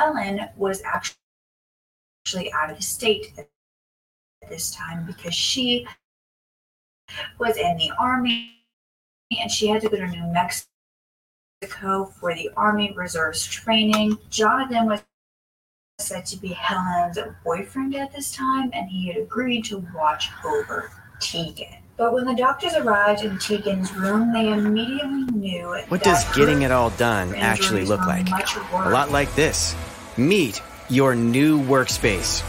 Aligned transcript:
Helen 0.00 0.40
was 0.56 0.82
actually 0.82 2.50
out 2.54 2.70
of 2.70 2.76
the 2.78 2.82
state 2.82 3.34
at 3.36 3.50
this 4.48 4.70
time 4.70 5.04
because 5.06 5.34
she 5.34 5.86
was 7.38 7.58
in 7.58 7.76
the 7.76 7.90
army 8.00 8.64
and 9.38 9.50
she 9.50 9.66
had 9.66 9.82
to 9.82 9.90
go 9.90 9.98
to 9.98 10.06
New 10.06 10.32
Mexico 10.32 12.06
for 12.18 12.34
the 12.34 12.50
Army 12.56 12.94
Reserves 12.96 13.44
training. 13.44 14.16
Jonathan 14.30 14.86
was 14.86 15.02
said 15.98 16.24
to 16.24 16.38
be 16.38 16.48
Helen's 16.48 17.18
boyfriend 17.44 17.94
at 17.94 18.10
this 18.10 18.32
time, 18.32 18.70
and 18.72 18.88
he 18.88 19.08
had 19.08 19.18
agreed 19.18 19.66
to 19.66 19.86
watch 19.94 20.30
over 20.42 20.90
Tegan. 21.20 21.76
But 21.98 22.14
when 22.14 22.24
the 22.24 22.34
doctors 22.34 22.72
arrived 22.72 23.22
in 23.22 23.38
Tegan's 23.38 23.94
room, 23.94 24.32
they 24.32 24.50
immediately 24.50 25.24
knew. 25.36 25.78
What 25.88 26.02
does 26.02 26.24
getting 26.34 26.62
it 26.62 26.70
all 26.70 26.88
done 26.90 27.34
actually 27.34 27.84
look 27.84 28.00
like? 28.06 28.26
A 28.30 28.88
lot 28.88 29.10
like 29.10 29.34
this. 29.34 29.76
Meet 30.16 30.60
your 30.88 31.14
new 31.14 31.60
workspace. 31.60 32.42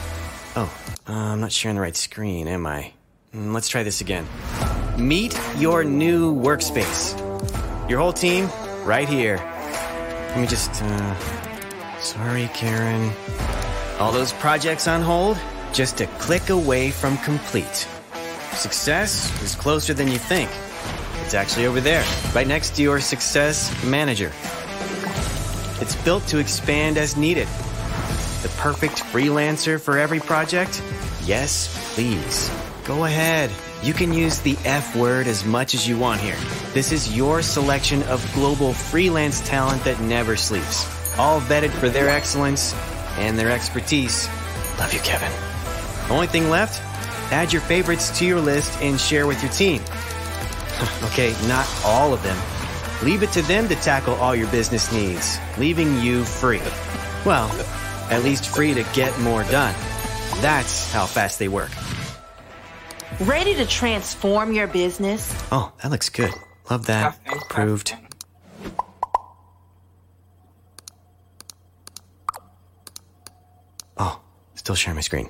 Oh, 0.55 0.73
uh, 1.07 1.11
I'm 1.11 1.41
not 1.41 1.51
sharing 1.51 1.75
the 1.75 1.81
right 1.81 1.95
screen, 1.95 2.47
am 2.47 2.65
I? 2.65 2.91
Mm, 3.35 3.53
let's 3.53 3.69
try 3.69 3.83
this 3.83 4.01
again. 4.01 4.25
Meet 4.97 5.39
your 5.57 5.83
new 5.83 6.35
workspace. 6.35 7.17
Your 7.87 7.99
whole 7.99 8.13
team, 8.13 8.49
right 8.83 9.07
here. 9.07 9.37
Let 9.37 10.39
me 10.39 10.47
just, 10.47 10.81
uh, 10.81 11.99
sorry, 11.99 12.49
Karen. 12.53 13.11
All 13.99 14.11
those 14.11 14.33
projects 14.33 14.87
on 14.87 15.01
hold, 15.01 15.37
just 15.71 16.01
a 16.01 16.07
click 16.17 16.49
away 16.49 16.89
from 16.89 17.17
complete. 17.19 17.87
Success 18.53 19.31
is 19.43 19.53
closer 19.53 19.93
than 19.93 20.07
you 20.07 20.17
think. 20.17 20.49
It's 21.23 21.35
actually 21.35 21.67
over 21.67 21.79
there, 21.79 22.03
right 22.33 22.47
next 22.47 22.75
to 22.77 22.81
your 22.81 22.99
success 22.99 23.71
manager. 23.83 24.31
It's 25.81 25.95
built 26.03 26.25
to 26.27 26.37
expand 26.37 26.99
as 26.99 27.17
needed. 27.17 27.47
The 28.43 28.51
perfect 28.57 28.97
freelancer 28.97 29.81
for 29.81 29.97
every 29.97 30.19
project? 30.19 30.81
Yes, 31.25 31.75
please. 31.95 32.51
Go 32.85 33.05
ahead. 33.05 33.49
You 33.81 33.93
can 33.93 34.13
use 34.13 34.39
the 34.41 34.55
F 34.63 34.95
word 34.95 35.25
as 35.25 35.43
much 35.43 35.73
as 35.73 35.87
you 35.87 35.97
want 35.97 36.21
here. 36.21 36.37
This 36.73 36.91
is 36.91 37.17
your 37.17 37.41
selection 37.41 38.03
of 38.03 38.23
global 38.35 38.73
freelance 38.73 39.41
talent 39.41 39.83
that 39.83 39.99
never 40.01 40.35
sleeps. 40.35 40.85
All 41.17 41.41
vetted 41.41 41.71
for 41.71 41.89
their 41.89 42.09
excellence 42.09 42.75
and 43.17 43.37
their 43.37 43.49
expertise. 43.49 44.27
Love 44.77 44.93
you, 44.93 44.99
Kevin. 44.99 45.31
Only 46.11 46.27
thing 46.27 46.51
left? 46.51 46.79
Add 47.31 47.51
your 47.51 47.61
favorites 47.63 48.17
to 48.19 48.25
your 48.25 48.39
list 48.39 48.79
and 48.81 48.99
share 48.99 49.25
with 49.25 49.41
your 49.41 49.51
team. 49.51 49.81
okay, 51.05 51.35
not 51.47 51.67
all 51.83 52.13
of 52.13 52.21
them. 52.21 52.37
Leave 53.03 53.23
it 53.23 53.31
to 53.31 53.41
them 53.41 53.67
to 53.67 53.75
tackle 53.75 54.13
all 54.15 54.35
your 54.35 54.47
business 54.51 54.91
needs, 54.91 55.39
leaving 55.57 55.99
you 55.99 56.23
free. 56.23 56.61
Well, 57.25 57.49
at 58.11 58.23
least 58.23 58.47
free 58.47 58.75
to 58.75 58.83
get 58.93 59.17
more 59.21 59.43
done. 59.45 59.73
That's 60.39 60.91
how 60.91 61.07
fast 61.07 61.39
they 61.39 61.47
work. 61.47 61.71
Ready 63.21 63.55
to 63.55 63.65
transform 63.65 64.53
your 64.53 64.67
business? 64.67 65.33
Oh, 65.51 65.73
that 65.81 65.89
looks 65.89 66.09
good. 66.09 66.31
Love 66.69 66.85
that. 66.85 67.19
Approved. 67.27 67.95
Oh, 73.97 74.21
still 74.55 74.75
sharing 74.75 74.95
my 74.95 75.01
screen. 75.01 75.29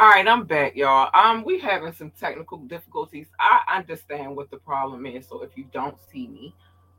All 0.00 0.08
right, 0.08 0.28
I'm 0.28 0.44
back, 0.44 0.76
y'all. 0.76 1.10
Um, 1.12 1.42
we 1.42 1.58
having 1.58 1.92
some 1.92 2.12
technical 2.12 2.58
difficulties. 2.58 3.26
I 3.40 3.62
understand 3.78 4.36
what 4.36 4.48
the 4.48 4.56
problem 4.56 5.04
is, 5.06 5.26
so 5.26 5.42
if 5.42 5.50
you 5.56 5.64
don't 5.72 5.96
see 6.12 6.28
me, 6.28 6.54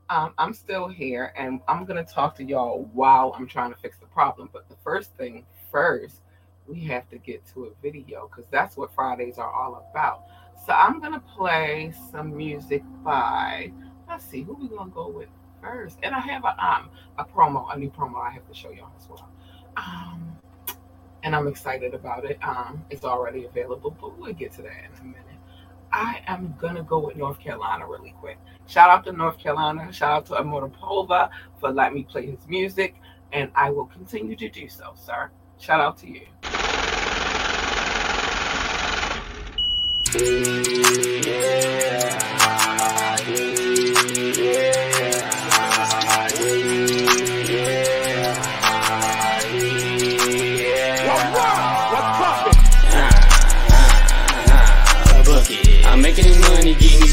um, 0.10 0.34
I'm 0.38 0.54
still 0.54 0.90
here, 0.90 1.32
and 1.38 1.62
I'm 1.70 1.86
gonna 1.86 2.04
talk 2.04 2.36
to 2.36 2.44
y'all 2.44 2.90
while 2.92 3.34
I'm 3.38 3.48
trying 3.48 3.72
to 3.72 3.80
fix 3.80 3.98
the 4.00 4.06
problem. 4.08 4.50
But 4.52 4.68
the 4.68 4.76
first 4.84 5.16
thing 5.16 5.46
first, 5.72 6.24
we 6.68 6.82
have 6.88 7.10
to 7.12 7.18
get 7.18 7.46
to 7.54 7.68
a 7.68 7.70
video 7.82 8.28
because 8.28 8.50
that's 8.52 8.76
what 8.76 8.94
Fridays 8.94 9.38
are 9.38 9.50
all 9.50 9.90
about. 9.90 10.26
So 10.68 10.74
I'm 10.74 11.00
gonna 11.00 11.24
play 11.38 11.94
some 12.12 12.36
music 12.36 12.84
by. 13.02 13.72
Let's 14.10 14.26
see 14.26 14.44
who 14.44 14.56
we 14.56 14.68
gonna 14.68 14.92
go 14.92 15.08
with 15.08 15.30
first, 15.62 16.00
and 16.04 16.14
I 16.14 16.20
have 16.20 16.44
a 16.44 16.54
um 16.62 16.90
a 17.18 17.24
promo, 17.24 17.74
a 17.74 17.80
new 17.80 17.92
promo 17.92 18.22
I 18.22 18.32
have 18.32 18.46
to 18.50 18.54
show 18.54 18.72
y'all 18.72 18.92
as 18.98 19.08
well. 19.08 19.30
Um, 19.78 20.38
and 21.24 21.36
I'm 21.36 21.48
excited 21.48 21.94
about 21.94 22.26
it. 22.26 22.38
Um, 22.44 22.84
it's 22.90 23.06
already 23.06 23.46
available, 23.46 23.96
but 24.00 24.18
we'll 24.18 24.34
get 24.34 24.54
to 24.54 24.62
that 24.64 24.72
in 24.72 25.02
a 25.02 25.04
minute. 25.04 25.24
I 25.92 26.22
am 26.28 26.56
gonna 26.60 26.84
go 26.84 27.00
with 27.00 27.18
North 27.18 27.40
Carolina 27.40 27.88
really 27.88 28.14
quick. 28.20 28.38
Shout 28.68 28.90
out 28.90 29.04
to 29.06 29.12
North 29.12 29.40
Carolina. 29.40 29.92
Shout 29.92 30.12
out 30.12 30.26
to 30.28 30.34
Amorapova 30.34 31.30
for 31.60 31.72
letting 31.72 31.96
me 31.96 32.04
play 32.04 32.28
his 32.28 32.48
music, 32.48 32.96
and 33.34 33.50
I 33.56 33.72
will 33.72 33.86
continue 33.86 34.36
to 34.36 34.50
do 34.50 34.70
so, 34.70 34.94
sir. 34.96 35.32
Shout 35.58 35.80
out 35.80 35.98
to 36.00 36.08
you. 36.08 36.28
I'm 40.12 42.19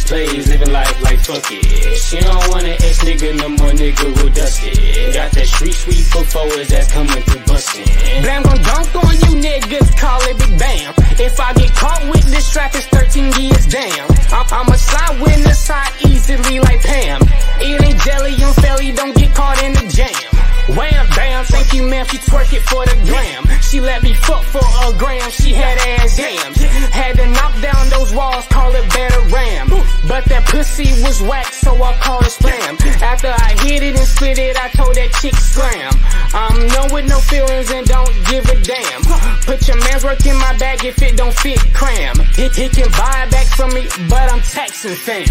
plays, 0.07 0.49
living 0.49 0.73
life 0.73 1.03
like 1.03 1.21
fuck 1.21 1.45
it. 1.51 1.99
She 1.99 2.19
don't 2.21 2.49
want 2.49 2.65
an 2.65 2.79
ex 2.79 3.03
nigga, 3.05 3.37
no 3.37 3.49
more 3.49 3.75
nigga 3.75 4.07
who 4.17 4.31
dust 4.31 4.61
it. 4.63 5.15
Got 5.15 5.33
that 5.33 5.47
street 5.47 5.75
sweep 5.75 6.05
for 6.07 6.25
forwards 6.25 6.69
that's 6.69 6.91
coming 6.93 7.23
through 7.23 7.45
bustin'. 7.45 7.85
Bam 8.23 8.43
gon' 8.43 8.63
dunk 8.63 8.95
on 8.95 9.15
you 9.25 9.33
niggas, 9.43 9.97
call 9.99 10.23
it 10.23 10.39
big 10.39 10.59
bam. 10.59 10.95
If 11.19 11.41
I 11.41 11.53
get 11.55 11.75
caught 11.75 12.03
with 12.13 12.25
this 12.31 12.51
trap, 12.51 12.75
it's 12.75 12.87
13 12.87 13.33
years 13.43 13.67
damn. 13.67 14.07
I'm, 14.33 14.47
I'm 14.51 14.69
a 14.73 14.79
side 14.79 15.21
winner, 15.21 15.55
side 15.55 15.93
easily 16.05 16.61
like 16.61 16.81
Pam. 16.83 17.21
Ain't 17.61 18.01
jelly, 18.03 18.35
I'm 18.39 18.55
fairly, 18.55 18.93
don't 18.93 19.17
get 19.17 19.35
caught 19.35 19.63
in 19.63 19.73
the 19.73 19.89
jam. 19.89 20.36
Wham, 20.69 21.07
bam, 21.15 21.45
thank 21.45 21.73
you, 21.75 21.83
ma'am, 21.85 22.07
she 22.07 22.19
twerk 22.19 22.53
it 22.53 22.63
for 22.67 22.85
the 22.85 22.99
gram. 23.07 23.47
She 23.63 23.81
let 23.81 24.03
me 24.03 24.15
fuck 24.15 24.43
for 24.43 24.59
a 24.59 24.93
gram, 24.99 25.31
she 25.31 25.53
had 25.53 25.79
ass 25.79 26.17
jams. 26.17 26.61
Had 26.91 27.17
to 27.17 27.27
knock 27.31 27.55
down 27.63 27.89
those 27.89 28.13
walls, 28.13 28.47
call 28.49 28.75
it 28.75 28.89
better 28.91 29.21
ram. 29.31 29.71
But 30.09 30.25
that 30.27 30.45
pussy 30.47 30.91
was 31.03 31.23
whack, 31.23 31.53
so 31.53 31.71
I 31.83 31.95
called 32.03 32.27
it 32.27 32.31
slam. 32.31 32.77
After 33.01 33.29
I 33.29 33.55
hit 33.63 33.83
it 33.83 33.95
and 33.95 34.07
split 34.07 34.39
it, 34.39 34.57
I 34.57 34.69
told 34.71 34.95
that 34.97 35.13
chick 35.23 35.35
slam. 35.35 35.93
I'm 36.35 36.67
known 36.75 36.91
with 36.93 37.09
no 37.09 37.19
feelings 37.19 37.71
and 37.71 37.87
don't 37.87 38.11
give 38.27 38.45
a 38.51 38.59
damn. 38.61 39.03
Put 39.47 39.67
your 39.69 39.79
man's 39.79 40.03
work 40.03 40.25
in 40.27 40.37
my 40.37 40.57
bag 40.59 40.85
if 40.85 41.01
it 41.01 41.17
don't 41.17 41.35
fit, 41.35 41.63
cram. 41.75 42.19
He, 42.35 42.49
he 42.51 42.69
can 42.69 42.91
buy 42.91 43.23
it 43.23 43.31
back 43.31 43.47
from 43.55 43.73
me, 43.73 43.87
but 44.11 44.33
I'm 44.33 44.43
taxing 44.43 44.95
fam. 44.95 45.31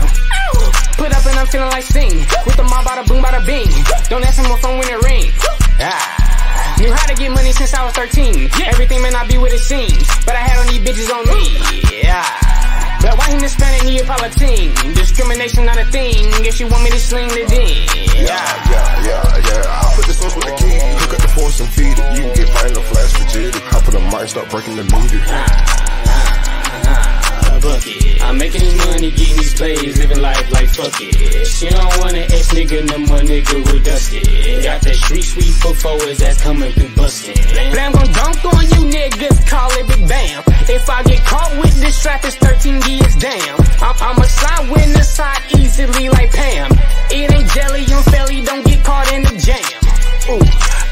Put 0.95 1.11
up 1.11 1.25
and 1.27 1.35
I'm 1.35 1.47
feeling 1.47 1.69
like 1.69 1.83
sing. 1.83 2.23
With 2.47 2.55
the 2.55 2.63
mob, 2.63 2.85
bada 2.87 3.05
boom, 3.07 3.21
bada 3.21 3.45
bing. 3.45 3.67
Don't 4.07 4.23
ask 4.23 4.39
him 4.39 4.49
what 4.49 4.59
phone 4.61 4.79
when 4.79 4.87
it 4.87 5.01
ring. 5.03 5.24
Knew 6.85 6.93
how 6.93 7.07
to 7.07 7.15
get 7.15 7.31
money 7.31 7.51
since 7.51 7.73
I 7.73 7.83
was 7.83 7.93
13. 7.93 8.47
Everything 8.69 9.01
may 9.01 9.09
not 9.09 9.27
be 9.27 9.39
what 9.39 9.51
it 9.51 9.57
seems, 9.57 10.05
but 10.21 10.35
I 10.37 10.45
had 10.45 10.61
on 10.61 10.67
these 10.69 10.85
bitches 10.85 11.09
on 11.09 11.25
me. 11.25 11.49
Yeah. 11.89 12.21
But 13.01 13.17
why 13.17 13.33
Hispanic 13.41 13.89
Neapolitan? 13.89 14.93
Discrimination 14.93 15.65
not 15.65 15.79
a 15.79 15.85
thing. 15.85 16.29
If 16.45 16.59
you 16.59 16.67
want 16.67 16.83
me 16.83 16.91
to 16.91 16.99
sling 16.99 17.29
the 17.29 17.41
ding. 17.49 17.89
Yeah, 18.13 18.37
yeah, 18.69 19.01
yeah, 19.01 19.37
yeah. 19.49 19.81
I 19.81 19.93
put 19.95 20.05
the 20.05 20.13
sauce 20.13 20.35
with 20.35 20.45
the 20.45 20.53
key. 20.61 20.77
Hook 20.77 21.13
up 21.17 21.21
the 21.25 21.27
force 21.29 21.59
and 21.59 21.69
feed 21.73 21.97
it. 21.97 22.05
You 22.13 22.21
can 22.21 22.33
get 22.37 22.49
final 22.53 22.83
flash 22.83 23.13
for 23.17 23.25
jitty. 23.33 23.61
I 23.65 23.81
put 23.81 23.93
the 23.97 24.01
mic, 24.05 24.29
start 24.29 24.51
breaking 24.51 24.75
the 24.75 24.83
meter. 24.85 25.84
Bucket. 27.65 28.21
I'm 28.21 28.37
making 28.37 28.61
this 28.61 28.77
money, 28.85 29.09
getting 29.11 29.37
these 29.37 29.53
plays, 29.55 29.97
living 29.97 30.21
life 30.21 30.45
like 30.51 30.69
fuck 30.69 30.93
it. 31.01 31.47
She 31.47 31.69
don't 31.69 31.93
want 31.99 32.13
an 32.13 32.29
ex 32.29 32.53
nigga, 32.53 32.85
no 32.85 32.97
more 33.09 33.25
nigga 33.25 33.55
with 33.65 33.83
dusted. 33.83 34.23
Got 34.63 34.81
that 34.85 34.95
street 34.95 35.25
sweep 35.25 35.53
for 35.61 35.73
forwards 35.73 36.19
that's 36.19 36.41
coming 36.41 36.71
through 36.73 36.93
bustin'. 36.95 37.33
Blam 37.73 37.91
gon' 37.91 38.11
dunk 38.13 38.45
on 38.45 38.63
you 38.73 38.81
niggas, 38.93 39.37
call 39.49 39.71
it 39.73 39.87
big 39.89 40.07
bam. 40.07 40.43
If 40.69 40.89
I 40.89 41.03
get 41.03 41.21
caught 41.25 41.51
with 41.61 41.75
this 41.81 42.01
trap, 42.01 42.23
it's 42.23 42.37
13 42.37 42.81
years 42.89 43.15
damn. 43.17 43.57
I'm, 43.81 43.95
I'm 44.01 44.17
a 44.21 44.27
side 44.27 44.69
winner, 44.69 45.03
side 45.03 45.41
easily 45.57 46.09
like 46.09 46.31
Pam. 46.31 46.71
It 47.09 47.31
ain't 47.33 47.49
jelly, 47.49 47.85
I'm 47.89 48.03
fairly, 48.13 48.41
don't 48.41 48.65
get 48.65 48.83
caught 48.83 49.11
in 49.13 49.23
the 49.23 49.35
jam. 49.41 49.85
Ooh, 50.29 50.41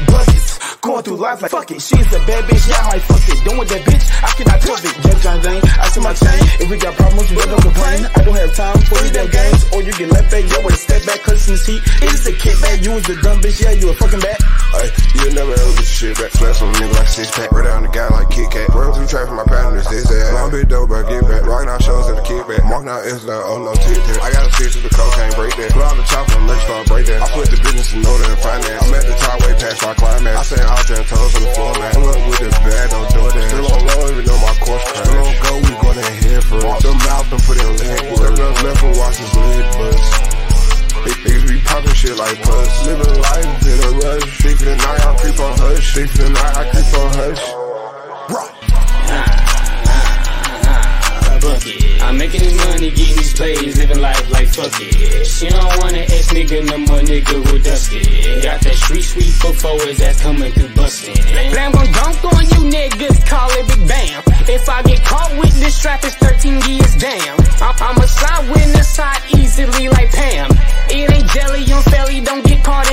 buckets. 0.06 0.58
Going 0.80 1.02
through 1.02 1.16
life 1.16 1.40
like 1.40 1.50
fuck 1.50 1.70
it. 1.70 1.80
She's 1.80 2.08
a 2.12 2.20
bad 2.28 2.44
bitch, 2.44 2.68
yeah, 2.68 2.84
I 2.84 2.96
might 2.96 3.02
fuck 3.08 3.24
it. 3.24 3.38
Doing 3.44 3.68
that 3.68 3.82
bitch, 3.88 4.04
I 4.20 4.30
cannot 4.36 4.60
trust 4.60 4.84
it. 4.84 4.94
Jeff 5.00 5.18
John 5.22 5.40
Zane, 5.40 5.62
I 5.80 5.88
see 5.88 6.00
my 6.00 6.12
chain. 6.12 6.42
If 6.60 6.68
we 6.68 6.76
got 6.76 6.94
problems, 6.94 7.30
we 7.30 7.36
don't 7.36 7.62
complain. 7.62 8.04
I 8.04 8.20
don't 8.20 8.36
have 8.36 8.52
time 8.54 8.78
for 8.84 9.00
these 9.00 9.12
damn 9.12 9.30
games. 9.30 9.64
Or 9.72 9.80
you 9.80 9.92
get 9.96 10.12
left 10.12 10.28
back, 10.30 10.44
yo, 10.44 10.60
way 10.60 10.76
step 10.76 11.00
back, 11.06 11.24
this 11.24 11.66
heat. 11.66 11.82
It's 12.04 12.26
a 12.28 12.32
kickback, 12.32 12.84
you 12.84 12.92
was 12.92 13.04
the 13.04 13.16
dumb 13.20 13.40
bitch, 13.40 13.60
yeah, 13.64 13.72
you 13.72 13.88
a 13.88 13.94
fucking 13.94 14.20
back. 14.20 14.40
Hey, 14.74 14.90
you 15.14 15.30
never 15.32 15.54
ever 15.54 15.72
get 15.78 15.86
shit 15.86 16.18
back. 16.18 16.32
Flash 16.34 16.60
on 16.60 16.72
nigga 16.74 16.92
like 16.98 17.08
six 17.08 17.30
pack. 17.30 17.52
Right 17.52 17.64
down 17.64 17.82
the 17.84 17.92
guy 17.92 18.08
like 18.10 18.28
Kit 18.28 18.50
Kat. 18.50 18.68
Run 18.74 18.92
through 18.92 19.06
traffic, 19.06 19.32
my 19.32 19.44
partner 19.44 19.78
is 19.78 19.86
ass. 19.86 20.34
Long 20.34 20.50
bit 20.50 20.68
dope, 20.68 20.88
but 20.90 21.06
I 21.06 21.08
get 21.08 21.22
back. 21.28 21.46
Rockin' 21.46 21.68
out 21.68 21.82
shows 21.82 22.08
at 22.10 22.16
the 22.16 22.24
kickback. 22.26 22.64
Marking 22.66 22.90
out 22.90 23.06
S 23.06 23.24
down, 23.24 23.40
oh 23.46 23.62
no, 23.62 23.72
tat. 23.72 24.20
I 24.20 24.32
got 24.34 24.48
a 24.48 24.52
six 24.58 24.74
with 24.74 24.84
the 24.88 24.92
cocaine, 24.92 25.32
break 25.38 25.54
that. 25.56 25.70
Pull 25.72 25.84
out 25.84 25.96
the 25.96 26.04
chopper, 26.10 26.40
let's 26.44 26.62
start 26.64 26.88
break 26.88 27.06
that. 27.06 27.22
I 27.22 27.28
put 27.30 27.48
the 27.48 27.60
business 27.62 27.92
in 27.94 28.02
order 28.04 28.26
and 28.26 28.40
finance. 28.42 28.82
I'm 28.82 28.94
at 28.94 29.06
the 29.06 29.16
top 29.22 29.38
way 29.46 29.54
past 29.62 29.83
my 29.84 29.94
climax. 29.94 30.36
I 30.36 30.42
say 30.42 30.56
there 30.56 30.98
and 30.98 31.08
toes 31.08 31.34
on 31.36 31.42
the 31.44 31.50
floor, 31.52 31.72
man. 31.76 31.92
Pull 31.92 32.08
up 32.08 32.20
with 32.28 32.40
the 32.40 32.50
bag, 32.64 32.90
don't 32.90 33.08
do 33.12 33.20
that. 33.20 33.48
Still 33.52 33.68
on 33.68 33.80
low, 33.84 34.10
even 34.10 34.24
though 34.24 34.40
my 34.40 34.54
course 34.64 34.84
crash. 34.88 35.04
Still 35.04 35.24
on 35.24 35.36
go, 35.44 35.52
we 35.60 35.72
go 35.84 35.90
there 35.92 36.14
head 36.24 36.42
first. 36.44 36.64
Walk 36.64 36.80
them 36.80 37.00
out 37.12 37.24
and 37.28 37.42
put 37.44 37.56
in 37.60 37.70
leg 37.76 38.02
work. 38.16 38.32
Step 38.34 38.38
left, 38.40 38.64
left 38.64 38.82
and 38.82 38.96
watch 38.96 39.16
his 39.20 39.32
lid 39.36 39.66
bust. 39.76 40.08
Niggas 41.24 41.44
be 41.48 41.56
poppin' 41.60 41.94
shit 41.94 42.16
like 42.16 42.38
puss. 42.42 42.86
Living 42.86 43.16
life 43.20 43.66
in 43.68 43.78
a 43.84 43.90
rush. 44.00 44.28
Sleep 44.40 44.56
for 44.56 44.64
the 44.64 44.76
night, 44.76 45.00
I 45.04 45.10
creep 45.20 45.38
on 45.40 45.52
hush. 45.58 45.84
Sleep 45.92 46.08
for 46.08 46.22
the 46.24 46.30
night, 46.30 46.54
I 46.56 46.62
creep 46.72 46.90
on 46.96 47.08
hush. 47.20 48.53
I'm 51.48 52.16
making 52.16 52.40
this 52.40 52.56
money, 52.56 52.90
getting 52.90 53.16
these 53.16 53.34
plays, 53.34 53.76
living 53.78 54.00
life 54.00 54.30
like 54.30 54.48
fuck 54.48 54.72
it. 54.80 55.26
She 55.26 55.48
don't 55.48 55.76
wanna 55.78 55.98
ex 55.98 56.32
nigga, 56.32 56.64
no 56.64 56.78
more 56.78 57.00
nigga 57.00 57.52
with 57.52 57.64
dusted. 57.64 58.42
Got 58.42 58.60
that 58.62 58.74
street 58.74 59.02
sweep 59.02 59.32
for 59.34 59.52
forwards 59.52 59.98
that's 59.98 60.20
coming 60.22 60.52
through 60.52 60.68
bustin'. 60.74 61.14
Blam 61.52 61.72
gon' 61.72 61.92
dunk 61.92 62.24
on 62.24 62.44
you 62.48 62.60
niggas, 62.72 63.26
call 63.28 63.50
it 63.52 63.66
big 63.68 63.88
bam. 63.88 64.22
If 64.48 64.68
I 64.68 64.82
get 64.82 65.04
caught 65.04 65.36
with 65.38 65.54
this 65.60 65.76
strap, 65.76 66.04
it's 66.04 66.16
13 66.16 66.60
years 66.68 66.94
damn. 66.96 67.36
I- 67.60 67.76
I'm 67.80 67.96
a 67.98 68.08
side 68.08 68.48
witness, 68.48 68.96
hot 68.96 69.20
easily 69.36 69.88
like 69.88 70.12
Pam. 70.12 70.50
It 70.88 71.10
ain't 71.10 71.28
jelly 71.30 71.70
on 71.72 71.82
felly, 71.82 72.20
don't 72.20 72.44
get 72.44 72.62
caught 72.64 72.83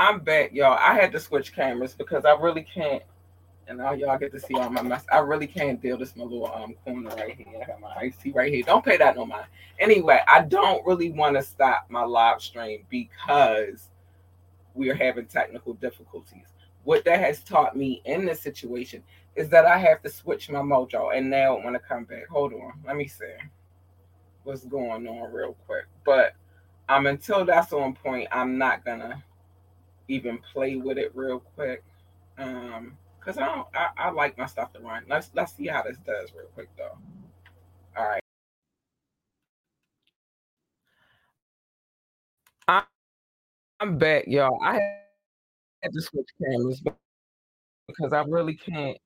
I'm 0.00 0.20
back, 0.20 0.54
y'all. 0.54 0.78
I 0.80 0.94
had 0.94 1.12
to 1.12 1.20
switch 1.20 1.54
cameras 1.54 1.92
because 1.92 2.24
I 2.24 2.30
really 2.30 2.62
can't. 2.62 3.02
And 3.68 3.76
now 3.76 3.92
y'all 3.92 4.16
get 4.16 4.32
to 4.32 4.40
see 4.40 4.54
all 4.54 4.70
my 4.70 4.80
mess. 4.80 5.04
I 5.12 5.18
really 5.18 5.46
can't 5.46 5.78
deal 5.78 5.98
this 5.98 6.16
my 6.16 6.24
little 6.24 6.50
um 6.54 6.72
corner 6.86 7.10
right 7.10 7.36
here. 7.36 7.60
I 7.62 7.66
got 7.66 7.82
my 7.82 8.10
tea 8.22 8.32
right 8.32 8.50
here. 8.50 8.62
Don't 8.62 8.82
pay 8.82 8.96
that 8.96 9.14
no 9.14 9.26
mind. 9.26 9.44
Anyway, 9.78 10.20
I 10.26 10.40
don't 10.40 10.86
really 10.86 11.10
want 11.10 11.36
to 11.36 11.42
stop 11.42 11.84
my 11.90 12.02
live 12.02 12.40
stream 12.40 12.86
because 12.88 13.90
we 14.72 14.88
are 14.88 14.94
having 14.94 15.26
technical 15.26 15.74
difficulties. 15.74 16.46
What 16.84 17.04
that 17.04 17.20
has 17.20 17.44
taught 17.44 17.76
me 17.76 18.00
in 18.06 18.24
this 18.24 18.40
situation 18.40 19.02
is 19.36 19.50
that 19.50 19.66
I 19.66 19.76
have 19.76 20.00
to 20.04 20.08
switch 20.08 20.48
my 20.48 20.60
mojo. 20.60 21.14
And 21.14 21.28
now 21.28 21.58
I 21.58 21.62
want 21.62 21.76
to 21.76 21.78
come 21.78 22.04
back. 22.04 22.26
Hold 22.28 22.54
on. 22.54 22.72
Let 22.86 22.96
me 22.96 23.06
see 23.06 23.34
what's 24.44 24.64
going 24.64 25.06
on 25.06 25.30
real 25.30 25.58
quick. 25.66 25.84
But 26.06 26.32
um 26.88 27.06
until 27.06 27.44
that's 27.44 27.74
on 27.74 27.92
point, 27.92 28.28
I'm 28.32 28.56
not 28.56 28.82
gonna 28.82 29.22
even 30.10 30.38
play 30.52 30.76
with 30.76 30.98
it 30.98 31.12
real 31.14 31.40
quick. 31.40 31.82
Um, 32.38 32.96
cause 33.20 33.38
I 33.38 33.46
don't, 33.46 33.66
I, 33.74 33.88
I 33.96 34.10
like 34.10 34.36
my 34.38 34.46
stuff 34.46 34.72
to 34.74 34.80
run. 34.80 35.04
Let's 35.08 35.30
let's 35.34 35.54
see 35.54 35.66
how 35.66 35.82
this 35.82 35.98
does 36.06 36.32
real 36.34 36.48
quick 36.54 36.68
though. 36.76 36.98
All 37.96 38.04
right. 38.06 38.20
I'm 43.80 43.96
back, 43.96 44.24
y'all. 44.26 44.58
I 44.62 44.74
had 45.82 45.92
to 45.92 46.02
switch 46.02 46.28
cameras 46.38 46.82
because 47.88 48.12
I 48.12 48.22
really 48.28 48.54
can't. 48.54 48.98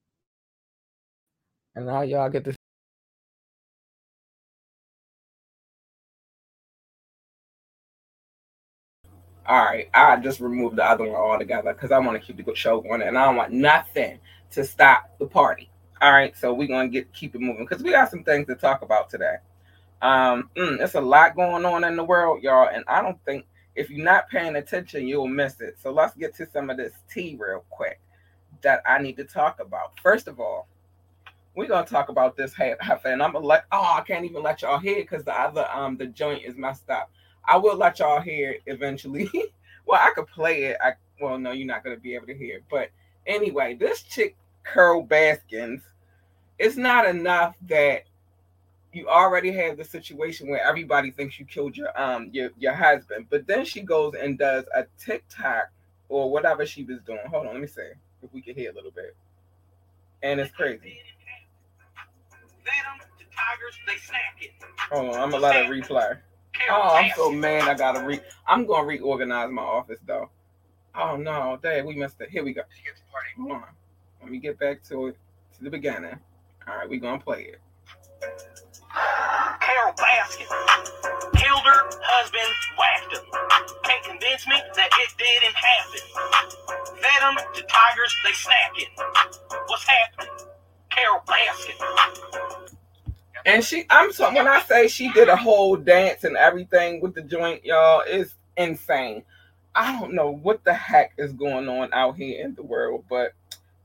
And 1.76 1.86
now 1.86 2.02
y'all 2.02 2.28
get 2.28 2.44
to 2.44 2.54
all 9.46 9.64
right, 9.64 9.88
I 9.92 10.16
just 10.16 10.40
removed 10.40 10.76
the 10.76 10.84
other 10.84 11.04
one 11.04 11.14
altogether 11.14 11.72
because 11.74 11.92
I 11.92 11.98
want 11.98 12.20
to 12.20 12.26
keep 12.26 12.36
the 12.36 12.42
good 12.42 12.56
show 12.56 12.80
going 12.80 13.02
and 13.02 13.18
I 13.18 13.26
don't 13.26 13.36
want 13.36 13.52
nothing 13.52 14.18
to 14.52 14.64
stop 14.64 15.18
the 15.18 15.26
party. 15.26 15.70
All 16.00 16.12
right, 16.12 16.36
so 16.36 16.52
we're 16.52 16.68
gonna 16.68 16.88
get 16.88 17.12
keep 17.12 17.34
it 17.34 17.40
moving 17.40 17.64
because 17.64 17.82
we 17.82 17.90
got 17.90 18.10
some 18.10 18.24
things 18.24 18.46
to 18.46 18.54
talk 18.54 18.82
about 18.82 19.10
today. 19.10 19.36
Um, 20.02 20.50
mm, 20.56 20.78
there's 20.78 20.94
a 20.94 21.00
lot 21.00 21.36
going 21.36 21.64
on 21.64 21.84
in 21.84 21.96
the 21.96 22.04
world, 22.04 22.42
y'all, 22.42 22.68
and 22.68 22.84
I 22.88 23.00
don't 23.02 23.22
think 23.24 23.46
if 23.74 23.90
you're 23.90 24.04
not 24.04 24.28
paying 24.28 24.56
attention, 24.56 25.08
you'll 25.08 25.28
miss 25.28 25.60
it. 25.60 25.76
So 25.82 25.92
let's 25.92 26.14
get 26.14 26.34
to 26.36 26.46
some 26.50 26.70
of 26.70 26.76
this 26.76 26.92
tea 27.10 27.36
real 27.38 27.64
quick 27.70 28.00
that 28.62 28.82
I 28.86 29.00
need 29.00 29.16
to 29.16 29.24
talk 29.24 29.60
about. 29.60 29.98
First 30.00 30.28
of 30.28 30.40
all, 30.40 30.68
we're 31.54 31.68
gonna 31.68 31.86
talk 31.86 32.08
about 32.08 32.36
this 32.36 32.54
heifer, 32.54 33.08
and 33.08 33.22
I'm 33.22 33.32
gonna 33.32 33.46
let 33.46 33.64
oh 33.72 33.94
I 33.96 34.02
can't 34.06 34.24
even 34.24 34.42
let 34.42 34.62
y'all 34.62 34.78
hear 34.78 34.96
because 34.96 35.24
the 35.24 35.38
other 35.38 35.68
um 35.72 35.96
the 35.96 36.06
joint 36.06 36.42
is 36.44 36.56
messed 36.56 36.90
up. 36.90 37.10
I 37.46 37.56
will 37.56 37.76
let 37.76 37.98
y'all 37.98 38.20
hear 38.20 38.52
it 38.52 38.62
eventually. 38.66 39.30
well, 39.86 40.00
I 40.02 40.12
could 40.14 40.26
play 40.28 40.64
it. 40.64 40.76
I 40.82 40.92
well, 41.20 41.38
no, 41.38 41.52
you're 41.52 41.66
not 41.66 41.84
gonna 41.84 41.96
be 41.96 42.14
able 42.14 42.26
to 42.26 42.36
hear 42.36 42.56
it. 42.56 42.64
But 42.70 42.90
anyway, 43.26 43.74
this 43.74 44.02
chick 44.02 44.36
Carole 44.64 45.02
Baskins, 45.02 45.82
it's 46.58 46.76
not 46.76 47.06
enough 47.06 47.54
that 47.68 48.04
you 48.92 49.08
already 49.08 49.50
have 49.52 49.76
the 49.76 49.84
situation 49.84 50.48
where 50.48 50.64
everybody 50.64 51.10
thinks 51.10 51.38
you 51.38 51.44
killed 51.44 51.76
your 51.76 52.00
um 52.00 52.30
your, 52.32 52.50
your 52.58 52.74
husband, 52.74 53.26
but 53.30 53.46
then 53.46 53.64
she 53.64 53.82
goes 53.82 54.14
and 54.14 54.38
does 54.38 54.64
a 54.74 54.86
TikTok 54.98 55.70
or 56.08 56.30
whatever 56.30 56.64
she 56.64 56.84
was 56.84 57.00
doing. 57.06 57.18
Hold 57.30 57.46
on, 57.46 57.52
let 57.52 57.60
me 57.60 57.66
see 57.66 57.82
if 58.22 58.32
we 58.32 58.40
can 58.40 58.54
hear 58.54 58.70
a 58.70 58.74
little 58.74 58.90
bit. 58.90 59.16
And 60.22 60.40
it's 60.40 60.52
crazy. 60.52 61.00
Hold 64.90 65.14
on, 65.14 65.20
I'm 65.20 65.30
gonna 65.30 65.42
let 65.42 65.56
it 65.56 65.70
replay. 65.70 66.18
Oh, 66.70 66.94
I'm 66.94 67.10
so 67.16 67.30
mad. 67.30 67.68
I 67.68 67.74
gotta 67.74 68.04
re. 68.04 68.20
I'm 68.46 68.66
gonna 68.66 68.86
reorganize 68.86 69.50
my 69.50 69.62
office 69.62 69.98
though. 70.06 70.30
Oh 70.94 71.16
no, 71.16 71.58
Dad, 71.62 71.84
we 71.84 71.96
missed 71.96 72.20
it. 72.20 72.30
Here 72.30 72.44
we 72.44 72.52
go. 72.52 72.62
Hold 73.38 73.52
on. 73.52 73.64
Let 74.22 74.30
me 74.30 74.38
get 74.38 74.58
back 74.58 74.82
to 74.84 75.08
it 75.08 75.16
to 75.56 75.64
the 75.64 75.70
beginning. 75.70 76.18
All 76.66 76.76
right, 76.76 76.88
we 76.88 76.98
gonna 76.98 77.18
play 77.18 77.52
it. 77.52 77.60
Carole 79.60 79.94
Baskin 79.94 80.48
killed 81.34 81.64
her 81.64 81.82
husband, 82.00 82.54
whacked 82.78 83.12
him. 83.12 83.24
Can't 83.82 84.04
convince 84.04 84.46
me 84.46 84.56
that 84.76 84.90
it 84.98 85.10
didn't 85.18 85.54
happen. 85.54 86.00
Fed 87.02 87.20
them 87.20 87.36
to 87.54 87.62
tigers, 87.62 88.16
they 88.24 88.30
snacking. 88.30 88.90
What's 89.66 89.86
happening? 89.86 90.30
Carole 90.90 91.22
Baskin. 91.26 91.76
And 93.46 93.62
she, 93.62 93.84
I'm 93.90 94.10
so 94.12 94.32
when 94.32 94.48
I 94.48 94.62
say 94.62 94.88
she 94.88 95.12
did 95.12 95.28
a 95.28 95.36
whole 95.36 95.76
dance 95.76 96.24
and 96.24 96.36
everything 96.36 97.00
with 97.00 97.14
the 97.14 97.22
joint, 97.22 97.64
y'all, 97.64 98.02
it's 98.06 98.34
insane. 98.56 99.22
I 99.74 99.98
don't 99.98 100.14
know 100.14 100.30
what 100.30 100.64
the 100.64 100.72
heck 100.72 101.12
is 101.18 101.32
going 101.32 101.68
on 101.68 101.92
out 101.92 102.16
here 102.16 102.42
in 102.42 102.54
the 102.54 102.62
world, 102.62 103.04
but 103.08 103.32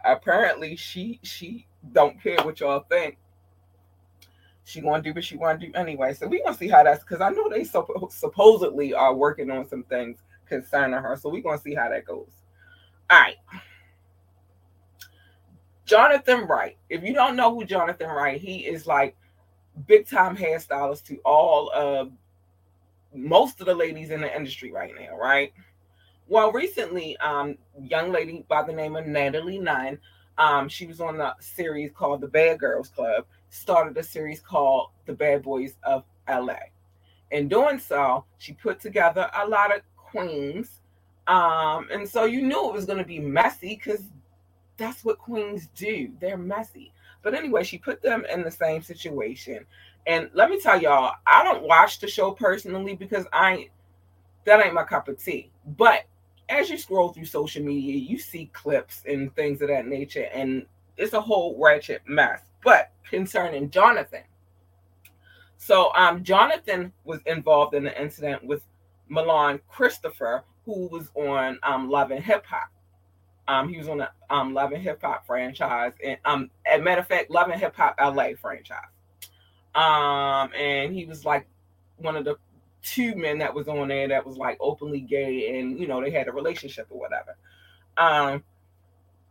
apparently 0.06 0.76
she 0.76 1.20
she 1.24 1.68
don't 1.92 2.22
care 2.22 2.38
what 2.44 2.60
y'all 2.60 2.86
think. 2.90 3.18
She 4.64 4.82
gonna 4.82 5.02
do 5.02 5.14
what 5.14 5.24
she 5.24 5.36
wanna 5.36 5.60
do 5.60 5.72
anyway. 5.76 6.14
So 6.14 6.28
we 6.28 6.42
gonna 6.42 6.56
see 6.56 6.70
how 6.70 6.84
that's 6.84 7.04
because 7.04 7.22
I 7.22 7.30
know 7.30 7.50
they 7.50 7.62
suppo- 7.62 8.12
supposedly 8.12 8.94
are 8.94 9.14
working 9.16 9.52
on 9.52 9.68
some 9.68 9.84
things 9.84 10.20
concerning 10.46 11.00
her. 11.00 11.18
So 11.18 11.30
we 11.30 11.42
gonna 11.42 11.58
see 11.58 11.74
how 11.74 11.90
that 11.90 12.06
goes. 12.06 12.32
All 13.10 13.20
right. 13.20 13.36
Jonathan 15.86 16.46
Wright. 16.46 16.78
If 16.90 17.04
you 17.04 17.14
don't 17.14 17.36
know 17.36 17.54
who 17.54 17.66
Jonathan 17.66 18.10
Wright, 18.10 18.40
he 18.40 18.60
is 18.60 18.86
like 18.86 19.18
big 19.88 20.08
time 20.08 20.36
hairstylist 20.36 21.06
to 21.06 21.18
all 21.26 21.72
of 21.74 22.12
most 23.14 23.60
of 23.60 23.66
the 23.68 23.74
ladies 23.74 24.12
in 24.12 24.22
the 24.22 24.36
industry 24.36 24.72
right 24.72 24.94
now, 25.00 25.18
right? 25.18 25.54
Well, 26.28 26.52
recently, 26.52 27.18
um, 27.18 27.58
young 27.82 28.12
lady 28.12 28.46
by 28.48 28.64
the 28.64 28.74
name 28.74 28.96
of 28.96 29.08
Natalie 29.08 29.58
Nunn, 29.58 29.98
um, 30.38 30.70
she 30.70 30.86
was 30.86 31.02
on 31.02 31.20
a 31.20 31.36
series 31.40 31.92
called 31.92 32.22
The 32.22 32.28
Bad 32.28 32.60
Girls 32.60 32.90
Club, 32.90 33.26
started 33.50 33.98
a 33.98 34.04
series 34.04 34.40
called 34.40 34.90
The 35.06 35.14
Bad 35.14 35.44
Boys 35.44 35.74
of 35.84 36.04
LA. 36.30 36.60
In 37.32 37.48
doing 37.48 37.80
so, 37.80 38.26
she 38.38 38.54
put 38.54 38.80
together 38.80 39.30
a 39.34 39.48
lot 39.48 39.76
of 39.76 39.82
queens. 39.98 40.82
Um, 41.28 41.88
and 41.92 42.08
so 42.08 42.26
you 42.26 42.42
knew 42.42 42.70
it 42.70 42.74
was 42.74 42.86
going 42.86 42.98
to 43.00 43.04
be 43.04 43.20
messy 43.20 43.76
because 43.76 44.04
that's 44.78 45.04
what 45.04 45.20
queens 45.20 45.68
do. 45.76 46.12
They're 46.20 46.38
messy. 46.38 46.92
But 47.22 47.34
anyway, 47.34 47.64
she 47.64 47.78
put 47.78 48.02
them 48.02 48.26
in 48.32 48.44
the 48.44 48.52
same 48.52 48.82
situation. 48.82 49.66
And 50.08 50.30
let 50.34 50.50
me 50.50 50.60
tell 50.60 50.82
y'all, 50.82 51.16
I 51.28 51.44
don't 51.44 51.64
watch 51.64 52.00
the 52.00 52.08
show 52.08 52.32
personally 52.32 52.96
because 52.96 53.26
I 53.34 53.70
that 54.46 54.66
ain't 54.66 54.74
my 54.74 54.84
cup 54.84 55.08
of 55.08 55.24
tea. 55.24 55.52
But 55.78 56.06
as 56.48 56.70
you 56.70 56.78
scroll 56.78 57.10
through 57.10 57.26
social 57.26 57.64
media, 57.64 57.96
you 57.96 58.18
see 58.18 58.50
clips 58.54 59.04
and 59.08 59.34
things 59.36 59.62
of 59.62 59.68
that 59.68 59.86
nature, 59.86 60.28
and 60.34 60.66
it's 60.98 61.14
a 61.14 61.22
whole 61.22 61.56
ratchet 61.62 62.02
mess. 62.08 62.42
But 62.64 62.92
concerning 63.08 63.70
Jonathan, 63.70 64.24
so 65.58 65.94
um, 65.94 66.24
Jonathan 66.24 66.92
was 67.04 67.20
involved 67.26 67.76
in 67.76 67.84
the 67.84 68.02
incident 68.02 68.44
with 68.44 68.64
Milan 69.10 69.60
Christopher, 69.68 70.44
who 70.66 70.88
was 70.88 71.12
on 71.16 71.60
um, 71.64 71.90
Love 71.90 72.12
and 72.12 72.24
Hip 72.24 72.46
Hop. 72.46 72.70
Um, 73.50 73.68
he 73.68 73.80
was 73.80 73.90
on 73.90 73.98
the 73.98 74.12
um, 74.30 74.54
Love 74.54 74.74
and 74.74 74.84
Hip 74.84 75.02
Hop 75.02 75.26
franchise, 75.26 75.94
and 76.04 76.20
um, 76.24 76.52
as 76.68 76.80
a 76.80 76.84
matter 76.84 77.02
of 77.02 77.08
fact, 77.08 77.32
Love 77.32 77.50
and 77.50 77.60
Hip 77.60 77.76
Hop 77.76 77.96
LA 78.00 78.30
franchise. 78.40 78.78
Um, 79.74 80.52
and 80.54 80.94
he 80.94 81.06
was 81.06 81.26
like 81.26 81.48
one 81.98 82.16
of 82.16 82.26
the 82.26 82.36
two 82.84 83.16
men 83.16 83.40
that 83.40 83.52
was 83.52 83.68
on 83.68 83.88
there 83.88 84.08
that 84.08 84.24
was 84.24 84.38
like 84.38 84.58
openly 84.62 85.02
gay, 85.02 85.60
and 85.60 85.80
you 85.80 85.88
know 85.88 86.00
they 86.00 86.12
had 86.12 86.28
a 86.28 86.32
relationship 86.32 86.86
or 86.92 87.00
whatever. 87.00 87.38
Um, 87.98 88.44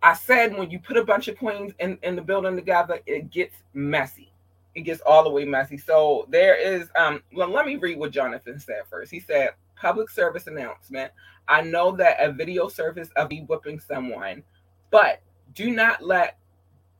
I 0.02 0.14
said 0.14 0.58
when 0.58 0.68
you 0.68 0.80
put 0.80 0.96
a 0.96 1.04
bunch 1.04 1.28
of 1.28 1.38
queens 1.38 1.72
in 1.78 1.96
in 2.02 2.16
the 2.16 2.22
building 2.22 2.56
together, 2.56 2.98
it 3.06 3.30
gets 3.30 3.54
messy. 3.72 4.32
It 4.74 4.80
gets 4.80 5.00
all 5.02 5.22
the 5.22 5.30
way 5.30 5.44
messy. 5.44 5.78
So 5.78 6.26
there 6.28 6.56
is 6.56 6.88
um. 6.98 7.22
Well, 7.32 7.50
let 7.50 7.66
me 7.66 7.76
read 7.76 8.00
what 8.00 8.10
Jonathan 8.10 8.58
said 8.58 8.82
first. 8.90 9.12
He 9.12 9.20
said, 9.20 9.50
"Public 9.80 10.10
service 10.10 10.46
announcement. 10.46 11.12
I 11.48 11.62
know 11.62 11.96
that 11.96 12.16
a 12.20 12.32
video 12.32 12.68
surface 12.68 13.10
of 13.16 13.30
me 13.30 13.44
whipping 13.48 13.80
someone, 13.80 14.42
but 14.90 15.22
do 15.54 15.70
not 15.70 16.02
let 16.02 16.38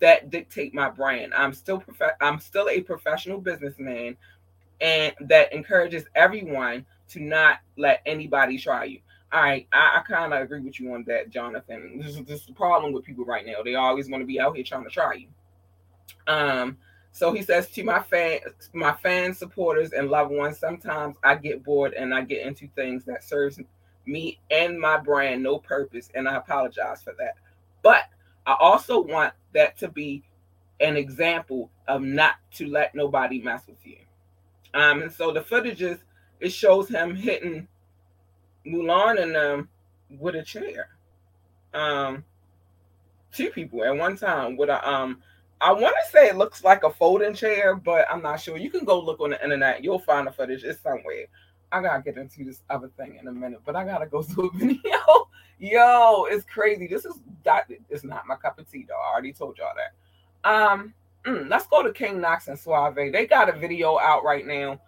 that 0.00 0.30
dictate 0.30 0.74
my 0.74 0.88
brand. 0.88 1.34
I'm 1.34 1.52
still 1.52 1.80
prof- 1.80 2.16
I'm 2.20 2.38
still 2.38 2.68
a 2.68 2.80
professional 2.80 3.40
businessman 3.40 4.16
and 4.80 5.12
that 5.20 5.52
encourages 5.52 6.04
everyone 6.14 6.86
to 7.08 7.20
not 7.20 7.58
let 7.76 8.02
anybody 8.06 8.58
try 8.58 8.84
you. 8.84 9.00
All 9.32 9.42
right, 9.42 9.66
I, 9.72 9.98
I 9.98 10.02
kind 10.08 10.32
of 10.32 10.40
agree 10.40 10.60
with 10.60 10.80
you 10.80 10.94
on 10.94 11.04
that, 11.04 11.30
Jonathan. 11.30 11.98
This 11.98 12.16
is, 12.16 12.24
this 12.24 12.40
is 12.40 12.46
the 12.46 12.52
problem 12.52 12.92
with 12.92 13.04
people 13.04 13.24
right 13.24 13.44
now. 13.44 13.62
They 13.62 13.74
always 13.74 14.08
want 14.08 14.22
to 14.22 14.26
be 14.26 14.40
out 14.40 14.56
here 14.56 14.64
trying 14.64 14.84
to 14.84 14.90
try 14.90 15.14
you. 15.14 15.28
Um, 16.26 16.78
so 17.18 17.32
he 17.32 17.42
says 17.42 17.68
to 17.70 17.82
my 17.82 18.00
fans, 18.00 18.70
my 18.72 18.92
fans, 18.92 19.38
supporters, 19.38 19.92
and 19.92 20.08
loved 20.08 20.30
ones, 20.30 20.56
sometimes 20.56 21.16
I 21.24 21.34
get 21.34 21.64
bored 21.64 21.94
and 21.94 22.14
I 22.14 22.20
get 22.20 22.46
into 22.46 22.68
things 22.76 23.04
that 23.06 23.24
serves 23.24 23.58
me 24.06 24.38
and 24.52 24.78
my 24.78 24.98
brand 24.98 25.42
no 25.42 25.58
purpose, 25.58 26.10
and 26.14 26.28
I 26.28 26.36
apologize 26.36 27.02
for 27.02 27.14
that. 27.18 27.34
But 27.82 28.02
I 28.46 28.54
also 28.60 29.00
want 29.00 29.34
that 29.52 29.76
to 29.78 29.88
be 29.88 30.22
an 30.78 30.96
example 30.96 31.72
of 31.88 32.02
not 32.02 32.36
to 32.52 32.68
let 32.68 32.94
nobody 32.94 33.42
mess 33.42 33.66
with 33.66 33.84
you. 33.84 33.98
Um, 34.72 35.02
and 35.02 35.10
so 35.10 35.32
the 35.32 35.42
footage 35.42 35.82
is 35.82 35.98
it 36.38 36.50
shows 36.50 36.88
him 36.88 37.16
hitting 37.16 37.66
Milan 38.64 39.18
and 39.18 39.36
um 39.36 39.68
with 40.08 40.36
a 40.36 40.44
chair. 40.44 40.90
Um, 41.74 42.24
two 43.32 43.50
people 43.50 43.82
at 43.82 43.96
one 43.96 44.16
time 44.16 44.56
with 44.56 44.68
a 44.68 44.88
um. 44.88 45.20
I 45.60 45.72
want 45.72 45.94
to 46.04 46.10
say 46.10 46.28
it 46.28 46.36
looks 46.36 46.62
like 46.62 46.84
a 46.84 46.90
folding 46.90 47.34
chair, 47.34 47.74
but 47.74 48.06
I'm 48.10 48.22
not 48.22 48.40
sure. 48.40 48.56
You 48.56 48.70
can 48.70 48.84
go 48.84 49.00
look 49.00 49.20
on 49.20 49.30
the 49.30 49.42
internet. 49.42 49.82
You'll 49.82 49.98
find 49.98 50.26
the 50.26 50.32
footage. 50.32 50.64
It's 50.64 50.80
somewhere. 50.80 51.26
I 51.70 51.82
gotta 51.82 52.02
get 52.02 52.16
into 52.16 52.44
this 52.44 52.62
other 52.70 52.88
thing 52.96 53.18
in 53.20 53.28
a 53.28 53.32
minute, 53.32 53.60
but 53.64 53.76
I 53.76 53.84
gotta 53.84 54.06
go 54.06 54.22
to 54.34 54.42
a 54.42 54.56
video. 54.56 55.28
Yo, 55.58 56.26
it's 56.30 56.44
crazy. 56.44 56.86
This 56.86 57.04
is 57.04 57.20
that. 57.44 57.70
It's 57.90 58.04
not 58.04 58.26
my 58.26 58.36
cup 58.36 58.58
of 58.58 58.70
tea, 58.70 58.86
though. 58.88 58.94
I 58.94 59.12
already 59.12 59.32
told 59.32 59.58
y'all 59.58 59.72
that. 59.76 60.48
Um, 60.48 60.94
Mm, 61.28 61.50
let's 61.50 61.66
go 61.66 61.82
to 61.82 61.92
King 61.92 62.20
Knox 62.20 62.48
and 62.48 62.58
Suave. 62.58 62.94
They 62.94 63.26
got 63.26 63.48
a 63.48 63.58
video 63.58 63.98
out 63.98 64.24
right 64.24 64.46
now. 64.46 64.80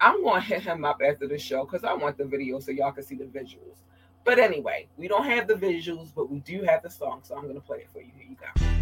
I'm 0.00 0.22
to 0.24 0.40
hit 0.40 0.62
him 0.62 0.84
up 0.84 1.00
after 1.02 1.28
the 1.28 1.38
show 1.38 1.64
because 1.64 1.84
I 1.84 1.94
want 1.94 2.18
the 2.18 2.24
video 2.24 2.58
so 2.58 2.72
y'all 2.72 2.92
can 2.92 3.04
see 3.04 3.14
the 3.14 3.24
visuals. 3.24 3.78
But 4.24 4.38
anyway, 4.38 4.88
we 4.96 5.08
don't 5.08 5.24
have 5.24 5.46
the 5.46 5.54
visuals, 5.54 6.12
but 6.14 6.30
we 6.30 6.40
do 6.40 6.62
have 6.62 6.82
the 6.82 6.90
song, 6.90 7.20
so 7.22 7.36
I'm 7.36 7.52
to 7.54 7.60
play 7.60 7.78
it 7.78 7.88
for 7.92 8.00
you. 8.00 8.10
Here 8.16 8.26
you 8.28 8.36
go. 8.36 8.81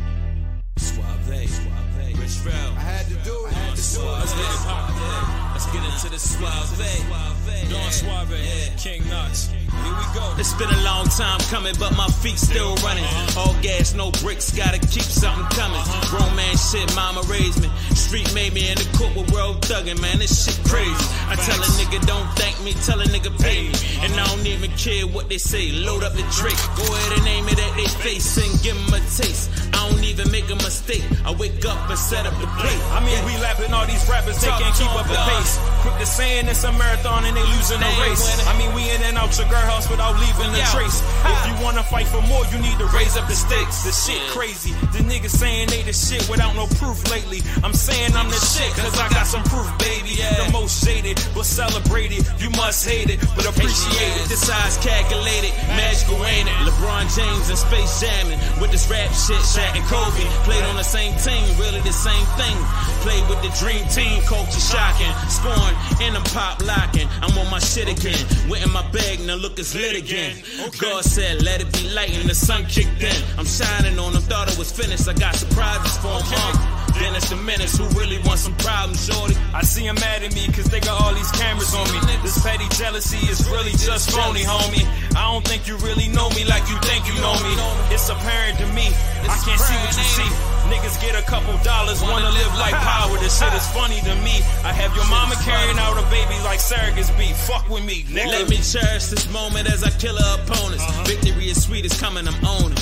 Suave, 1.00 1.19
Suave, 1.30 2.18
Rich 2.18 2.44
Rel. 2.44 2.72
I 2.76 2.80
had 2.80 3.06
to 3.06 3.14
do 3.22 3.46
it. 3.46 3.52
I 3.52 3.58
had 3.70 3.76
to 3.76 3.94
do 3.94 4.02
it. 4.02 4.10
Let's 4.18 4.34
get 4.34 4.42
it 4.42 4.66
yeah. 4.66 5.50
Let's 5.52 5.66
get 5.66 5.84
into 5.84 6.08
the 6.10 6.18
Suave. 6.18 7.70
Don 7.70 7.92
Suave. 7.92 8.76
King 8.76 9.06
Knox. 9.08 9.46
Here 9.46 9.94
we 9.94 10.06
go. 10.12 10.34
It's 10.38 10.52
been 10.54 10.68
a 10.68 10.82
long 10.82 11.06
time 11.06 11.38
coming, 11.46 11.74
but 11.78 11.96
my 11.96 12.08
feet 12.08 12.38
still 12.38 12.74
running. 12.82 13.04
Uh-huh. 13.04 13.40
All 13.40 13.54
gas, 13.62 13.94
no 13.94 14.10
bricks, 14.22 14.50
gotta 14.50 14.78
keep 14.78 15.06
something 15.06 15.46
coming. 15.56 15.78
Uh-huh. 15.78 16.18
Grown 16.18 16.34
man 16.34 16.56
shit, 16.56 16.90
mama 16.96 17.22
raised 17.30 17.62
me. 17.62 17.70
Street 17.94 18.34
made 18.34 18.52
me 18.52 18.68
in 18.68 18.76
the 18.76 18.88
court 18.98 19.14
with 19.14 19.30
world 19.30 19.62
thugging, 19.62 20.00
man. 20.02 20.18
This 20.18 20.34
shit 20.34 20.58
crazy. 20.66 21.06
I 21.30 21.36
tell 21.36 21.60
a 21.62 21.70
nigga 21.78 22.04
don't 22.06 22.26
thank 22.34 22.58
me, 22.64 22.74
tell 22.82 23.00
a 23.00 23.04
nigga 23.06 23.30
pay 23.38 23.70
me. 23.70 23.78
And 24.02 24.12
I 24.18 24.26
don't 24.26 24.46
even 24.46 24.70
care 24.72 25.06
what 25.06 25.28
they 25.28 25.38
say. 25.38 25.70
Load 25.70 26.02
up 26.02 26.12
the 26.14 26.26
trick, 26.34 26.58
go 26.74 26.84
ahead 26.90 27.18
and 27.18 27.28
aim 27.28 27.46
it 27.46 27.60
at 27.60 27.76
their 27.78 27.94
face 28.02 28.36
and 28.42 28.50
give 28.62 28.74
them 28.74 28.94
a 28.94 29.00
taste. 29.06 29.50
I 29.72 29.88
don't 29.88 30.02
even 30.02 30.30
make 30.32 30.50
a 30.50 30.56
mistake. 30.56 31.04
I 31.24 31.32
wake 31.36 31.64
up 31.64 31.78
and 31.88 31.98
set 31.98 32.26
up 32.26 32.34
the 32.40 32.48
plate. 32.56 32.80
I 32.96 33.04
mean, 33.04 33.20
we 33.28 33.36
lapping 33.40 33.72
all 33.72 33.86
these 33.86 34.02
rappers, 34.08 34.40
they 34.40 34.48
can't 34.48 34.74
keep 34.74 34.92
up 34.96 35.06
the 35.06 35.20
pace. 35.28 35.60
Quick 35.84 35.96
to 36.00 36.06
saying 36.06 36.48
it's 36.48 36.64
a 36.64 36.72
marathon 36.72 37.24
and 37.24 37.36
they 37.36 37.44
losing 37.56 37.80
the 37.80 37.92
race. 38.00 38.24
I 38.48 38.56
mean, 38.56 38.72
we 38.74 38.88
in 38.90 39.00
and 39.04 39.16
out 39.16 39.32
your 39.36 39.48
girl 39.48 39.64
house 39.68 39.88
without 39.88 40.16
leaving 40.16 40.52
a 40.52 40.62
trace. 40.72 41.00
If 41.24 41.40
you 41.48 41.54
wanna 41.64 41.82
fight 41.82 42.06
for 42.08 42.20
more, 42.28 42.44
you 42.52 42.58
need 42.60 42.78
to 42.78 42.88
raise 42.96 43.16
up 43.16 43.28
the 43.28 43.36
stakes. 43.36 43.84
The 43.84 43.92
shit 43.92 44.20
crazy. 44.32 44.72
The 44.92 45.04
niggas 45.04 45.36
saying 45.36 45.68
they 45.68 45.82
the 45.82 45.92
shit 45.92 46.24
without 46.28 46.54
no 46.56 46.66
proof 46.80 46.98
lately. 47.10 47.40
I'm 47.64 47.74
saying 47.74 48.16
I'm 48.16 48.28
the 48.28 48.40
shit, 48.40 48.70
cause 48.76 48.96
I 49.00 49.08
got 49.08 49.26
some 49.26 49.44
proof, 49.44 49.68
baby. 49.78 50.20
The 50.20 50.48
most 50.52 50.84
shaded, 50.84 51.16
but 51.34 51.44
celebrated. 51.44 52.26
You 52.38 52.50
must 52.60 52.84
hate 52.86 53.08
it, 53.08 53.20
but 53.36 53.48
appreciate 53.48 54.14
it. 54.20 54.28
The 54.28 54.36
size 54.36 54.76
calculated, 54.84 55.52
magical 55.76 56.20
ain't 56.24 56.48
it? 56.48 56.56
LeBron 56.68 57.08
James 57.16 57.48
and 57.48 57.58
Space 57.58 58.00
Jamming 58.00 58.38
with 58.60 58.70
this 58.70 58.88
rap 58.90 59.08
shit. 59.12 59.40
Shaq 59.40 59.76
and 59.76 59.84
Kobe 59.88 60.24
played 60.44 60.64
on 60.64 60.76
the 60.76 60.84
same 60.84 60.99
team, 61.24 61.44
really 61.56 61.80
the 61.80 61.92
same 61.92 62.26
thing. 62.36 62.56
Played 63.00 63.24
with 63.28 63.40
the 63.40 63.52
dream 63.56 63.86
team, 63.88 64.20
culture 64.28 64.60
shocking. 64.60 65.12
Scoring 65.28 65.76
and 66.04 66.16
I'm 66.16 66.24
pop 66.36 66.60
locking. 66.66 67.08
I'm 67.22 67.36
on 67.38 67.50
my 67.50 67.58
shit 67.58 67.88
again. 67.88 68.20
Went 68.48 68.64
in 68.64 68.72
my 68.72 68.86
bag, 68.90 69.20
now 69.20 69.36
look, 69.36 69.58
it's 69.58 69.74
lit 69.74 69.96
again. 69.96 70.36
God 70.78 71.04
said, 71.04 71.42
let 71.42 71.60
it 71.60 71.72
be 71.72 71.88
light, 71.90 72.12
and 72.18 72.28
the 72.28 72.34
sun 72.34 72.66
kicked 72.66 73.02
in. 73.02 73.16
I'm 73.38 73.46
shining 73.46 73.98
on 73.98 74.12
them, 74.12 74.22
thought 74.22 74.52
it 74.52 74.58
was 74.58 74.70
finished. 74.70 75.08
I 75.08 75.14
got 75.14 75.34
surprises 75.34 75.96
for 75.98 76.20
them. 76.20 76.52
Uh. 76.54 76.80
Then 76.94 77.14
it's 77.14 77.30
the 77.30 77.36
menace 77.36 77.78
who 77.78 77.86
really 77.98 78.18
want 78.26 78.38
some 78.38 78.54
problems, 78.56 79.06
shorty. 79.06 79.36
I 79.54 79.62
see 79.62 79.86
them 79.86 79.94
mad 79.96 80.22
at 80.22 80.34
me 80.34 80.46
cause 80.52 80.66
they 80.66 80.80
got 80.80 81.00
all 81.00 81.14
these 81.14 81.30
cameras 81.32 81.74
on 81.74 81.86
me. 81.92 82.00
This 82.22 82.42
petty 82.42 82.68
jealousy 82.76 83.24
is 83.30 83.48
really 83.48 83.72
just 83.72 84.10
phony, 84.10 84.42
homie. 84.42 84.84
I 85.16 85.32
don't 85.32 85.46
think 85.46 85.66
you 85.66 85.76
really 85.78 86.08
know 86.08 86.28
me 86.30 86.44
like 86.44 86.68
you 86.68 86.76
think 86.82 87.06
you 87.06 87.14
know 87.20 87.34
me. 87.40 87.54
It's 87.94 88.08
apparent 88.08 88.58
to 88.58 88.66
me. 88.74 88.92
I 89.24 89.36
can't 89.44 89.60
see 89.60 89.76
what 89.80 89.96
you 89.96 90.04
see. 90.04 90.59
Niggas 90.70 91.02
get 91.02 91.18
a 91.18 91.22
couple 91.26 91.52
dollars, 91.64 92.00
wanna 92.00 92.30
live 92.30 92.54
like 92.58 92.74
power. 92.74 93.18
This 93.18 93.38
shit 93.38 93.52
is 93.52 93.66
funny 93.74 93.98
to 94.06 94.14
me. 94.22 94.38
I 94.62 94.72
have 94.72 94.94
your 94.94 95.06
mama 95.10 95.34
carrying 95.42 95.78
out 95.78 95.98
a 95.98 96.06
baby 96.14 96.38
like 96.46 96.60
surrogates 96.60 97.10
be. 97.18 97.34
Fuck 97.34 97.68
with 97.68 97.84
me, 97.84 98.04
nigga. 98.04 98.30
Let 98.30 98.48
me 98.48 98.58
cherish 98.62 99.10
this 99.10 99.26
moment 99.32 99.66
as 99.66 99.82
I 99.82 99.90
kill 99.90 100.16
her 100.16 100.34
opponents. 100.38 100.86
Uh-huh. 100.86 101.04
Victory 101.10 101.50
is 101.50 101.60
sweet, 101.60 101.84
it's 101.84 102.00
coming, 102.00 102.28
I'm 102.28 102.38
owning. 102.46 102.78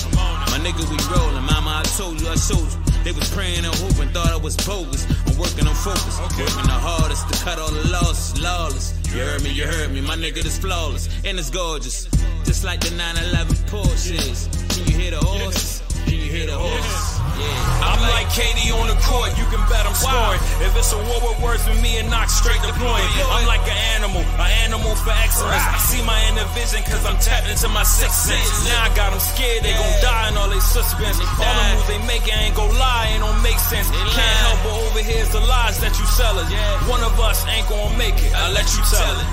My 0.53 0.59
nigga, 0.61 0.85
we 0.85 0.97
rolling. 1.09 1.45
Mama, 1.49 1.81
I 1.81 1.83
told 1.97 2.21
you, 2.21 2.29
I 2.29 2.35
showed 2.35 2.61
you. 2.61 2.79
They 3.03 3.11
was 3.11 3.27
praying 3.33 3.65
and 3.65 3.73
hoping, 3.81 4.09
thought 4.09 4.29
I 4.29 4.37
was 4.37 4.55
bogus. 4.57 5.09
I'm 5.25 5.37
working 5.39 5.65
on 5.65 5.73
focus, 5.73 6.19
okay. 6.29 6.45
working 6.45 6.69
the 6.69 6.77
hardest 6.77 7.25
to 7.33 7.43
cut 7.43 7.57
all 7.57 7.71
the 7.71 7.89
losses, 7.89 8.39
lawless. 8.39 8.93
You 9.09 9.21
heard 9.21 9.41
me, 9.41 9.49
you 9.49 9.65
heard 9.65 9.91
me. 9.91 10.01
My 10.01 10.15
nigga 10.15 10.45
is 10.45 10.59
flawless 10.59 11.09
and 11.25 11.39
it's 11.39 11.49
gorgeous, 11.49 12.05
just 12.45 12.63
like 12.63 12.81
the 12.81 12.91
911 12.91 13.55
Porsches. 13.65 14.45
Can 14.75 14.85
you 14.85 14.99
hear 14.99 15.11
the 15.11 15.25
horses? 15.25 15.81
Can 16.05 16.13
you 16.13 16.29
hear 16.29 16.45
the 16.45 16.57
horses? 16.57 17.08
Yeah. 17.39 17.87
I'm 17.87 18.01
like 18.11 18.27
KD 18.35 18.75
on 18.75 18.91
the 18.91 18.99
court, 18.99 19.31
you 19.39 19.47
can 19.47 19.63
bet 19.71 19.87
I'm 19.87 19.95
scoring. 19.95 20.39
If 20.59 20.75
it's 20.75 20.91
a 20.91 20.99
war 21.07 21.19
with 21.23 21.39
words 21.39 21.63
with 21.63 21.79
me 21.79 21.97
and 21.97 22.11
knock 22.11 22.27
straight 22.27 22.59
deploying. 22.61 23.07
I'm 23.31 23.47
like 23.47 23.63
an 23.63 23.79
animal, 23.95 24.21
an 24.35 24.51
animal 24.67 24.91
for 24.99 25.15
excellence. 25.15 25.63
I 25.63 25.79
see 25.79 26.03
my 26.03 26.19
inner 26.27 26.45
vision 26.51 26.83
cause 26.83 27.03
I'm 27.07 27.15
tapped 27.23 27.47
into 27.47 27.71
my 27.71 27.83
sixth 27.83 28.27
sense. 28.27 28.67
Now 28.67 28.83
I 28.83 28.89
got 28.95 29.15
them 29.15 29.23
scared, 29.23 29.63
they 29.63 29.71
gon' 29.71 29.97
die 30.03 30.29
in 30.29 30.37
all 30.37 30.51
they 30.51 30.59
suspense. 30.59 31.19
All 31.19 31.53
the 31.55 31.65
moves 31.71 31.87
they 31.87 32.01
make, 32.03 32.27
I 32.27 32.51
ain't 32.51 32.55
gon' 32.55 32.75
lie, 32.75 33.15
ain't 33.15 33.23
gon' 33.23 33.39
make 33.41 33.59
sense. 33.59 33.87
Can't 33.89 34.37
help 34.43 34.59
but 34.67 34.75
overhear 34.91 35.23
the 35.31 35.39
lies 35.47 35.79
that 35.79 35.95
you 35.95 36.05
sellin'. 36.05 36.47
One 36.91 37.03
of 37.03 37.15
us 37.19 37.47
ain't 37.47 37.67
gon' 37.71 37.95
make 37.97 38.19
it, 38.19 38.35
I'll 38.35 38.51
let 38.51 38.67
you 38.75 38.83
tell 38.83 39.15
it. 39.15 39.29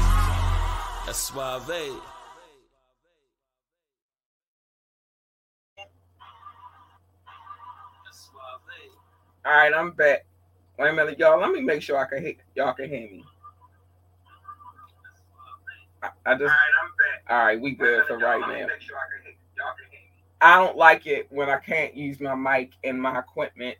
That's 1.07 1.19
suave. 1.19 2.16
All 9.47 9.53
right, 9.53 9.73
I'm 9.73 9.93
back. 9.93 10.27
Wait 10.77 10.91
a 10.91 10.93
minute, 10.93 11.21
y'all. 11.21 11.39
Let 11.39 11.53
me 11.53 11.61
make 11.61 11.81
sure 11.81 11.97
I 11.99 12.09
can 12.09 12.21
hit 12.21 12.39
y'all 12.57 12.75
can 12.75 12.89
hear 12.89 13.03
me. 13.03 13.25
I, 16.03 16.09
I 16.27 16.33
just. 16.33 16.43
All 16.43 16.49
right, 16.49 16.75
I'm 16.83 16.89
back. 16.89 17.31
All 17.31 17.45
right, 17.45 17.61
we 17.61 17.71
good 17.77 18.05
for 18.07 18.19
right 18.19 18.41
now. 18.41 18.67
Sure 18.81 18.97
I, 20.41 20.55
I 20.55 20.65
don't 20.65 20.77
like 20.77 21.07
it 21.07 21.29
when 21.31 21.49
I 21.49 21.59
can't 21.59 21.97
use 21.97 22.19
my 22.19 22.35
mic 22.35 22.73
and 22.83 23.01
my 23.01 23.21
equipment. 23.21 23.77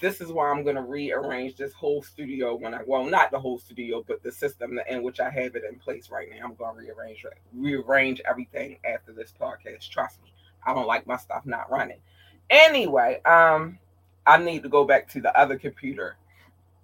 This 0.00 0.22
is 0.22 0.32
why 0.32 0.48
I'm 0.48 0.64
going 0.64 0.76
to 0.76 0.82
rearrange 0.82 1.56
this 1.56 1.74
whole 1.74 2.02
studio 2.02 2.54
when 2.54 2.72
I, 2.72 2.80
well, 2.86 3.04
not 3.04 3.30
the 3.30 3.38
whole 3.38 3.58
studio, 3.58 4.02
but 4.08 4.22
the 4.22 4.32
system 4.32 4.80
in 4.88 5.02
which 5.02 5.20
I 5.20 5.28
have 5.28 5.54
it 5.54 5.64
in 5.70 5.78
place 5.78 6.08
right 6.08 6.28
now. 6.30 6.46
I'm 6.46 6.54
going 6.54 6.76
to 6.76 6.80
rearrange 6.80 7.26
rearrange 7.54 8.22
everything 8.26 8.78
after 8.90 9.12
this 9.12 9.34
podcast. 9.38 9.90
Trust 9.90 10.22
me, 10.22 10.32
I 10.66 10.72
don't 10.72 10.86
like 10.86 11.06
my 11.06 11.18
stuff 11.18 11.44
not 11.44 11.70
running. 11.70 12.00
Anyway, 12.48 13.20
um, 13.26 13.78
I 14.26 14.38
need 14.38 14.62
to 14.62 14.68
go 14.68 14.84
back 14.84 15.08
to 15.10 15.20
the 15.20 15.36
other 15.38 15.58
computer 15.58 16.16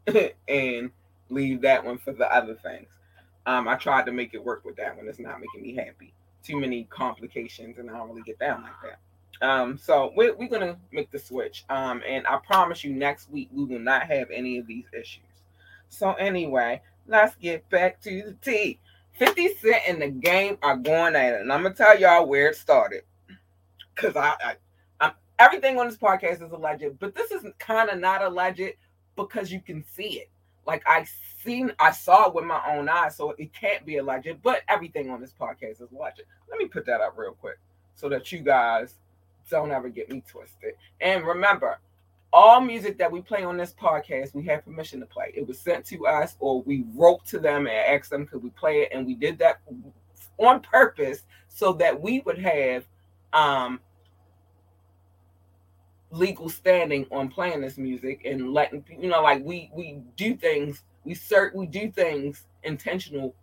and 0.48 0.90
leave 1.28 1.60
that 1.62 1.84
one 1.84 1.98
for 1.98 2.12
the 2.12 2.32
other 2.32 2.54
things. 2.54 2.88
Um, 3.46 3.68
I 3.68 3.76
tried 3.76 4.06
to 4.06 4.12
make 4.12 4.34
it 4.34 4.44
work 4.44 4.64
with 4.64 4.76
that 4.76 4.96
one. 4.96 5.08
It's 5.08 5.18
not 5.18 5.40
making 5.40 5.62
me 5.62 5.74
happy. 5.74 6.12
Too 6.42 6.58
many 6.58 6.84
complications, 6.84 7.78
and 7.78 7.90
I 7.90 7.96
don't 7.96 8.08
really 8.08 8.22
get 8.22 8.38
down 8.38 8.62
like 8.62 8.72
that. 8.82 8.98
Um, 9.46 9.78
so 9.78 10.12
we're, 10.16 10.34
we're 10.34 10.48
gonna 10.48 10.76
make 10.92 11.10
the 11.10 11.18
switch. 11.18 11.64
Um, 11.68 12.02
and 12.06 12.26
I 12.26 12.38
promise 12.38 12.82
you, 12.82 12.92
next 12.92 13.30
week 13.30 13.48
we 13.52 13.64
will 13.64 13.78
not 13.78 14.04
have 14.04 14.30
any 14.30 14.58
of 14.58 14.66
these 14.66 14.86
issues. 14.92 15.22
So 15.88 16.14
anyway, 16.14 16.82
let's 17.06 17.36
get 17.36 17.68
back 17.70 18.00
to 18.02 18.22
the 18.22 18.36
tea. 18.42 18.80
50 19.18 19.54
Cent 19.56 19.82
and 19.88 20.02
the 20.02 20.08
game 20.08 20.58
are 20.62 20.76
going 20.76 21.16
at 21.16 21.34
it, 21.34 21.40
and 21.40 21.52
I'm 21.52 21.62
gonna 21.62 21.74
tell 21.74 21.98
y'all 21.98 22.26
where 22.26 22.48
it 22.48 22.56
started. 22.56 23.02
Cause 23.94 24.14
I, 24.14 24.34
I 24.40 24.54
everything 25.38 25.78
on 25.78 25.86
this 25.86 25.96
podcast 25.96 26.44
is 26.44 26.52
alleged, 26.52 26.98
but 26.98 27.14
this 27.14 27.30
is 27.30 27.44
kind 27.58 27.90
of 27.90 27.98
not 27.98 28.22
alleged 28.22 28.74
because 29.16 29.50
you 29.50 29.60
can 29.60 29.84
see 29.84 30.20
it. 30.20 30.30
Like 30.66 30.82
I 30.86 31.06
seen, 31.44 31.72
I 31.78 31.92
saw 31.92 32.28
it 32.28 32.34
with 32.34 32.44
my 32.44 32.60
own 32.68 32.88
eyes, 32.88 33.16
so 33.16 33.30
it 33.38 33.52
can't 33.52 33.86
be 33.86 33.98
alleged. 33.98 34.42
But 34.42 34.62
everything 34.68 35.10
on 35.10 35.20
this 35.20 35.32
podcast 35.38 35.82
is 35.82 35.92
alleged. 35.92 36.22
Let 36.50 36.58
me 36.58 36.66
put 36.66 36.86
that 36.86 37.00
up 37.00 37.14
real 37.16 37.32
quick 37.32 37.58
so 37.94 38.08
that 38.08 38.32
you 38.32 38.40
guys 38.40 38.94
don't 39.48 39.70
ever 39.70 39.88
get 39.88 40.10
me 40.10 40.22
twisted. 40.28 40.74
And 41.00 41.24
remember, 41.24 41.78
all 42.32 42.60
music 42.60 42.98
that 42.98 43.10
we 43.10 43.22
play 43.22 43.44
on 43.44 43.56
this 43.56 43.74
podcast, 43.80 44.34
we 44.34 44.44
have 44.46 44.64
permission 44.64 44.98
to 45.00 45.06
play. 45.06 45.32
It 45.34 45.46
was 45.46 45.58
sent 45.58 45.84
to 45.86 46.06
us, 46.06 46.36
or 46.40 46.62
we 46.62 46.84
wrote 46.94 47.24
to 47.26 47.38
them 47.38 47.66
and 47.66 47.76
asked 47.76 48.10
them 48.10 48.26
could 48.26 48.42
we 48.42 48.50
play 48.50 48.82
it, 48.82 48.90
and 48.92 49.06
we 49.06 49.14
did 49.14 49.38
that 49.38 49.60
on 50.38 50.60
purpose 50.60 51.22
so 51.48 51.72
that 51.74 51.98
we 51.98 52.20
would 52.20 52.38
have 52.38 52.84
um 53.32 53.80
legal 56.16 56.48
standing 56.48 57.06
on 57.10 57.28
playing 57.28 57.60
this 57.60 57.78
music 57.78 58.22
and 58.24 58.52
letting 58.52 58.84
you 59.00 59.08
know 59.08 59.22
like 59.22 59.42
we 59.44 59.70
we 59.74 60.00
do 60.16 60.34
things 60.34 60.82
we 61.04 61.14
cert 61.14 61.54
we 61.54 61.66
do 61.66 61.90
things 61.90 62.44
intentional 62.64 63.34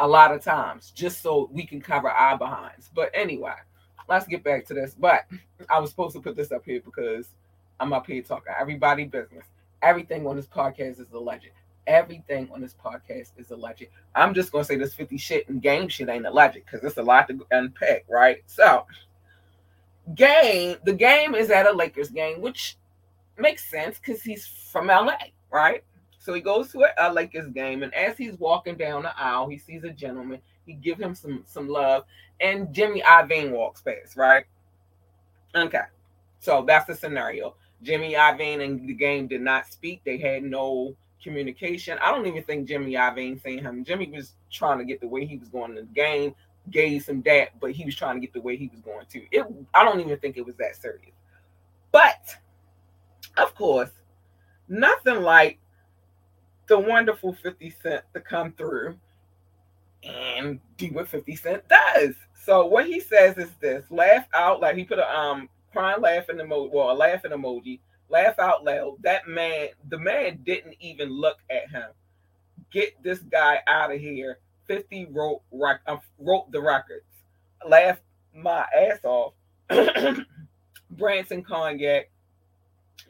a 0.00 0.06
lot 0.06 0.32
of 0.32 0.42
times 0.42 0.90
just 0.90 1.22
so 1.22 1.48
we 1.52 1.64
can 1.64 1.80
cover 1.80 2.10
our 2.10 2.36
behinds. 2.36 2.90
But 2.94 3.10
anyway 3.14 3.54
let's 4.08 4.26
get 4.26 4.44
back 4.44 4.66
to 4.66 4.74
this. 4.74 4.94
But 4.98 5.24
i 5.70 5.78
was 5.78 5.90
supposed 5.90 6.14
to 6.14 6.20
put 6.20 6.36
this 6.36 6.52
up 6.52 6.64
here 6.64 6.80
because 6.84 7.28
i'm 7.80 7.92
up 7.92 8.06
here 8.06 8.22
talking 8.22 8.52
everybody 8.58 9.04
business. 9.04 9.44
Everything 9.82 10.26
on 10.26 10.36
this 10.36 10.46
podcast 10.46 11.00
is 11.00 11.12
alleged 11.12 11.50
everything 11.86 12.48
on 12.50 12.62
this 12.62 12.74
podcast 12.82 13.28
is 13.36 13.50
alleged 13.50 13.84
i'm 14.14 14.32
just 14.32 14.50
gonna 14.50 14.64
say 14.64 14.74
this 14.74 14.94
50 14.94 15.18
shit 15.18 15.46
and 15.50 15.60
game 15.60 15.86
shit 15.86 16.08
ain't 16.08 16.24
alleged 16.24 16.54
because 16.54 16.82
it's 16.82 16.96
a 16.96 17.02
lot 17.02 17.28
to 17.28 17.46
unpack 17.50 18.06
right? 18.08 18.38
So 18.46 18.86
game, 20.14 20.76
the 20.84 20.92
game 20.92 21.34
is 21.34 21.50
at 21.50 21.66
a 21.66 21.72
Lakers 21.72 22.10
game, 22.10 22.40
which 22.40 22.76
makes 23.38 23.68
sense 23.70 23.98
because 23.98 24.22
he's 24.22 24.46
from 24.46 24.88
LA, 24.88 25.16
right? 25.50 25.82
So 26.18 26.32
he 26.32 26.40
goes 26.40 26.72
to 26.72 26.84
a, 26.84 26.92
a, 26.98 27.12
Lakers 27.12 27.48
game, 27.50 27.82
and 27.82 27.92
as 27.94 28.16
he's 28.16 28.38
walking 28.38 28.76
down 28.76 29.02
the 29.02 29.18
aisle, 29.18 29.48
he 29.48 29.58
sees 29.58 29.84
a 29.84 29.90
gentleman. 29.90 30.40
He 30.66 30.72
give 30.72 30.98
him 30.98 31.14
some 31.14 31.42
some 31.46 31.68
love, 31.68 32.04
and 32.40 32.72
Jimmy 32.72 33.02
Iovine 33.02 33.50
walks 33.50 33.82
past, 33.82 34.16
right? 34.16 34.44
Okay, 35.54 35.82
so 36.40 36.64
that's 36.66 36.86
the 36.86 36.94
scenario. 36.94 37.54
Jimmy 37.82 38.14
Iovine 38.14 38.64
and 38.64 38.88
the 38.88 38.94
game 38.94 39.26
did 39.26 39.42
not 39.42 39.66
speak. 39.70 40.00
They 40.04 40.16
had 40.16 40.42
no 40.42 40.96
communication. 41.22 41.98
I 42.00 42.10
don't 42.10 42.26
even 42.26 42.42
think 42.42 42.66
Jimmy 42.66 42.92
Iovine 42.92 43.42
seen 43.42 43.58
him. 43.58 43.84
Jimmy 43.84 44.10
was 44.10 44.32
trying 44.50 44.78
to 44.78 44.84
get 44.84 45.00
the 45.00 45.08
way 45.08 45.26
he 45.26 45.36
was 45.36 45.48
going 45.48 45.70
in 45.70 45.76
the 45.76 45.82
game 45.82 46.34
gave 46.70 47.02
some 47.04 47.22
that, 47.22 47.58
but 47.60 47.72
he 47.72 47.84
was 47.84 47.94
trying 47.94 48.16
to 48.16 48.20
get 48.20 48.32
the 48.32 48.40
way 48.40 48.56
he 48.56 48.68
was 48.68 48.80
going 48.80 49.06
to. 49.06 49.22
It 49.30 49.46
I 49.72 49.84
don't 49.84 50.00
even 50.00 50.18
think 50.18 50.36
it 50.36 50.46
was 50.46 50.56
that 50.56 50.76
serious. 50.76 51.14
But 51.92 52.36
of 53.36 53.54
course, 53.54 53.90
nothing 54.68 55.22
like 55.22 55.58
the 56.66 56.78
wonderful 56.78 57.34
50 57.34 57.74
Cent 57.82 58.04
to 58.14 58.20
come 58.20 58.52
through 58.52 58.96
and 60.02 60.60
do 60.76 60.88
what 60.88 61.08
50 61.08 61.36
Cent 61.36 61.62
does. 61.68 62.14
So 62.44 62.66
what 62.66 62.86
he 62.86 63.00
says 63.00 63.38
is 63.38 63.50
this 63.60 63.84
laugh 63.90 64.26
out 64.34 64.60
like 64.60 64.76
he 64.76 64.84
put 64.84 64.98
a 64.98 65.18
um 65.18 65.48
crying 65.72 66.00
laughing 66.00 66.36
emoji, 66.36 66.70
well, 66.72 66.92
a 66.92 66.94
laughing 66.94 67.32
emoji, 67.32 67.80
laugh 68.08 68.38
out 68.38 68.64
loud. 68.64 68.96
That 69.02 69.28
man, 69.28 69.68
the 69.88 69.98
man 69.98 70.40
didn't 70.44 70.76
even 70.80 71.10
look 71.10 71.38
at 71.50 71.70
him. 71.70 71.90
Get 72.70 73.02
this 73.02 73.20
guy 73.20 73.60
out 73.66 73.92
of 73.92 74.00
here 74.00 74.38
50 74.66 75.08
wrote 75.10 75.42
uh, 75.86 75.96
wrote 76.18 76.50
the 76.50 76.60
records. 76.60 77.04
Laughed 77.66 78.02
my 78.34 78.66
ass 78.76 79.00
off. 79.04 79.34
Branson 80.90 81.42
Cognac 81.42 82.10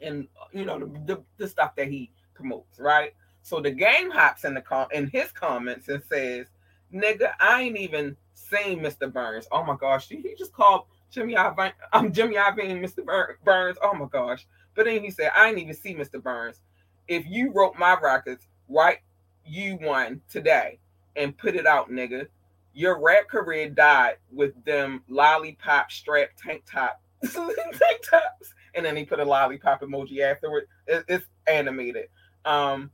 and 0.01 0.27
you 0.53 0.65
know 0.65 0.79
the, 0.79 0.85
the, 1.05 1.23
the, 1.37 1.47
stuff 1.47 1.75
that 1.75 1.87
he 1.87 2.11
promotes, 2.33 2.79
right? 2.79 3.13
So 3.43 3.59
the 3.59 3.71
game 3.71 4.09
hops 4.09 4.43
in 4.45 4.53
the 4.53 4.61
com 4.61 4.87
in 4.91 5.07
his 5.07 5.31
comments 5.31 5.89
and 5.89 6.01
says, 6.03 6.47
"Nigga, 6.93 7.31
I 7.39 7.61
ain't 7.61 7.77
even 7.77 8.15
seen 8.33 8.79
Mr. 8.79 9.11
Burns. 9.11 9.47
Oh 9.51 9.63
my 9.63 9.75
gosh, 9.75 10.07
he 10.07 10.35
just 10.37 10.53
called 10.53 10.85
Jimmy 11.11 11.35
Iovine. 11.35 11.73
Um, 11.93 12.11
Jimmy 12.11 12.35
Iovine, 12.35 12.83
Mr. 12.83 13.05
Burns. 13.43 13.77
Oh 13.81 13.93
my 13.93 14.07
gosh." 14.11 14.45
But 14.73 14.85
then 14.85 15.01
he 15.03 15.11
said, 15.11 15.31
"I 15.35 15.49
ain't 15.49 15.59
even 15.59 15.75
see 15.75 15.93
Mr. 15.93 16.21
Burns. 16.21 16.61
If 17.07 17.25
you 17.27 17.51
wrote 17.51 17.77
my 17.77 17.97
records, 18.01 18.47
write 18.67 18.99
you 19.45 19.75
one 19.75 20.21
today 20.29 20.79
and 21.15 21.37
put 21.37 21.55
it 21.55 21.65
out, 21.65 21.89
nigga. 21.89 22.27
Your 22.73 23.01
rap 23.01 23.27
career 23.29 23.69
died 23.69 24.17
with 24.31 24.53
them 24.65 25.03
lollipop 25.07 25.91
strap 25.91 26.29
tank 26.37 26.63
top 26.69 27.01
tank 27.23 28.01
tops, 28.09 28.53
and 28.73 28.85
then 28.85 28.97
he 28.97 29.05
put 29.05 29.19
a 29.19 29.25
lollipop 29.25 29.81
emoji 29.81 30.19
afterward. 30.19 30.67
It, 30.87 31.05
it's 31.07 31.25
animated. 31.47 32.09
Um, 32.43 32.91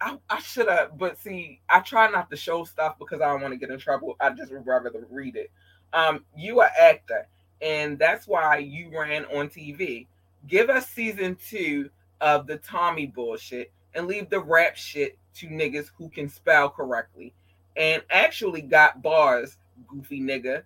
I, 0.00 0.18
I 0.28 0.40
should 0.40 0.68
have, 0.68 0.98
but 0.98 1.18
see, 1.18 1.60
I 1.68 1.80
try 1.80 2.10
not 2.10 2.30
to 2.30 2.36
show 2.36 2.64
stuff 2.64 2.98
because 2.98 3.20
I 3.20 3.26
don't 3.26 3.40
want 3.40 3.52
to 3.52 3.58
get 3.58 3.70
in 3.70 3.78
trouble. 3.78 4.16
I 4.20 4.30
just 4.30 4.52
would 4.52 4.66
rather 4.66 4.92
read 5.10 5.36
it. 5.36 5.50
Um, 5.92 6.24
you 6.36 6.60
are 6.60 6.66
an 6.66 6.94
actor, 6.94 7.26
and 7.62 7.98
that's 7.98 8.26
why 8.26 8.58
you 8.58 8.90
ran 8.96 9.24
on 9.26 9.48
TV. 9.48 10.06
Give 10.46 10.68
us 10.68 10.88
season 10.88 11.36
two 11.48 11.88
of 12.20 12.46
the 12.46 12.58
Tommy 12.58 13.06
bullshit 13.06 13.72
and 13.94 14.06
leave 14.06 14.28
the 14.28 14.40
rap 14.40 14.76
shit 14.76 15.18
to 15.36 15.46
niggas 15.48 15.90
who 15.96 16.08
can 16.08 16.28
spell 16.28 16.68
correctly 16.68 17.32
and 17.76 18.02
actually 18.10 18.62
got 18.62 19.02
bars, 19.02 19.56
goofy 19.86 20.20
nigga. 20.20 20.62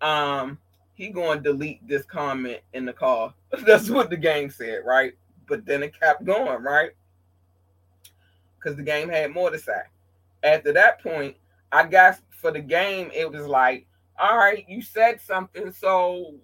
Um, 0.00 0.58
he 0.94 1.08
to 1.12 1.40
delete 1.40 1.86
this 1.86 2.04
comment 2.04 2.60
in 2.74 2.84
the 2.84 2.92
call. 2.92 3.34
That's 3.64 3.88
what 3.88 4.10
the 4.10 4.16
game 4.16 4.50
said, 4.50 4.80
right? 4.84 5.14
But 5.46 5.64
then 5.64 5.82
it 5.82 5.98
kept 5.98 6.24
going, 6.24 6.62
right? 6.62 6.90
Because 8.58 8.76
the 8.76 8.82
game 8.82 9.08
had 9.08 9.30
more 9.30 9.50
to 9.50 9.58
say. 9.58 9.80
After 10.42 10.72
that 10.72 11.02
point, 11.02 11.36
I 11.72 11.86
guess 11.86 12.20
for 12.30 12.50
the 12.50 12.60
game, 12.60 13.10
it 13.14 13.30
was 13.30 13.46
like, 13.46 13.86
all 14.18 14.36
right, 14.36 14.64
you 14.68 14.82
said 14.82 15.20
something, 15.20 15.72
so 15.72 16.34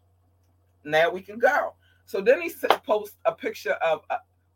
now 0.84 1.10
we 1.10 1.20
can 1.20 1.38
go. 1.38 1.74
So 2.04 2.20
then 2.20 2.40
he 2.40 2.52
posts 2.84 3.16
a 3.24 3.32
picture 3.32 3.74
of 3.74 4.02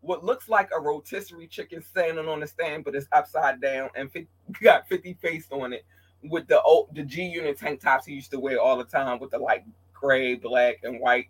what 0.00 0.24
looks 0.24 0.48
like 0.48 0.70
a 0.76 0.80
rotisserie 0.80 1.46
chicken 1.46 1.82
standing 1.82 2.28
on 2.28 2.40
the 2.40 2.46
stand, 2.46 2.84
but 2.84 2.94
it's 2.94 3.06
upside 3.12 3.60
down 3.60 3.90
and 3.94 4.10
50, 4.10 4.28
got 4.62 4.88
50 4.88 5.14
face 5.14 5.46
on 5.50 5.72
it 5.72 5.84
with 6.22 6.46
the 6.48 6.60
old 6.62 6.94
the 6.94 7.02
G 7.02 7.22
unit 7.22 7.58
tank 7.58 7.80
tops 7.80 8.06
he 8.06 8.14
used 8.14 8.30
to 8.30 8.40
wear 8.40 8.60
all 8.60 8.76
the 8.76 8.84
time 8.84 9.18
with 9.18 9.30
the 9.30 9.38
like 9.38 9.64
gray, 9.92 10.34
black, 10.34 10.78
and 10.82 11.00
white 11.00 11.28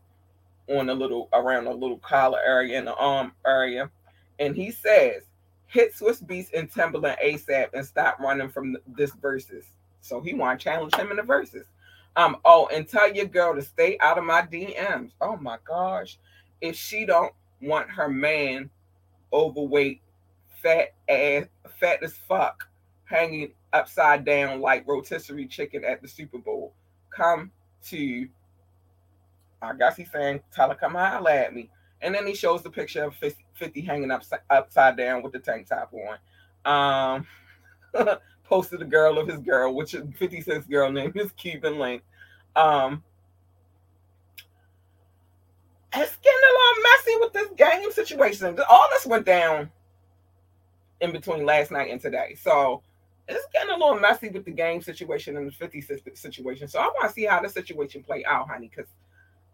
on 0.69 0.87
the 0.87 0.95
little 0.95 1.29
around 1.33 1.65
the 1.65 1.73
little 1.73 1.99
collar 1.99 2.41
area 2.45 2.79
and 2.79 2.87
the 2.87 2.95
arm 2.95 3.33
area. 3.47 3.91
And 4.39 4.57
he 4.57 4.71
says, 4.71 5.25
hit 5.67 5.95
Swiss 5.95 6.21
Beatz 6.21 6.49
and 6.55 6.71
Timbaland 6.71 7.17
ASAP 7.25 7.69
and 7.75 7.85
stop 7.85 8.19
running 8.19 8.49
from 8.49 8.77
this 8.87 9.13
verses. 9.15 9.67
So 10.01 10.21
he 10.21 10.35
want 10.35 10.59
to 10.59 10.65
challenge 10.65 10.95
him 10.95 11.11
in 11.11 11.17
the 11.17 11.23
verses. 11.23 11.67
Um, 12.17 12.39
oh, 12.45 12.69
and 12.73 12.89
tell 12.89 13.13
your 13.13 13.27
girl 13.27 13.55
to 13.55 13.63
stay 13.63 13.97
out 14.01 14.19
of 14.19 14.25
my 14.25 14.43
DMs. 14.43 15.13
Oh 15.21 15.37
my 15.37 15.59
gosh. 15.65 16.19
If 16.61 16.77
she 16.77 17.07
don't 17.07 17.33
want 17.61 17.91
her 17.91 18.09
man 18.09 18.71
overweight, 19.33 20.01
fat 20.63 20.95
ass, 21.09 21.47
fat 21.79 22.03
as 22.03 22.15
fuck, 22.29 22.69
hanging 23.05 23.53
upside 23.73 24.25
down 24.25 24.61
like 24.61 24.87
rotisserie 24.87 25.47
chicken 25.47 25.85
at 25.85 26.03
the 26.03 26.09
Super 26.09 26.39
Bowl. 26.39 26.75
Come 27.15 27.51
to, 27.87 28.29
I 29.63 29.75
guess 29.75 29.97
he's 29.97 30.11
saying, 30.11 30.41
tell 30.53 30.69
her 30.69 30.75
come 30.75 30.95
holler 30.95 31.31
at 31.31 31.55
me. 31.55 31.71
And 32.03 32.15
then 32.15 32.27
he 32.27 32.35
shows 32.35 32.63
the 32.63 32.71
picture 32.71 33.05
of 33.05 33.15
50 33.15 33.81
hanging 33.83 34.11
upside, 34.11 34.41
upside 34.49 34.97
down 34.97 35.23
with 35.23 35.33
the 35.33 35.39
tank 35.39 35.69
top 35.69 35.93
on. 35.93 36.17
Um, 36.65 37.27
posted 38.45 38.83
a 38.83 38.87
girl 38.87 39.19
of 39.19 39.29
his 39.29 39.39
girl, 39.41 39.75
which 39.75 39.95
is 39.95 40.03
56 40.19 40.67
girl 40.67 40.91
name 40.91 41.13
is 41.15 41.33
Cuban 41.33 41.79
Link. 41.79 42.03
Um, 42.57 43.05
game 47.61 47.93
situation. 47.93 48.59
All 48.69 48.89
this 48.91 49.07
went 49.07 49.27
down 49.27 49.71
in 51.01 51.13
between 51.13 51.45
last 51.45 51.71
night 51.71 51.91
and 51.91 52.01
today. 52.01 52.37
So 52.41 52.83
it's 53.29 53.47
getting 53.53 53.71
a 53.71 53.79
little 53.79 54.01
messy 54.01 54.29
with 54.29 54.45
the 54.45 54.51
game 54.51 54.83
situation 54.83 55.37
and 55.37 55.47
the 55.47 55.53
50 55.53 55.85
situation. 56.15 56.69
So 56.69 56.81
I 56.81 56.87
want 56.87 57.09
to 57.09 57.13
see 57.13 57.25
how 57.25 57.41
the 57.41 57.49
situation 57.49 58.03
play 58.03 58.25
out, 58.25 58.49
honey, 58.49 58.71
because 58.75 58.91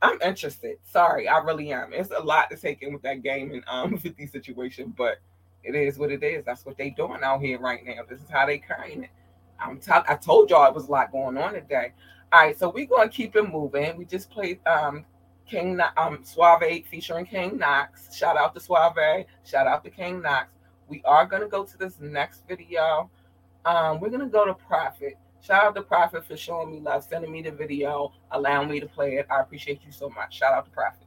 I'm 0.02 0.20
interested. 0.22 0.78
Sorry, 0.84 1.28
I 1.28 1.38
really 1.38 1.72
am. 1.72 1.92
It's 1.92 2.10
a 2.10 2.22
lot 2.22 2.50
to 2.50 2.56
take 2.56 2.82
in 2.82 2.92
with 2.92 3.02
that 3.02 3.22
game 3.22 3.52
and 3.52 3.64
um 3.68 3.98
50 3.98 4.26
situation, 4.26 4.94
but 4.96 5.18
it 5.64 5.74
is 5.74 5.98
what 5.98 6.12
it 6.12 6.22
is. 6.22 6.44
That's 6.44 6.64
what 6.64 6.78
they 6.78 6.90
doing 6.90 7.22
out 7.22 7.40
here 7.40 7.58
right 7.58 7.84
now. 7.84 8.02
This 8.08 8.20
is 8.20 8.30
how 8.30 8.46
they 8.46 8.58
carrying 8.58 9.04
it. 9.04 9.10
I'm 9.58 9.78
t- 9.78 9.90
I 9.90 10.14
told 10.16 10.50
y'all 10.50 10.68
it 10.68 10.74
was 10.74 10.88
a 10.88 10.90
lot 10.90 11.12
going 11.12 11.36
on 11.38 11.54
today. 11.54 11.92
All 12.32 12.40
right, 12.40 12.58
so 12.58 12.68
we're 12.68 12.86
gonna 12.86 13.08
keep 13.08 13.34
it 13.36 13.50
moving. 13.50 13.96
We 13.96 14.04
just 14.04 14.30
played 14.30 14.60
um 14.66 15.04
King 15.46 15.80
um 15.96 16.20
Suave 16.22 16.84
featuring 16.90 17.26
King 17.26 17.58
Knox. 17.58 18.14
Shout 18.14 18.36
out 18.36 18.54
to 18.54 18.60
Suave. 18.60 19.26
Shout 19.44 19.66
out 19.66 19.84
to 19.84 19.90
King 19.90 20.22
Knox. 20.22 20.48
We 20.88 21.02
are 21.04 21.26
gonna 21.26 21.48
go 21.48 21.64
to 21.64 21.78
this 21.78 21.98
next 22.00 22.46
video. 22.48 23.10
Um, 23.64 24.00
we're 24.00 24.10
gonna 24.10 24.26
go 24.26 24.44
to 24.44 24.54
Prophet. 24.54 25.18
Shout 25.40 25.64
out 25.64 25.74
to 25.76 25.82
Prophet 25.82 26.26
for 26.26 26.36
showing 26.36 26.72
me 26.72 26.80
love, 26.80 27.04
sending 27.04 27.30
me 27.30 27.42
the 27.42 27.52
video, 27.52 28.12
allowing 28.32 28.68
me 28.68 28.80
to 28.80 28.86
play 28.86 29.16
it. 29.16 29.26
I 29.30 29.40
appreciate 29.40 29.80
you 29.84 29.92
so 29.92 30.10
much. 30.10 30.36
Shout 30.36 30.52
out 30.52 30.64
to 30.64 30.70
Prophet. 30.70 31.05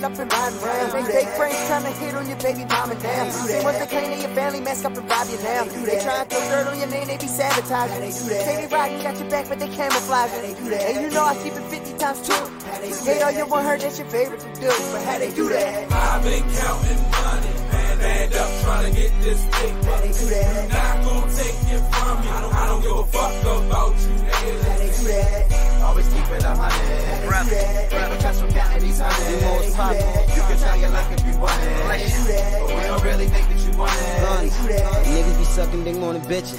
That 0.00 0.12
up 0.12 0.18
and 0.18 0.32
riding 0.32 0.58
around. 0.58 1.06
They 1.06 1.12
fake 1.12 1.28
friends 1.36 1.66
trying 1.66 1.82
to 1.84 1.90
hit 1.90 2.14
on 2.14 2.28
your 2.28 2.38
baby 2.38 2.64
mama 2.64 2.94
down. 2.96 3.26
They 3.46 3.86
claim 3.86 4.10
to 4.12 4.18
your 4.18 4.34
family, 4.34 4.60
mask 4.60 4.84
up 4.84 4.96
and 4.96 5.08
rob 5.08 5.28
you 5.28 5.38
now. 5.42 5.64
They 5.64 6.00
try 6.02 6.24
to 6.24 6.34
throw 6.34 6.48
dirt 6.48 6.66
on 6.68 6.78
your 6.78 6.88
name, 6.88 7.06
they 7.08 7.16
be 7.16 7.26
sabotaging. 7.26 8.00
They 8.00 8.10
say 8.10 8.66
they 8.66 8.74
rockin', 8.74 9.02
got 9.02 9.18
your 9.18 9.30
back, 9.30 9.48
but 9.48 9.58
they 9.58 9.68
camouflage 9.68 10.32
it. 10.32 10.58
And 10.58 11.02
you 11.02 11.10
know 11.10 11.24
I 11.24 11.34
keep 11.42 11.54
it 11.54 11.62
50 11.62 11.98
times 11.98 12.20
two. 12.26 13.04
Hate 13.04 13.22
all 13.22 13.32
you 13.32 13.46
want 13.46 13.66
her, 13.66 13.78
that's 13.78 13.98
your 13.98 14.08
favorite 14.08 14.40
to 14.40 14.60
do. 14.60 14.68
But 14.68 15.02
how 15.02 15.18
they 15.18 15.32
do 15.34 15.48
that? 15.48 15.92
I've 15.92 16.22
been 16.22 16.42
counting 16.54 17.02
money, 17.10 17.67
man, 17.98 18.32
add 18.32 18.34
up 18.34 18.62
trying 18.62 18.84
to 18.86 19.00
get 19.00 19.12
this 19.20 19.44
paper. 19.44 19.84
How 19.84 20.00
they 20.00 20.12
do 20.12 20.26
that? 20.26 20.68
Not 20.68 21.04
gonna 21.04 21.32
take 21.34 21.58
it 21.68 21.82
from 21.92 22.22
you. 22.22 22.30
I 22.30 22.40
don't, 22.40 22.54
I 22.54 22.66
don't 22.66 22.82
give 22.82 22.92
a 22.92 23.04
fuck 23.04 23.32
about 23.42 23.94
you, 23.98 24.14
nigga. 24.24 24.62
How 24.62 24.76
they 24.78 24.90
do? 24.90 25.84
Always 25.84 26.08
keep 26.08 26.28
it 26.30 26.44
a 26.44 26.54
hundred. 26.54 27.28
Brother, 27.28 27.88
brother, 27.90 28.16
catch 28.18 28.36
from 28.36 28.50
counting 28.52 28.82
these 28.82 29.00
hundreds. 29.00 30.36
You 30.36 30.42
can 30.42 30.58
try 30.58 30.76
your 30.76 30.90
luck 30.90 31.12
if 31.12 31.26
you 31.26 31.38
want 31.38 31.62
it. 31.62 31.68
But 32.60 32.68
we 32.68 32.82
don't 32.82 33.02
really 33.04 33.26
think 33.28 33.48
that 33.48 33.58
you 33.64 33.67
it. 33.86 34.52
Niggas 35.08 35.38
be 35.38 35.44
sucking 35.44 35.84
dick 35.84 35.96
more 35.96 36.12
than 36.12 36.22
bitches. 36.22 36.58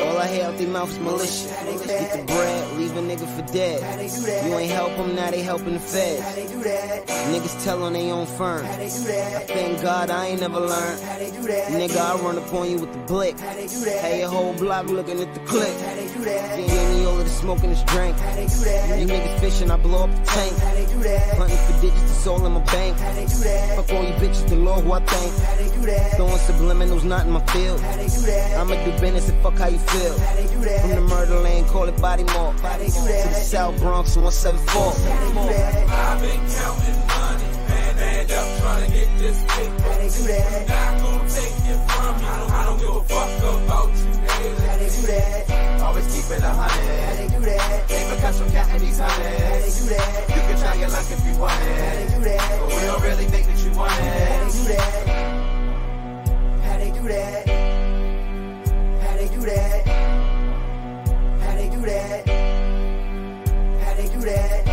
All 0.00 0.18
I 0.18 0.26
hear 0.28 0.46
out 0.46 0.58
their 0.58 0.68
mouth 0.68 0.90
is 0.90 0.98
malicious. 0.98 1.46
Get 1.86 2.12
the 2.12 2.24
bread, 2.24 2.72
leave 2.76 2.96
a 2.96 3.00
nigga 3.00 3.26
for 3.36 3.52
dead. 3.52 3.80
You 4.46 4.58
ain't 4.58 4.70
help 4.70 4.96
them, 4.96 5.14
now 5.14 5.30
they 5.30 5.42
helping 5.42 5.74
the 5.74 5.80
feds. 5.80 6.22
Niggas 7.32 7.64
tell 7.64 7.82
on 7.82 7.92
their 7.92 8.12
own 8.12 8.26
firm. 8.26 8.64
I 8.66 8.88
thank 8.88 9.82
God 9.82 10.10
I 10.10 10.26
ain't 10.26 10.40
never 10.40 10.60
learned. 10.60 11.00
Nigga, 11.00 11.98
I 11.98 12.22
run 12.22 12.38
up 12.38 12.52
on 12.54 12.70
you 12.70 12.78
with 12.78 12.92
the 12.92 12.98
blick. 13.00 13.38
Hey, 13.38 14.20
your 14.20 14.28
whole 14.28 14.54
block 14.54 14.86
looking 14.86 15.20
at 15.20 15.34
the 15.34 15.40
clip. 15.40 15.76
Gave 15.78 16.88
me 16.94 17.04
all 17.04 17.18
of 17.18 17.24
the 17.24 17.30
smoke 17.30 17.62
and 17.62 17.72
this 17.72 17.82
drink. 17.84 18.16
You 18.16 19.06
niggas 19.06 19.40
fishing, 19.40 19.70
I 19.70 19.76
blow 19.76 20.04
up 20.04 20.10
the 20.10 20.22
tank. 20.24 20.56
Hunting 21.36 21.58
for 21.58 21.80
digits, 21.80 22.02
it's 22.02 22.26
all 22.26 22.44
in 22.46 22.52
my 22.52 22.60
bank. 22.60 22.96
Fuck 23.76 23.92
all 23.92 24.04
you 24.04 24.14
bitches, 24.14 24.48
the 24.48 24.56
Lord 24.56 24.84
who 24.84 24.92
I 24.92 25.00
thank. 25.00 25.32
Throwing 26.22 26.38
subliminals, 26.38 27.02
not 27.02 27.26
in 27.26 27.32
my 27.32 27.44
field. 27.46 27.80
I'ma 27.82 28.76
do 28.84 28.92
business 29.00 29.28
and 29.28 29.42
fuck 29.42 29.58
how 29.58 29.66
you 29.66 29.78
feel. 29.78 30.12
From 30.12 30.90
the 30.90 31.00
murder 31.00 31.40
lane, 31.40 31.64
call 31.64 31.88
it 31.88 32.00
body 32.00 32.22
mark. 32.22 32.54
To 32.58 32.62
the 32.62 33.34
South 33.42 33.76
Bronx, 33.80 34.14
174. 34.14 34.94
I've 35.90 36.22
been 36.22 36.38
counting 36.46 37.00
money, 37.10 37.50
man, 37.66 37.98
and 37.98 38.30
up 38.30 38.46
trying 38.60 38.86
to 38.86 38.92
get 38.94 39.08
this 39.18 39.42
paper. 39.50 39.82
Not 39.82 41.02
gonna 41.02 41.26
take 41.26 41.58
it 41.58 41.90
from 41.90 42.14
you. 42.22 42.54
I 42.54 42.62
don't 42.66 42.78
give 42.78 42.94
a 42.94 43.02
fuck 43.02 43.42
about 43.42 43.90
you, 43.90 44.14
nigga. 44.22 45.82
Always 45.82 46.06
keep 46.06 46.30
it 46.30 46.44
a 46.44 46.54
hundred. 46.54 47.18
Ain't 47.90 48.10
because 48.14 48.40
I'm 48.40 48.48
counting 48.52 48.78
these 48.78 49.00
hundreds. 49.00 49.90
You 49.90 49.96
can 49.98 50.56
try 50.56 50.74
your 50.74 50.88
luck 50.88 51.10
if 51.10 51.18
you 51.26 51.34
want 51.40 51.60
it. 51.66 52.14
But 52.60 52.68
we 52.68 52.80
don't 52.86 53.02
really 53.02 53.26
think 53.26 53.46
that 53.48 53.58
you 53.58 53.72
want 53.76 53.92
it. 53.98 55.31
Do 57.02 57.08
that? 57.08 57.48
How 59.02 59.16
they 59.16 59.26
do 59.26 59.40
that? 59.40 59.86
How 61.40 61.56
they 61.56 61.68
do 61.68 61.80
that? 61.80 62.28
How 63.82 63.94
they 63.96 64.08
do 64.08 64.20
that? 64.20 64.68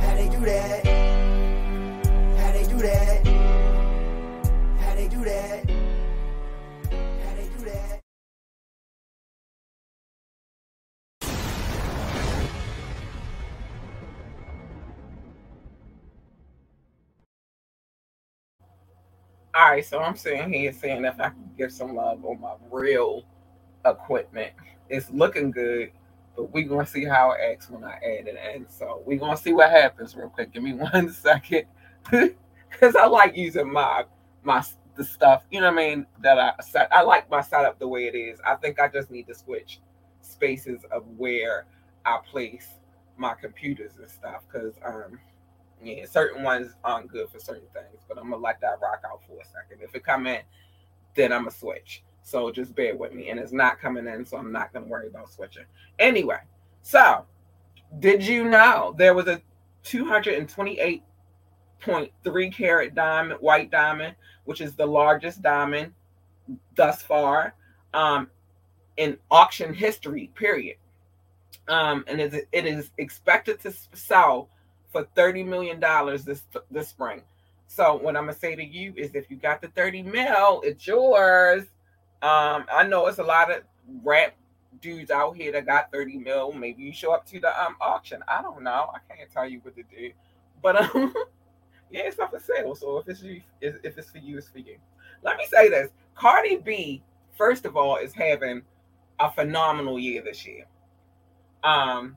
How 0.00 0.14
they 0.14 0.28
do 0.30 0.40
that? 0.40 0.99
All 19.52 19.70
right, 19.70 19.84
so 19.84 19.98
I'm 19.98 20.16
sitting 20.16 20.52
here 20.52 20.72
saying 20.72 21.04
if 21.04 21.18
I 21.20 21.30
can 21.30 21.50
give 21.58 21.72
some 21.72 21.96
love 21.96 22.24
on 22.24 22.40
my 22.40 22.54
real 22.70 23.24
equipment, 23.84 24.52
it's 24.88 25.10
looking 25.10 25.50
good, 25.50 25.90
but 26.36 26.52
we're 26.52 26.68
gonna 26.68 26.86
see 26.86 27.04
how 27.04 27.32
it 27.32 27.40
acts 27.50 27.68
when 27.68 27.82
I 27.82 27.94
add 27.94 28.28
it 28.28 28.38
in. 28.54 28.68
So 28.68 29.02
we're 29.04 29.18
gonna 29.18 29.36
see 29.36 29.52
what 29.52 29.70
happens 29.70 30.14
real 30.14 30.28
quick. 30.28 30.52
Give 30.52 30.62
me 30.62 30.72
one 30.92 31.10
second, 31.12 31.64
because 32.04 32.94
I 32.94 33.06
like 33.06 33.36
using 33.36 33.72
my 33.72 34.04
my 34.44 34.64
the 34.94 35.02
stuff. 35.02 35.42
You 35.50 35.60
know 35.62 35.72
what 35.72 35.82
I 35.82 35.88
mean? 35.88 36.06
That 36.22 36.38
I 36.38 36.52
set. 36.62 36.92
I 36.92 37.02
like 37.02 37.28
my 37.28 37.40
setup 37.40 37.80
the 37.80 37.88
way 37.88 38.06
it 38.06 38.14
is. 38.14 38.38
I 38.46 38.54
think 38.54 38.78
I 38.78 38.86
just 38.86 39.10
need 39.10 39.26
to 39.26 39.34
switch 39.34 39.80
spaces 40.20 40.84
of 40.92 41.04
where 41.16 41.66
I 42.04 42.18
place 42.30 42.68
my 43.16 43.34
computers 43.34 43.92
and 43.98 44.08
stuff 44.08 44.44
because 44.46 44.74
um 44.84 45.18
yeah, 45.82 46.04
certain 46.06 46.42
ones 46.42 46.74
aren't 46.84 47.08
good 47.08 47.30
for 47.30 47.38
certain 47.38 47.68
things, 47.72 48.02
but 48.08 48.18
I'm 48.18 48.30
gonna 48.30 48.42
let 48.42 48.60
that 48.60 48.80
rock 48.80 49.02
out 49.04 49.20
for 49.26 49.40
a 49.40 49.44
second. 49.44 49.82
If 49.82 49.94
it 49.94 50.04
come 50.04 50.26
in, 50.26 50.40
then 51.14 51.32
I'm 51.32 51.42
gonna 51.42 51.52
switch. 51.52 52.02
So 52.22 52.50
just 52.50 52.74
bear 52.74 52.96
with 52.96 53.12
me. 53.12 53.28
And 53.30 53.40
it's 53.40 53.52
not 53.52 53.80
coming 53.80 54.06
in, 54.06 54.24
so 54.24 54.36
I'm 54.36 54.52
not 54.52 54.72
gonna 54.72 54.86
worry 54.86 55.08
about 55.08 55.32
switching. 55.32 55.64
Anyway, 55.98 56.38
so 56.82 57.24
did 57.98 58.24
you 58.26 58.44
know 58.44 58.94
there 58.96 59.14
was 59.14 59.26
a 59.26 59.42
228.3 59.84 62.54
carat 62.54 62.94
diamond, 62.94 63.40
white 63.40 63.70
diamond, 63.70 64.14
which 64.44 64.60
is 64.60 64.76
the 64.76 64.86
largest 64.86 65.42
diamond 65.42 65.92
thus 66.76 67.02
far 67.02 67.54
um, 67.94 68.28
in 68.96 69.16
auction 69.30 69.72
history, 69.72 70.30
period. 70.34 70.76
Um, 71.68 72.04
and 72.08 72.20
it 72.20 72.48
it 72.52 72.66
is 72.66 72.90
expected 72.98 73.60
to 73.60 73.72
sell 73.92 74.48
for 74.92 75.04
thirty 75.14 75.42
million 75.42 75.80
dollars 75.80 76.24
this 76.24 76.42
this 76.70 76.88
spring. 76.88 77.22
So 77.66 77.96
what 77.96 78.16
I'm 78.16 78.24
gonna 78.24 78.34
say 78.34 78.56
to 78.56 78.64
you 78.64 78.92
is, 78.96 79.14
if 79.14 79.30
you 79.30 79.36
got 79.36 79.60
the 79.62 79.68
thirty 79.68 80.02
mil, 80.02 80.60
it's 80.64 80.86
yours. 80.86 81.64
Um, 82.22 82.66
I 82.72 82.86
know 82.86 83.06
it's 83.06 83.18
a 83.18 83.24
lot 83.24 83.50
of 83.50 83.62
rap 84.02 84.34
dudes 84.80 85.10
out 85.10 85.36
here 85.36 85.52
that 85.52 85.66
got 85.66 85.90
thirty 85.92 86.16
mil. 86.18 86.52
Maybe 86.52 86.82
you 86.82 86.92
show 86.92 87.12
up 87.12 87.26
to 87.26 87.40
the 87.40 87.62
um 87.62 87.76
auction. 87.80 88.22
I 88.28 88.42
don't 88.42 88.62
know. 88.62 88.90
I 88.94 89.14
can't 89.14 89.30
tell 89.30 89.48
you 89.48 89.60
what 89.62 89.76
to 89.76 89.82
do, 89.84 90.10
but 90.62 90.94
um, 90.94 91.14
Yeah, 91.90 92.02
it's 92.02 92.18
not 92.18 92.30
for 92.30 92.38
sale. 92.38 92.74
So 92.74 92.98
if 92.98 93.08
it's 93.08 93.22
you, 93.22 93.42
if 93.60 93.98
it's 93.98 94.10
for 94.10 94.18
you, 94.18 94.38
it's 94.38 94.48
for 94.48 94.60
you. 94.60 94.76
Let 95.22 95.36
me 95.36 95.46
say 95.46 95.68
this: 95.68 95.90
Cardi 96.14 96.56
B, 96.56 97.02
first 97.36 97.64
of 97.64 97.76
all, 97.76 97.96
is 97.96 98.14
having 98.14 98.62
a 99.18 99.30
phenomenal 99.30 99.98
year 99.98 100.22
this 100.22 100.46
year. 100.46 100.66
Um, 101.64 102.16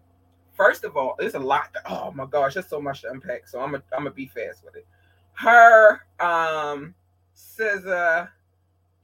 first 0.53 0.83
of 0.83 0.95
all, 0.95 1.15
there's 1.19 1.33
a 1.33 1.39
lot. 1.39 1.73
To, 1.73 1.81
oh 1.91 2.11
my 2.11 2.25
gosh, 2.25 2.53
there's 2.53 2.67
so 2.67 2.81
much 2.81 3.01
to 3.01 3.11
unpack. 3.11 3.47
So 3.47 3.59
I'm 3.59 3.71
gonna 3.71 3.83
I'm 3.91 4.03
gonna 4.03 4.11
be 4.11 4.27
fast 4.27 4.63
with 4.63 4.75
it. 4.75 4.85
Her, 5.33 6.01
um, 6.19 6.93
SZA, 7.35 8.29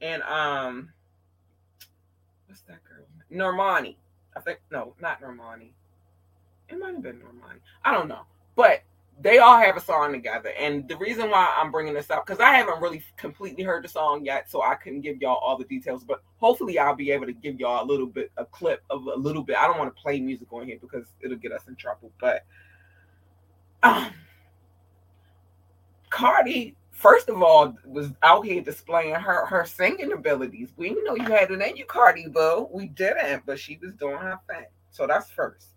and 0.00 0.22
um, 0.22 0.92
what's 2.46 2.62
that 2.62 2.80
girl? 2.84 3.04
Normani. 3.32 3.96
I 4.36 4.40
think 4.40 4.60
no, 4.70 4.94
not 5.00 5.20
Normani. 5.20 5.70
It 6.68 6.78
might 6.78 6.94
have 6.94 7.02
been 7.02 7.16
Normani. 7.16 7.60
I 7.84 7.92
don't 7.92 8.08
know, 8.08 8.22
but 8.54 8.82
they 9.22 9.38
all 9.38 9.58
have 9.58 9.76
a 9.76 9.80
song 9.80 10.12
together. 10.12 10.50
And 10.58 10.88
the 10.88 10.96
reason 10.96 11.30
why 11.30 11.54
I'm 11.56 11.70
bringing 11.70 11.92
this 11.92 12.10
up, 12.10 12.26
because 12.26 12.40
I 12.40 12.54
haven't 12.54 12.80
really 12.80 13.04
completely 13.16 13.62
heard 13.62 13.84
the 13.84 13.88
song 13.88 14.24
yet, 14.24 14.50
so 14.50 14.62
I 14.62 14.76
couldn't 14.76 15.02
give 15.02 15.20
y'all 15.20 15.36
all 15.36 15.58
the 15.58 15.64
details. 15.64 16.04
But 16.04 16.22
hopefully, 16.38 16.78
I'll 16.78 16.96
be 16.96 17.10
able 17.10 17.26
to 17.26 17.32
give 17.32 17.60
y'all 17.60 17.84
a 17.84 17.86
little 17.86 18.06
bit, 18.06 18.32
a 18.38 18.46
clip 18.46 18.82
of 18.88 19.06
a 19.06 19.16
little 19.16 19.42
bit. 19.42 19.56
I 19.56 19.66
don't 19.66 19.78
want 19.78 19.94
to 19.94 20.02
play 20.02 20.20
music 20.20 20.52
on 20.52 20.66
here 20.66 20.78
because 20.80 21.06
it'll 21.20 21.36
get 21.36 21.52
us 21.52 21.62
in 21.68 21.76
trouble. 21.76 22.10
But 22.18 22.46
um, 23.82 24.12
Cardi, 26.08 26.74
first 26.90 27.28
of 27.28 27.42
all, 27.42 27.76
was 27.84 28.10
out 28.22 28.46
here 28.46 28.62
displaying 28.62 29.16
her 29.16 29.44
her 29.44 29.66
singing 29.66 30.12
abilities. 30.12 30.70
We 30.76 30.90
know 31.04 31.14
you 31.14 31.24
had 31.24 31.50
it 31.50 31.60
in 31.60 31.76
you, 31.76 31.84
Cardi, 31.84 32.26
boo. 32.26 32.68
We 32.72 32.86
didn't, 32.86 33.44
but 33.44 33.58
she 33.58 33.78
was 33.82 33.92
doing 33.94 34.16
her 34.16 34.40
thing. 34.48 34.66
So 34.90 35.06
that's 35.06 35.30
first. 35.30 35.68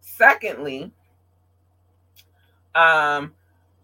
Secondly, 0.00 0.92
um, 2.74 3.32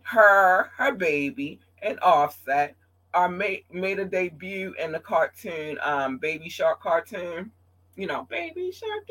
her, 0.03 0.71
her 0.77 0.93
baby, 0.93 1.61
and 1.83 1.99
Offset 2.01 2.75
are 3.15 3.29
made 3.29 3.65
made 3.73 3.99
a 3.99 4.05
debut 4.05 4.75
in 4.79 4.93
the 4.93 5.01
cartoon, 5.01 5.79
um, 5.83 6.19
Baby 6.19 6.49
Shark 6.49 6.83
cartoon. 6.83 7.51
You 7.97 8.07
know, 8.07 8.27
Baby 8.31 8.71
Shark. 8.71 9.09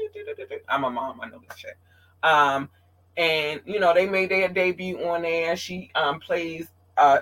I'm 0.70 0.84
a 0.86 0.90
mom. 0.90 1.20
I 1.22 1.28
know 1.30 1.42
this 1.48 1.58
shit. 1.58 1.78
Um, 2.24 2.70
and 3.18 3.62
you 3.66 3.80
know 3.80 3.94
they 3.94 4.06
made 4.06 4.30
their 4.30 4.48
debut 4.48 5.04
on 5.06 5.24
there. 5.24 5.56
She 5.56 5.92
um 5.96 6.20
plays 6.20 6.68
uh 6.98 7.20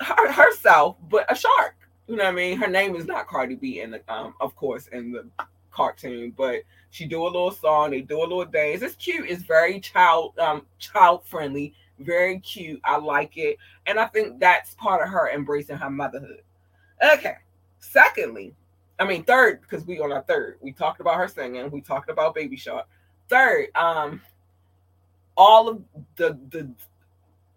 her, 0.00 0.32
herself, 0.32 0.96
but 1.08 1.30
a 1.30 1.34
shark. 1.34 1.76
You 2.06 2.16
know 2.16 2.24
what 2.24 2.32
I 2.32 2.36
mean? 2.36 2.58
Her 2.58 2.68
name 2.68 2.94
is 2.94 3.06
not 3.06 3.26
Cardi 3.26 3.54
B 3.54 3.80
in 3.80 3.90
the 3.92 4.02
um, 4.12 4.34
of 4.40 4.54
course, 4.56 4.88
in 4.88 5.12
the 5.12 5.28
cartoon, 5.70 6.32
but 6.36 6.62
she 6.90 7.06
do 7.06 7.22
a 7.22 7.24
little 7.24 7.50
song. 7.50 7.90
They 7.90 8.00
do 8.00 8.18
a 8.18 8.22
little 8.22 8.44
dance. 8.44 8.82
It's 8.82 8.96
cute. 8.96 9.28
It's 9.28 9.42
very 9.42 9.80
child 9.80 10.38
um 10.38 10.66
child 10.78 11.24
friendly 11.24 11.74
very 11.98 12.38
cute. 12.40 12.80
I 12.84 12.98
like 12.98 13.36
it. 13.36 13.58
And 13.86 13.98
I 13.98 14.06
think 14.06 14.40
that's 14.40 14.74
part 14.74 15.02
of 15.02 15.08
her 15.08 15.30
embracing 15.30 15.76
her 15.76 15.90
motherhood. 15.90 16.42
Okay. 17.14 17.36
Secondly, 17.78 18.54
I 18.98 19.04
mean, 19.04 19.24
third, 19.24 19.60
because 19.60 19.86
we 19.86 20.00
on 20.00 20.12
our 20.12 20.22
third, 20.22 20.58
we 20.60 20.72
talked 20.72 21.00
about 21.00 21.16
her 21.16 21.28
singing, 21.28 21.70
we 21.70 21.80
talked 21.80 22.10
about 22.10 22.34
Baby 22.34 22.56
Shark. 22.56 22.86
Third, 23.28 23.68
um, 23.74 24.20
all 25.36 25.68
of 25.68 25.82
the 26.16 26.38
the 26.50 26.70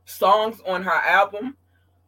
songs 0.06 0.60
on 0.68 0.84
her 0.84 0.92
album, 0.92 1.56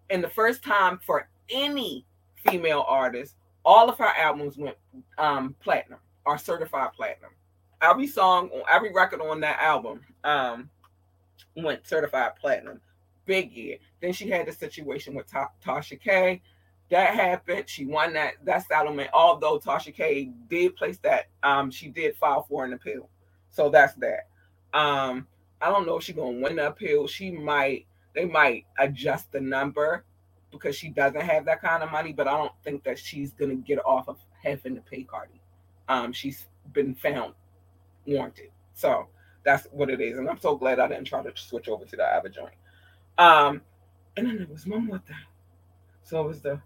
and 0.09 0.23
the 0.23 0.29
first 0.29 0.63
time 0.63 0.99
for 1.05 1.29
any 1.49 2.05
female 2.49 2.83
artist, 2.87 3.35
all 3.63 3.89
of 3.89 3.97
her 3.97 4.11
albums 4.17 4.57
went 4.57 4.75
um 5.17 5.55
platinum 5.61 5.99
or 6.25 6.37
certified 6.37 6.91
platinum. 6.93 7.31
Every 7.81 8.07
song 8.07 8.49
on 8.49 8.63
every 8.69 8.91
record 8.91 9.21
on 9.21 9.39
that 9.41 9.59
album 9.59 10.01
um 10.23 10.69
went 11.55 11.87
certified 11.87 12.35
platinum. 12.35 12.81
Big 13.25 13.51
year. 13.51 13.77
Then 14.01 14.13
she 14.13 14.29
had 14.29 14.47
the 14.47 14.51
situation 14.51 15.13
with 15.13 15.27
Ta- 15.27 15.51
Tasha 15.63 15.99
K. 15.99 16.41
That 16.89 17.13
happened. 17.15 17.69
She 17.69 17.85
won 17.85 18.13
that 18.13 18.33
that 18.43 18.67
settlement. 18.67 19.09
Although 19.13 19.59
Tasha 19.59 19.93
K 19.93 20.31
did 20.49 20.75
place 20.75 20.97
that, 20.99 21.27
um, 21.43 21.71
she 21.71 21.87
did 21.87 22.15
file 22.17 22.43
for 22.43 22.65
an 22.65 22.73
appeal. 22.73 23.09
So 23.49 23.69
that's 23.69 23.93
that. 23.95 24.27
Um, 24.73 25.27
I 25.61 25.69
don't 25.69 25.85
know 25.85 25.97
if 25.97 26.03
she's 26.03 26.15
gonna 26.15 26.39
win 26.41 26.57
the 26.57 26.67
appeal. 26.67 27.07
She 27.07 27.31
might. 27.31 27.85
They 28.13 28.25
might 28.25 28.65
adjust 28.77 29.31
the 29.31 29.39
number 29.39 30.03
because 30.51 30.75
she 30.75 30.89
doesn't 30.89 31.21
have 31.21 31.45
that 31.45 31.61
kind 31.61 31.81
of 31.81 31.91
money. 31.91 32.11
But 32.11 32.27
I 32.27 32.31
don't 32.31 32.51
think 32.63 32.83
that 32.83 32.99
she's 32.99 33.31
gonna 33.31 33.55
get 33.55 33.79
off 33.85 34.09
of 34.09 34.17
having 34.43 34.75
to 34.75 34.81
pay 34.81 35.03
Cardi. 35.03 35.39
Um, 35.87 36.11
she's 36.11 36.47
been 36.73 36.95
found 36.95 37.33
warranted. 38.05 38.49
So 38.73 39.07
that's 39.43 39.67
what 39.71 39.89
it 39.89 40.01
is. 40.01 40.17
And 40.17 40.29
I'm 40.29 40.39
so 40.39 40.55
glad 40.55 40.79
I 40.79 40.87
didn't 40.87 41.05
try 41.05 41.21
to 41.23 41.31
switch 41.35 41.67
over 41.67 41.85
to 41.85 41.95
the 41.95 42.03
other 42.03 42.29
joint. 42.29 42.53
Um, 43.17 43.61
and 44.17 44.27
then 44.27 44.37
there 44.37 44.47
was 44.47 44.65
one 44.65 44.85
more 44.87 45.01
thing. 45.07 45.15
So 46.03 46.21
it 46.21 46.27
was 46.27 46.41
the 46.41 46.61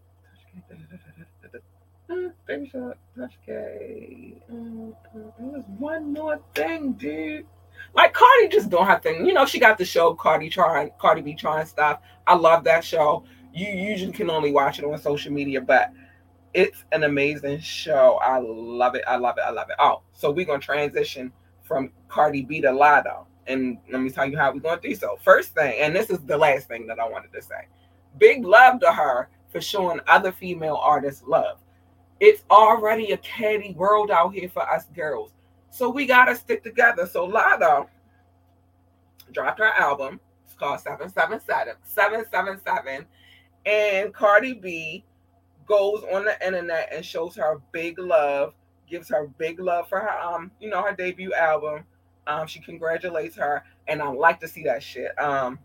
baby 2.47 2.69
shark, 2.71 2.97
Tasha 3.17 3.29
K. 3.45 4.35
There 4.47 4.57
was 5.39 5.63
one 5.77 6.13
more 6.13 6.39
thing, 6.53 6.93
dude. 6.93 7.45
Like 7.93 8.13
Cardi 8.13 8.47
just 8.47 8.69
doing 8.69 8.85
her 8.85 8.99
thing. 8.99 9.25
You 9.25 9.33
know, 9.33 9.45
she 9.45 9.59
got 9.59 9.77
the 9.77 9.85
show 9.85 10.13
Cardi 10.13 10.49
trying, 10.49 10.91
Cardi 10.97 11.21
be 11.21 11.35
trying 11.35 11.65
stuff. 11.65 11.99
I 12.25 12.35
love 12.35 12.63
that 12.63 12.83
show. 12.83 13.23
You 13.53 13.67
usually 13.67 14.11
can 14.11 14.29
only 14.29 14.51
watch 14.51 14.79
it 14.79 14.85
on 14.85 14.97
social 14.97 15.31
media, 15.31 15.61
but 15.61 15.91
it's 16.53 16.83
an 16.91 17.03
amazing 17.03 17.59
show. 17.59 18.19
I 18.21 18.39
love 18.39 18.95
it. 18.95 19.03
I 19.07 19.17
love 19.17 19.37
it. 19.37 19.41
I 19.41 19.51
love 19.51 19.69
it. 19.69 19.75
Oh, 19.79 20.01
so 20.13 20.31
we're 20.31 20.45
gonna 20.45 20.59
transition 20.59 21.31
from 21.65 21.91
Cardi 22.07 22.43
B 22.43 22.61
to 22.61 22.69
Latto. 22.69 23.25
And 23.47 23.77
let 23.91 24.01
me 24.01 24.09
tell 24.09 24.25
you 24.25 24.37
how 24.37 24.51
we're 24.51 24.59
going 24.59 24.79
do 24.79 24.95
so. 24.95 25.17
First 25.23 25.53
thing, 25.53 25.79
and 25.79 25.95
this 25.95 26.09
is 26.09 26.19
the 26.19 26.37
last 26.37 26.67
thing 26.67 26.87
that 26.87 26.99
I 26.99 27.07
wanted 27.07 27.33
to 27.33 27.41
say 27.41 27.67
big 28.17 28.45
love 28.45 28.79
to 28.79 28.91
her 28.91 29.29
for 29.49 29.61
showing 29.61 29.99
other 30.07 30.31
female 30.31 30.79
artists 30.81 31.23
love. 31.27 31.59
It's 32.19 32.43
already 32.49 33.11
a 33.11 33.17
catty 33.17 33.73
world 33.73 34.09
out 34.09 34.33
here 34.33 34.49
for 34.49 34.63
us 34.69 34.85
girls. 34.95 35.31
So 35.69 35.89
we 35.89 36.05
got 36.05 36.25
to 36.25 36.35
stick 36.35 36.63
together. 36.63 37.05
So 37.05 37.29
Latto 37.29 37.87
dropped 39.31 39.59
her 39.59 39.73
album. 39.77 40.19
It's 40.45 40.53
called 40.53 40.79
777. 40.79 41.75
777. 41.83 43.05
And 43.65 44.13
Cardi 44.13 44.53
B 44.53 45.03
goes 45.65 46.03
on 46.13 46.25
the 46.25 46.45
internet 46.45 46.89
and 46.93 47.03
shows 47.03 47.35
her 47.35 47.59
big 47.71 47.99
love 47.99 48.53
gives 48.87 49.09
her 49.09 49.27
big 49.37 49.59
love 49.59 49.87
for 49.89 49.99
her 49.99 50.19
um 50.19 50.51
you 50.59 50.69
know 50.69 50.81
her 50.81 50.95
debut 50.95 51.33
album 51.33 51.83
um 52.27 52.47
she 52.47 52.59
congratulates 52.59 53.35
her 53.35 53.63
and 53.87 54.01
i 54.01 54.07
like 54.07 54.39
to 54.39 54.47
see 54.47 54.63
that 54.63 54.81
shit 54.81 55.17
um 55.19 55.59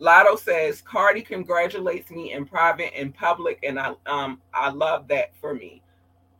Latto 0.00 0.38
says 0.38 0.82
Cardi 0.82 1.22
congratulates 1.22 2.10
me 2.10 2.32
in 2.32 2.44
private 2.44 2.92
and 2.96 3.14
public, 3.14 3.58
and 3.62 3.78
I 3.78 3.94
um 4.06 4.40
I 4.52 4.70
love 4.70 5.08
that 5.08 5.36
for 5.36 5.54
me. 5.54 5.82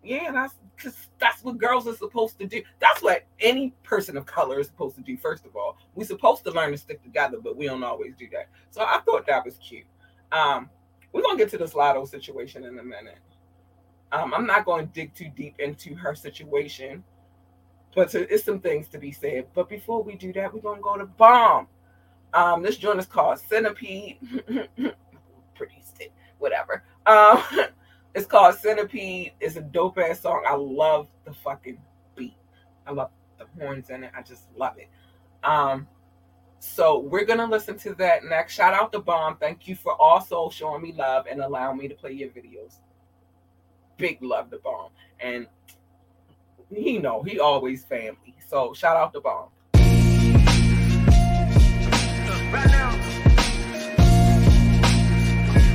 Yeah, 0.03 0.33
that's 0.33 0.55
because 0.77 1.09
that's 1.19 1.43
what 1.45 1.59
girls 1.59 1.87
are 1.87 1.95
supposed 1.95 2.39
to 2.41 2.47
do. 2.47 2.63
That's 2.81 3.03
what 3.03 3.25
any 3.41 3.73
person 3.83 4.17
of 4.17 4.27
color 4.27 4.59
is 4.61 4.67
supposed 4.67 4.97
to 4.97 5.03
do. 5.03 5.17
First 5.17 5.47
of 5.47 5.57
all, 5.57 5.79
we're 5.95 6.05
supposed 6.05 6.45
to 6.45 6.51
learn 6.51 6.73
to 6.73 6.79
stick 6.79 7.03
together, 7.03 7.39
but 7.43 7.57
we 7.57 7.67
don't 7.67 7.85
always 7.85 8.15
do 8.17 8.29
that. 8.33 8.49
So 8.71 8.83
I 8.83 9.01
thought 9.05 9.27
that 9.27 9.45
was 9.45 9.57
cute. 9.59 9.87
Um, 10.33 10.69
we're 11.13 11.23
gonna 11.23 11.39
get 11.39 11.49
to 11.51 11.59
this 11.59 11.75
Latto 11.75 12.07
situation 12.09 12.65
in 12.65 12.79
a 12.79 12.85
minute. 12.85 13.19
Um, 14.15 14.33
I'm 14.33 14.47
not 14.47 14.65
going 14.65 14.87
to 14.87 14.93
dig 14.93 15.13
too 15.13 15.29
deep 15.35 15.59
into 15.59 15.97
her 15.97 16.15
situation, 16.15 17.03
but 17.97 18.11
to, 18.11 18.33
it's 18.33 18.45
some 18.45 18.61
things 18.61 18.89
to 18.91 18.99
be 18.99 19.11
said. 19.11 19.47
But 19.55 19.69
before 19.69 20.05
we 20.05 20.15
do 20.15 20.33
that, 20.35 20.55
we're 20.55 20.61
going 20.61 20.79
to 20.79 20.83
go 20.83 20.97
to 20.97 21.05
Bomb. 21.05 21.67
Um, 22.33 22.63
this 22.63 22.77
joint 22.77 23.01
is 23.01 23.07
called 23.07 23.41
Centipede. 23.41 24.19
Pretty 25.57 25.83
stick, 25.83 26.13
whatever. 26.39 26.85
Um, 27.07 27.43
it's 28.15 28.27
called 28.27 28.55
Centipede. 28.55 29.33
It's 29.41 29.57
a 29.57 29.63
dope 29.63 29.99
ass 29.99 30.21
song. 30.21 30.45
I 30.47 30.55
love 30.55 31.09
the 31.25 31.35
fucking 31.35 31.79
beat. 32.15 32.37
I 32.87 32.93
love 32.93 33.11
the 33.39 33.47
horns 33.59 33.91
in 33.91 34.05
it. 34.05 34.13
I 34.17 34.23
just 34.23 34.45
love 34.57 34.79
it. 34.79 34.89
Um, 35.43 35.89
so 36.61 37.01
we're 37.01 37.25
gonna 37.25 37.47
listen 37.47 37.77
to 37.79 37.95
that 37.97 38.25
next. 38.25 38.55
Shout 38.55 38.75
out 38.75 38.93
to 38.93 39.01
Bomb. 39.01 39.37
Thank 39.39 39.67
you 39.67 39.75
for 39.75 40.01
also 40.01 40.51
showing 40.51 40.83
me 40.83 40.93
love 40.93 41.27
and 41.29 41.41
allowing 41.41 41.79
me 41.79 41.89
to 41.89 41.95
play 41.95 42.13
your 42.13 42.31
videos 42.31 42.79
big 43.97 44.23
love 44.23 44.51
to 44.51 44.59
Bomb. 44.59 44.91
And 45.21 45.47
he 46.71 46.99
know 46.99 47.23
he 47.23 47.39
always 47.39 47.85
family. 47.85 48.35
So 48.47 48.75
shout 48.75 48.97
out 48.97 49.13
to 49.15 49.21
Bomb. 49.21 49.49
Right 52.53 52.67
now, 52.69 52.91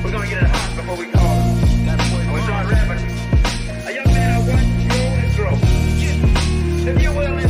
we're 0.04 0.12
gonna 0.12 0.28
get 0.28 0.44
it 0.44 0.50
hot 0.50 0.76
before 0.78 0.96
we 0.96 1.12
call 1.12 1.30
start 2.50 2.68
rapping. 2.68 3.06
A 3.88 3.92
young 3.94 4.14
man 4.14 4.42
I. 4.42 5.58
If 6.88 7.02
you 7.04 7.12
will, 7.12 7.49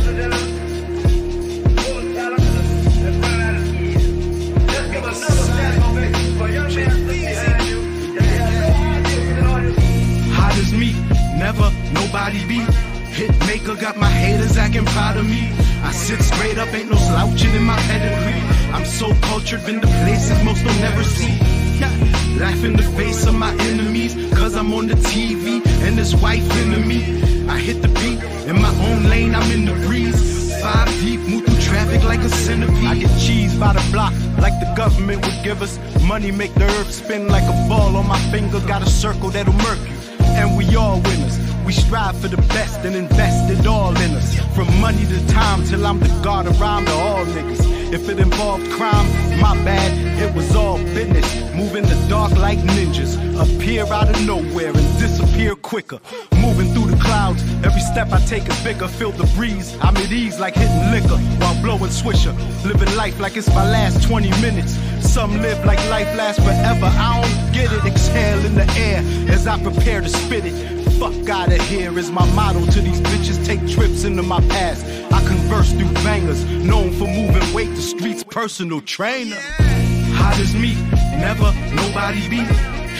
nobody 12.40 12.64
beat. 12.64 12.74
Hit 13.10 13.38
maker 13.46 13.74
got 13.74 13.96
my 13.96 14.08
haters 14.08 14.56
acting 14.56 14.84
proud 14.84 15.16
of 15.16 15.28
me. 15.28 15.48
I 15.82 15.92
sit 15.92 16.20
straight 16.20 16.58
up, 16.58 16.72
ain't 16.72 16.90
no 16.90 16.96
slouching 16.96 17.54
in 17.54 17.62
my 17.62 17.76
pedigree. 17.76 18.40
I'm 18.72 18.84
so 18.84 19.12
cultured, 19.22 19.64
been 19.66 19.80
to 19.80 19.86
places 19.86 20.42
most 20.44 20.64
don't 20.64 20.80
never 20.80 21.02
see. 21.02 21.36
Yeah. 21.78 21.90
Laugh 22.38 22.64
in 22.64 22.74
the 22.74 22.82
face 22.96 23.26
of 23.26 23.34
my 23.34 23.52
enemies, 23.52 24.14
cause 24.34 24.54
I'm 24.54 24.72
on 24.72 24.86
the 24.86 24.94
TV 24.94 25.66
and 25.86 25.98
this 25.98 26.14
wife 26.14 26.44
into 26.62 26.80
me. 26.80 27.48
I 27.48 27.58
hit 27.58 27.82
the 27.82 27.88
beat 27.88 28.22
in 28.48 28.60
my 28.60 28.74
own 28.86 29.04
lane, 29.04 29.34
I'm 29.34 29.50
in 29.50 29.64
the 29.64 29.74
breeze. 29.86 30.38
Five 30.62 30.88
deep, 31.00 31.20
move 31.20 31.44
through 31.46 31.60
traffic 31.60 32.02
like 32.04 32.20
a 32.20 32.28
centipede. 32.28 32.84
I 32.84 32.94
get 32.94 33.10
cheese 33.18 33.54
by 33.56 33.72
the 33.72 33.90
block, 33.90 34.12
like 34.38 34.58
the 34.60 34.72
government 34.76 35.24
would 35.26 35.42
give 35.42 35.62
us. 35.62 35.78
Money 36.02 36.30
make 36.30 36.54
the 36.54 36.64
earth 36.64 36.92
spin 36.92 37.28
like 37.28 37.44
a 37.44 37.68
ball 37.68 37.96
on 37.96 38.06
my 38.06 38.18
finger. 38.30 38.60
Got 38.60 38.82
a 38.82 38.90
circle 38.90 39.30
that'll 39.30 39.54
murk 39.54 39.78
you, 39.88 39.96
and 40.38 40.56
we 40.56 40.76
all 40.76 41.00
winners. 41.00 41.49
We 41.70 41.74
strive 41.74 42.18
for 42.20 42.26
the 42.26 42.36
best 42.48 42.84
and 42.84 42.96
invest 42.96 43.48
it 43.48 43.64
all 43.64 43.96
in 43.96 44.10
us. 44.16 44.36
From 44.56 44.66
money 44.80 45.06
to 45.06 45.28
time 45.28 45.64
till 45.64 45.86
I'm 45.86 46.00
the 46.00 46.08
god 46.20 46.48
around 46.48 46.86
to 46.86 46.92
all 46.94 47.24
niggas. 47.26 47.92
If 47.92 48.08
it 48.08 48.18
involved 48.18 48.68
crime, 48.72 49.06
my 49.40 49.54
bad, 49.62 49.92
it 50.20 50.34
was 50.34 50.56
all 50.56 50.78
business. 50.78 51.28
Moving 51.54 51.84
the 51.84 51.94
dark 52.08 52.32
like 52.32 52.58
ninjas, 52.58 53.14
appear 53.38 53.84
out 53.84 54.10
of 54.10 54.26
nowhere 54.26 54.72
and 54.76 54.98
disappear 54.98 55.54
quicker. 55.54 56.00
Moving 56.32 56.74
through 56.74 56.90
the 56.90 57.00
clouds, 57.00 57.44
every 57.62 57.82
step 57.82 58.10
I 58.10 58.18
take 58.26 58.48
is 58.48 58.64
bigger. 58.64 58.88
Feel 58.88 59.12
the 59.12 59.30
breeze, 59.36 59.76
I'm 59.80 59.96
at 59.96 60.10
ease 60.10 60.40
like 60.40 60.56
hitting 60.56 60.90
liquor 60.90 61.18
while 61.38 61.62
blowing 61.62 61.92
swisher. 61.92 62.34
Living 62.64 62.92
life 62.96 63.20
like 63.20 63.36
it's 63.36 63.48
my 63.48 63.70
last 63.70 64.02
20 64.08 64.28
minutes. 64.40 64.74
Some 65.02 65.40
live 65.42 65.64
like 65.64 65.78
life 65.90 66.14
lasts 66.16 66.42
forever. 66.42 66.86
I 66.86 67.20
don't 67.20 67.52
get 67.52 67.72
it, 67.72 67.84
exhale 67.84 68.44
in 68.44 68.54
the 68.54 68.68
air 68.78 69.02
as 69.32 69.46
I 69.46 69.60
prepare 69.62 70.00
to 70.00 70.08
spit 70.08 70.44
it. 70.46 70.80
Fuck 71.00 71.28
out 71.28 71.52
of 71.52 71.60
here 71.62 71.98
is 71.98 72.10
my 72.10 72.26
motto 72.34 72.64
to 72.66 72.80
these 72.80 73.00
bitches. 73.00 73.44
Take 73.44 73.66
trips 73.68 74.04
into 74.04 74.22
my 74.22 74.40
past. 74.48 74.84
I 75.12 75.24
converse 75.26 75.72
through 75.72 75.92
bangers, 76.04 76.44
known 76.44 76.92
for 76.92 77.06
moving 77.06 77.54
weight. 77.54 77.70
The 77.70 77.82
streets 77.82 78.22
personal 78.22 78.80
trainer. 78.82 79.38
Hot 80.20 80.38
as 80.38 80.54
me, 80.54 80.74
never 81.18 81.52
nobody 81.74 82.28
beat. 82.28 82.46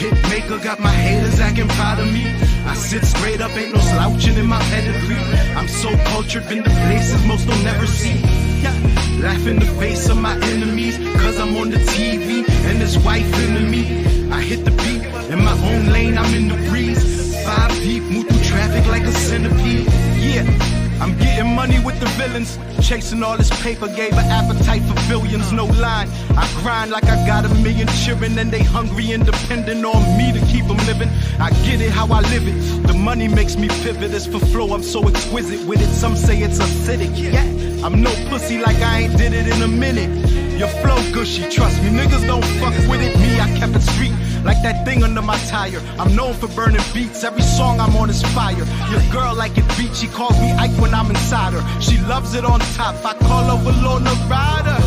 Hit 0.01 0.13
maker 0.29 0.57
got 0.63 0.79
my 0.79 0.89
haters 0.89 1.39
acting 1.39 1.67
proud 1.67 1.99
of 1.99 2.11
me. 2.11 2.25
I 2.65 2.73
sit 2.73 3.03
straight 3.03 3.41
up, 3.41 3.51
ain't 3.51 3.73
no 3.75 3.81
slouching 3.81 4.35
in 4.35 4.47
my 4.47 4.59
pedigree. 4.63 5.15
I'm 5.55 5.67
so 5.67 5.95
cultured, 6.05 6.47
been 6.49 6.63
to 6.63 6.69
places 6.69 7.23
most 7.25 7.47
don't 7.47 7.63
never 7.63 7.85
see. 7.85 8.15
Yeah. 8.61 9.00
Laugh 9.21 9.45
in 9.45 9.59
the 9.59 9.65
face 9.79 10.09
of 10.09 10.17
my 10.17 10.35
enemies, 10.35 10.97
cause 11.21 11.37
I'm 11.39 11.55
on 11.57 11.69
the 11.69 11.77
TV 11.77 12.43
and 12.65 12.81
this 12.81 12.97
wife 13.05 13.31
into 13.43 13.61
me. 13.61 14.03
I 14.31 14.41
hit 14.41 14.65
the 14.65 14.71
beat 14.71 15.03
in 15.31 15.43
my 15.43 15.53
own 15.69 15.93
lane, 15.93 16.17
I'm 16.17 16.33
in 16.33 16.47
the 16.47 16.69
breeze. 16.69 17.45
Five 17.45 17.71
deep, 17.83 18.01
move 18.01 18.27
through 18.27 18.43
traffic 18.43 18.87
like 18.87 19.03
a 19.03 19.11
centipede. 19.11 19.85
Yeah. 20.17 20.70
I'm 21.01 21.17
getting 21.17 21.55
money 21.55 21.79
with 21.79 21.99
the 21.99 22.05
villains. 22.09 22.59
Chasing 22.87 23.23
all 23.23 23.35
this 23.35 23.49
paper, 23.63 23.87
gave 23.87 24.13
an 24.13 24.25
appetite 24.29 24.83
for 24.83 24.93
billions, 25.09 25.51
no 25.51 25.65
line. 25.65 26.07
I 26.37 26.47
grind 26.61 26.91
like 26.91 27.05
I 27.05 27.25
got 27.25 27.43
a 27.43 27.49
million 27.55 27.87
children, 28.05 28.37
and 28.37 28.51
they 28.51 28.61
hungry 28.61 29.11
and 29.11 29.25
depending 29.25 29.83
on 29.83 30.01
me 30.15 30.31
to 30.31 30.45
keep 30.45 30.67
them 30.67 30.77
living. 30.85 31.09
I 31.39 31.49
get 31.65 31.81
it 31.81 31.89
how 31.89 32.05
I 32.05 32.21
live 32.21 32.47
it. 32.47 32.87
The 32.87 32.93
money 32.93 33.27
makes 33.27 33.55
me 33.55 33.67
pivot. 33.67 34.13
It's 34.13 34.27
for 34.27 34.37
flow, 34.37 34.75
I'm 34.75 34.83
so 34.83 35.07
exquisite 35.07 35.67
with 35.67 35.81
it. 35.81 35.89
Some 35.89 36.15
say 36.15 36.37
it's 36.37 36.59
acidic. 36.59 37.17
Yeah, 37.17 37.85
I'm 37.85 38.03
no 38.03 38.13
pussy 38.29 38.59
like 38.59 38.77
I 38.77 39.01
ain't 39.01 39.17
did 39.17 39.33
it 39.33 39.47
in 39.47 39.59
a 39.63 39.67
minute. 39.67 40.11
Your 40.59 40.69
flow 40.81 40.97
gushy, 41.11 41.49
trust 41.49 41.81
me, 41.81 41.89
niggas 41.89 42.27
don't 42.27 42.45
fuck 42.61 42.75
with 42.87 43.01
it. 43.01 43.17
Me, 43.17 43.39
I 43.39 43.49
kept 43.57 43.75
it 43.75 43.81
street 43.81 44.13
like 44.43 44.61
that 44.63 44.85
thing 44.85 45.03
under 45.03 45.21
my 45.21 45.37
tire. 45.47 45.81
I'm 45.97 46.15
known 46.15 46.33
for 46.33 46.47
burning 46.49 46.81
beats, 46.93 47.23
every 47.23 47.41
song 47.41 47.79
I'm 47.79 47.95
on 47.95 48.09
is 48.09 48.21
fire. 48.33 48.65
Your 48.91 49.01
girl 49.11 49.35
like 49.35 49.57
it 49.57 49.67
beat, 49.77 49.95
she 49.95 50.07
calls 50.07 50.39
me 50.39 50.51
Ike 50.51 50.77
when 50.79 50.93
I'm 50.93 51.09
inside 51.09 51.53
her. 51.53 51.81
She 51.81 51.97
loves 51.99 52.33
it 52.33 52.45
on 52.45 52.59
top, 52.75 52.95
I 53.05 53.13
call 53.15 53.57
her 53.57 53.71
Lorna 53.83 54.13
Rider. 54.29 54.77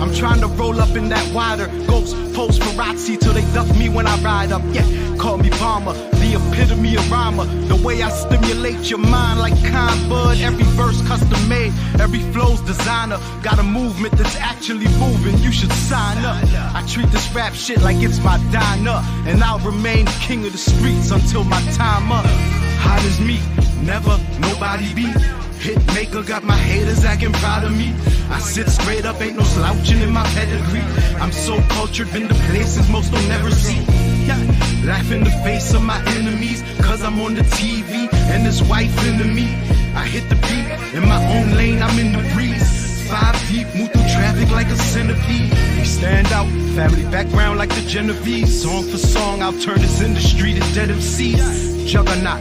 I'm 0.00 0.14
trying 0.14 0.40
to 0.40 0.46
roll 0.46 0.80
up 0.80 0.96
in 0.96 1.08
that 1.10 1.34
wider 1.34 1.66
ghost 1.86 2.16
post 2.34 2.60
paparazzi 2.62 3.18
till 3.20 3.34
they 3.34 3.44
duck 3.52 3.68
me 3.76 3.88
when 3.88 4.06
I 4.06 4.16
ride 4.22 4.52
up. 4.52 4.62
Yeah, 4.72 4.86
call 5.18 5.36
me 5.38 5.50
bomber, 5.50 5.94
epitome 6.34 6.96
of 6.96 7.10
rhymer. 7.10 7.44
The 7.66 7.76
way 7.76 8.02
I 8.02 8.10
stimulate 8.10 8.90
your 8.90 8.98
mind 8.98 9.40
like 9.40 9.56
kind 9.64 10.08
bud. 10.08 10.38
Every 10.40 10.64
verse 10.76 11.00
custom 11.06 11.48
made, 11.48 11.72
every 12.00 12.20
flow's 12.32 12.60
designer. 12.62 13.18
Got 13.42 13.58
a 13.58 13.62
movement 13.62 14.14
that's 14.18 14.36
actually 14.36 14.88
moving. 14.98 15.38
You 15.38 15.52
should 15.52 15.72
sign 15.72 16.18
up. 16.24 16.42
I 16.74 16.84
treat 16.86 17.10
this 17.10 17.32
rap 17.34 17.54
shit 17.54 17.80
like 17.82 17.96
it's 17.98 18.22
my 18.22 18.38
diner, 18.52 19.02
and 19.28 19.42
I'll 19.42 19.58
remain 19.60 20.06
king 20.26 20.44
of 20.46 20.52
the 20.52 20.58
streets 20.58 21.10
until 21.10 21.44
my 21.44 21.60
time 21.72 22.12
up. 22.12 22.59
Hot 22.84 23.02
as 23.04 23.20
me, 23.20 23.38
never 23.84 24.18
nobody 24.40 24.92
beat. 24.94 25.16
Hit 25.60 25.78
maker 25.94 26.22
got 26.22 26.42
my 26.42 26.56
haters 26.56 27.04
acting 27.04 27.32
proud 27.32 27.64
of 27.64 27.72
me. 27.72 27.94
I 28.30 28.38
sit 28.38 28.68
straight 28.68 29.04
up, 29.04 29.20
ain't 29.20 29.36
no 29.36 29.42
slouching 29.42 30.00
in 30.00 30.10
my 30.10 30.24
pedigree. 30.28 30.86
I'm 31.20 31.32
so 31.32 31.60
cultured, 31.76 32.10
been 32.12 32.28
to 32.28 32.34
places 32.48 32.88
most 32.88 33.12
don't 33.12 33.28
never 33.28 33.50
see. 33.50 33.82
Yeah. 34.24 34.38
Laugh 34.84 35.12
in 35.12 35.22
the 35.22 35.30
face 35.44 35.74
of 35.74 35.82
my 35.82 36.00
enemies, 36.16 36.62
cause 36.80 37.02
I'm 37.02 37.20
on 37.20 37.34
the 37.34 37.42
TV 37.42 38.08
and 38.32 38.46
this 38.46 38.62
wife 38.62 38.94
into 39.06 39.26
me. 39.26 39.46
I 39.94 40.06
hit 40.06 40.28
the 40.30 40.36
beat 40.36 40.94
in 40.96 41.06
my 41.06 41.20
own 41.36 41.54
lane, 41.56 41.82
I'm 41.82 41.98
in 41.98 42.12
the 42.12 42.24
breeze. 42.32 43.08
Five 43.10 43.36
deep, 43.48 43.66
move 43.74 43.92
through 43.92 44.08
traffic 44.16 44.50
like 44.50 44.68
a 44.68 44.76
centipede. 44.76 45.52
We 45.76 45.84
stand 45.84 46.28
out, 46.28 46.46
family 46.74 47.04
background 47.10 47.58
like 47.58 47.70
the 47.70 47.82
Genovese. 47.82 48.62
Song 48.62 48.84
for 48.84 48.98
song, 48.98 49.42
I'll 49.42 49.58
turn 49.60 49.80
this 49.80 50.00
industry 50.00 50.54
to 50.54 50.60
dead 50.74 50.88
MCs. 50.88 51.86
Juggernaut, 51.86 52.40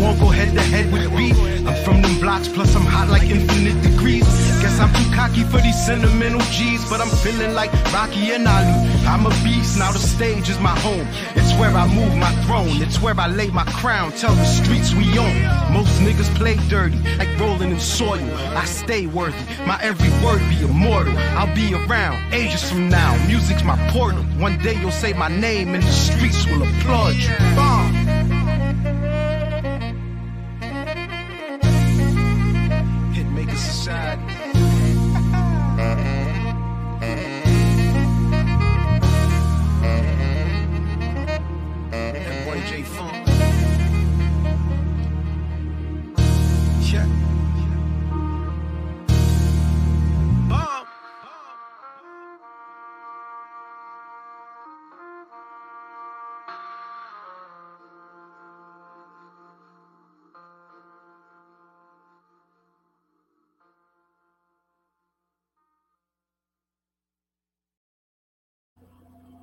won't 0.00 0.18
go 0.20 0.28
head 0.28 0.54
to 0.54 0.62
head 0.62 0.92
with 0.92 1.12
me. 1.12 1.32
I'm 1.66 1.74
from 1.84 2.02
them 2.02 2.18
blocks, 2.20 2.48
plus 2.48 2.74
I'm 2.76 2.84
hot 2.84 3.08
like 3.08 3.24
infinite 3.24 3.80
degrees. 3.82 4.24
Guess 4.62 4.80
I'm 4.80 4.92
too 4.94 5.14
cocky 5.14 5.42
for 5.44 5.60
these 5.60 5.78
sentimental 5.86 6.40
G's, 6.52 6.88
but 6.88 7.00
I'm 7.00 7.10
feeling 7.24 7.54
like 7.54 7.72
Rocky 7.92 8.32
and 8.32 8.46
Ali. 8.46 8.76
I'm 9.06 9.26
a 9.26 9.30
beast, 9.44 9.78
now 9.78 9.92
the 9.92 9.98
stage 9.98 10.48
is 10.48 10.58
my 10.60 10.76
home. 10.80 11.06
It's 11.34 11.52
where 11.58 11.70
I 11.70 11.86
move 11.86 12.16
my 12.16 12.32
throne, 12.44 12.82
it's 12.82 13.00
where 13.00 13.18
I 13.18 13.28
lay 13.28 13.50
my 13.50 13.64
crown. 13.64 14.12
Tell 14.12 14.34
the 14.34 14.44
streets 14.44 14.94
we 14.94 15.06
own. 15.18 15.36
Most 15.72 15.92
niggas 16.00 16.32
play 16.36 16.56
dirty, 16.68 16.98
like 17.18 17.28
rolling 17.38 17.70
in 17.70 17.80
soil. 17.80 18.28
I 18.56 18.64
stay 18.64 19.06
worthy, 19.06 19.44
my 19.66 19.78
every 19.82 20.10
word 20.24 20.40
be 20.48 20.62
immortal. 20.62 21.16
I'll 21.38 21.54
be 21.54 21.74
around 21.74 22.32
ages 22.32 22.68
from 22.68 22.88
now. 22.88 23.12
Music's 23.26 23.64
my 23.64 23.76
portal. 23.90 24.22
One 24.38 24.58
day 24.58 24.74
you'll 24.80 24.90
say 24.90 25.12
my 25.12 25.28
name 25.28 25.74
and 25.74 25.82
the 25.82 25.92
streets 25.92 26.46
will 26.46 26.62
applaud 26.62 27.14
you. 27.14 27.34
Bomb. 27.54 28.06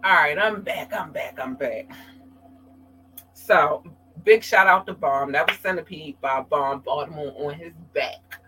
All 0.03 0.11
right, 0.11 0.37
I'm 0.37 0.61
back. 0.61 0.91
I'm 0.91 1.13
back. 1.13 1.39
I'm 1.39 1.55
back. 1.55 1.89
So, 3.33 3.85
big 4.25 4.43
shout 4.43 4.67
out 4.67 4.85
to 4.87 4.93
Bomb. 4.93 5.31
That 5.31 5.49
was 5.49 5.57
Centipede 5.59 6.19
by 6.19 6.41
Bomb 6.41 6.81
Baltimore 6.81 7.33
on 7.37 7.53
his 7.53 7.71
back. 7.93 8.41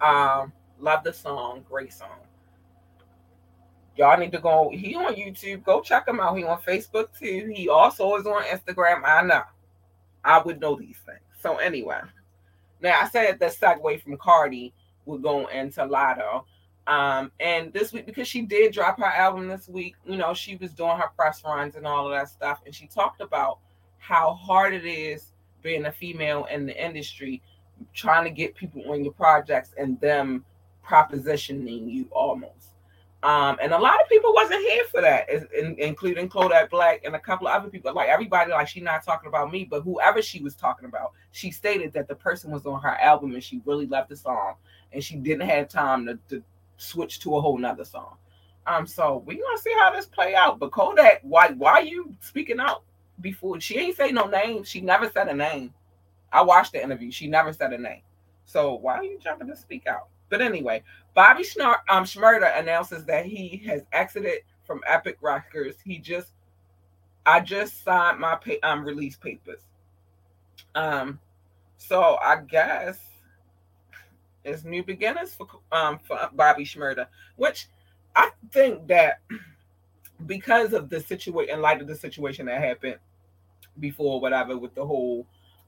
Um, 0.00 0.52
love 0.80 1.04
the 1.04 1.12
song. 1.12 1.64
Great 1.68 1.92
song. 1.92 2.18
Y'all 3.94 4.18
need 4.18 4.32
to 4.32 4.40
go. 4.40 4.68
He 4.74 4.96
on 4.96 5.14
YouTube. 5.14 5.62
Go 5.62 5.80
check 5.80 6.08
him 6.08 6.18
out. 6.18 6.36
He 6.36 6.42
on 6.42 6.60
Facebook 6.62 7.16
too. 7.16 7.52
He 7.54 7.68
also 7.68 8.16
is 8.16 8.26
on 8.26 8.42
Instagram. 8.42 9.02
I 9.04 9.22
know. 9.22 9.42
I 10.24 10.40
would 10.40 10.60
know 10.60 10.74
these 10.74 10.98
things. 11.06 11.20
So 11.40 11.58
anyway, 11.58 12.00
now 12.80 13.00
I 13.00 13.08
said 13.08 13.38
the 13.38 13.46
segue 13.46 14.02
from 14.02 14.16
Cardi 14.16 14.74
would 15.04 15.22
go 15.22 15.46
into 15.46 15.82
Latto. 15.82 16.46
Um, 16.86 17.32
and 17.40 17.72
this 17.72 17.92
week, 17.92 18.06
because 18.06 18.28
she 18.28 18.42
did 18.42 18.72
drop 18.72 18.98
her 18.98 19.04
album 19.04 19.48
this 19.48 19.68
week, 19.68 19.96
you 20.04 20.16
know, 20.16 20.34
she 20.34 20.56
was 20.56 20.72
doing 20.72 20.96
her 20.96 21.10
press 21.16 21.42
runs 21.44 21.74
and 21.74 21.86
all 21.86 22.06
of 22.06 22.12
that 22.12 22.28
stuff. 22.28 22.60
And 22.64 22.74
she 22.74 22.86
talked 22.86 23.20
about 23.20 23.58
how 23.98 24.34
hard 24.34 24.72
it 24.72 24.84
is 24.84 25.32
being 25.62 25.86
a 25.86 25.92
female 25.92 26.46
in 26.46 26.64
the 26.64 26.84
industry, 26.84 27.42
trying 27.92 28.24
to 28.24 28.30
get 28.30 28.54
people 28.54 28.82
on 28.90 29.02
your 29.02 29.12
projects 29.12 29.74
and 29.76 30.00
them 30.00 30.44
propositioning 30.86 31.90
you 31.90 32.08
almost. 32.12 32.76
Um, 33.22 33.56
and 33.60 33.72
a 33.72 33.78
lot 33.78 34.00
of 34.00 34.08
people 34.08 34.32
wasn't 34.32 34.60
here 34.60 34.84
for 34.84 35.00
that, 35.00 35.28
including 35.78 36.28
Kodak 36.28 36.70
Black 36.70 37.02
and 37.04 37.16
a 37.16 37.18
couple 37.18 37.48
of 37.48 37.60
other 37.60 37.68
people. 37.68 37.92
Like 37.92 38.08
everybody, 38.08 38.52
like 38.52 38.68
she 38.68 38.80
not 38.80 39.04
talking 39.04 39.26
about 39.26 39.50
me, 39.50 39.64
but 39.68 39.82
whoever 39.82 40.22
she 40.22 40.40
was 40.40 40.54
talking 40.54 40.88
about, 40.88 41.10
she 41.32 41.50
stated 41.50 41.92
that 41.94 42.06
the 42.06 42.14
person 42.14 42.52
was 42.52 42.66
on 42.66 42.80
her 42.82 42.96
album 43.00 43.34
and 43.34 43.42
she 43.42 43.60
really 43.64 43.86
loved 43.86 44.10
the 44.10 44.16
song 44.16 44.54
and 44.92 45.02
she 45.02 45.16
didn't 45.16 45.48
have 45.48 45.68
time 45.68 46.06
to, 46.06 46.18
to 46.28 46.44
switch 46.76 47.20
to 47.20 47.36
a 47.36 47.40
whole 47.40 47.58
nother 47.58 47.84
song. 47.84 48.16
Um, 48.66 48.86
so 48.86 49.22
we 49.26 49.36
gonna 49.36 49.58
see 49.58 49.74
how 49.78 49.90
this 49.90 50.06
play 50.06 50.34
out. 50.34 50.58
But 50.58 50.72
Kodak, 50.72 51.20
why 51.22 51.48
why 51.52 51.80
you 51.80 52.14
speaking 52.20 52.60
out 52.60 52.82
before? 53.20 53.60
She 53.60 53.78
ain't 53.78 53.96
say 53.96 54.10
no 54.10 54.26
name. 54.26 54.64
She 54.64 54.80
never 54.80 55.08
said 55.08 55.28
a 55.28 55.34
name. 55.34 55.72
I 56.32 56.42
watched 56.42 56.72
the 56.72 56.82
interview. 56.82 57.10
She 57.10 57.28
never 57.28 57.52
said 57.52 57.72
a 57.72 57.78
name. 57.78 58.02
So 58.44 58.74
why 58.74 58.96
are 58.96 59.04
you 59.04 59.18
jumping 59.18 59.48
to 59.48 59.56
speak 59.56 59.86
out? 59.86 60.08
But 60.28 60.42
anyway, 60.42 60.82
Bobby 61.14 61.44
Schnar- 61.44 61.80
um, 61.88 62.04
Shmurda 62.04 62.58
announces 62.58 63.04
that 63.04 63.26
he 63.26 63.62
has 63.66 63.82
exited 63.92 64.40
from 64.64 64.80
Epic 64.86 65.18
Records. 65.20 65.76
He 65.84 65.98
just, 65.98 66.32
I 67.24 67.40
just 67.40 67.84
signed 67.84 68.18
my 68.18 68.34
pay, 68.36 68.58
um 68.60 68.84
release 68.84 69.16
papers. 69.16 69.60
Um, 70.74 71.20
so 71.78 72.18
I 72.20 72.40
guess 72.48 72.98
it's 74.46 74.64
new 74.64 74.82
beginners 74.82 75.34
for 75.34 75.46
um 75.72 75.98
for 75.98 76.18
Bobby 76.32 76.64
Shmurda, 76.64 77.06
which 77.36 77.68
I 78.14 78.30
think 78.52 78.86
that 78.88 79.20
because 80.26 80.72
of 80.72 80.88
the 80.88 81.00
situation, 81.00 81.54
in 81.54 81.60
light 81.60 81.80
of 81.80 81.86
the 81.86 81.94
situation 81.94 82.46
that 82.46 82.60
happened 82.60 82.96
before, 83.78 84.20
whatever, 84.20 84.56
with 84.56 84.74
the 84.74 84.86
whole 84.86 85.26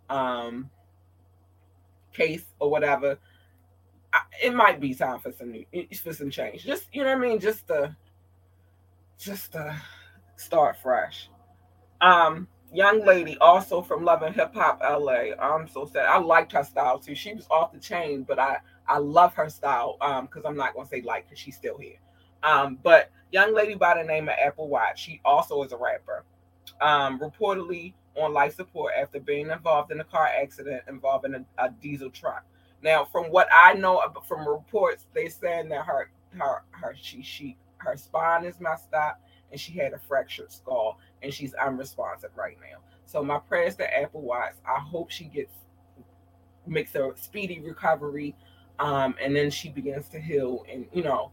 um 0.09 0.71
case 2.13 2.45
or 2.59 2.71
whatever, 2.71 3.19
I, 4.13 4.21
it 4.43 4.55
might 4.55 4.81
be 4.81 4.95
time 4.95 5.21
for 5.21 5.33
some 5.33 5.53
new 5.53 5.65
for 6.03 6.13
some 6.13 6.31
change. 6.31 6.65
Just 6.65 6.87
you 6.93 7.03
know 7.03 7.11
what 7.11 7.25
I 7.25 7.29
mean, 7.29 7.41
just 7.41 7.67
to 7.69 7.97
just 9.19 9.53
to 9.53 9.81
start 10.37 10.77
fresh. 10.83 11.29
Um, 12.01 12.47
young 12.73 13.05
lady 13.05 13.37
also 13.39 13.83
from 13.83 14.05
Love 14.05 14.23
and 14.23 14.35
Hip 14.35 14.55
Hop 14.55 14.81
LA. 14.83 15.35
I'm 15.41 15.69
so 15.69 15.87
sad. 15.87 16.07
I 16.07 16.19
liked 16.19 16.53
her 16.53 16.65
style 16.65 16.99
too. 16.99 17.15
She 17.15 17.35
was 17.35 17.47
off 17.51 17.73
the 17.73 17.79
chain, 17.79 18.23
but 18.23 18.39
I 18.39 18.59
I 18.87 18.99
love 18.99 19.35
her 19.35 19.49
style. 19.49 19.97
Um, 20.01 20.27
because 20.27 20.45
I'm 20.45 20.57
not 20.57 20.75
gonna 20.75 20.89
say 20.89 21.03
like 21.03 21.27
because 21.27 21.39
she's 21.39 21.57
still 21.57 21.79
here. 21.79 21.97
Um, 22.43 22.79
but 22.83 23.11
young 23.33 23.55
lady 23.55 23.75
by 23.75 23.97
the 23.97 24.05
name 24.05 24.29
of 24.29 24.35
Apple 24.43 24.69
Watts, 24.69 25.01
she 25.01 25.21
also 25.25 25.63
is 25.63 25.73
a 25.73 25.77
rapper. 25.77 26.25
Um, 26.81 27.19
reportedly 27.19 27.95
on 28.17 28.33
life 28.33 28.57
support 28.57 28.93
after 29.01 29.21
being 29.21 29.51
involved 29.51 29.93
in 29.93 30.01
a 30.01 30.05
car 30.05 30.29
accident 30.41 30.83
involving 30.89 31.35
a, 31.35 31.45
a 31.65 31.71
diesel 31.71 32.11
truck. 32.11 32.45
Now, 32.83 33.05
from 33.05 33.25
what 33.27 33.49
I 33.53 33.75
know 33.75 34.03
from 34.27 34.47
reports, 34.49 35.07
they 35.15 35.29
saying 35.29 35.69
that 35.71 35.85
her 35.87 36.11
her 36.39 36.63
her 36.71 36.95
she 37.01 37.23
she 37.23 37.57
her 37.79 37.97
spine 37.97 38.45
is 38.45 38.61
messed 38.61 38.93
up 38.93 39.21
and 39.51 39.61
she 39.61 39.73
had 39.73 39.93
a 39.93 39.99
fractured 39.99 40.53
skull 40.53 40.99
and 41.23 41.33
she's 41.33 41.55
unresponsive 41.55 42.31
right 42.37 42.57
now. 42.61 42.79
So 43.07 43.23
my 43.23 43.39
prayers 43.39 43.77
to 43.77 43.99
Apple 43.99 44.23
Watts. 44.23 44.61
I 44.67 44.81
hope 44.81 45.11
she 45.11 45.25
gets 45.25 45.53
makes 46.67 46.95
a 46.95 47.11
speedy 47.17 47.61
recovery, 47.61 48.35
um, 48.79 49.15
and 49.21 49.35
then 49.35 49.51
she 49.51 49.71
begins 49.71 50.09
to 50.11 50.21
heal 50.21 50.65
and 50.71 50.87
you 50.93 51.03
know 51.03 51.31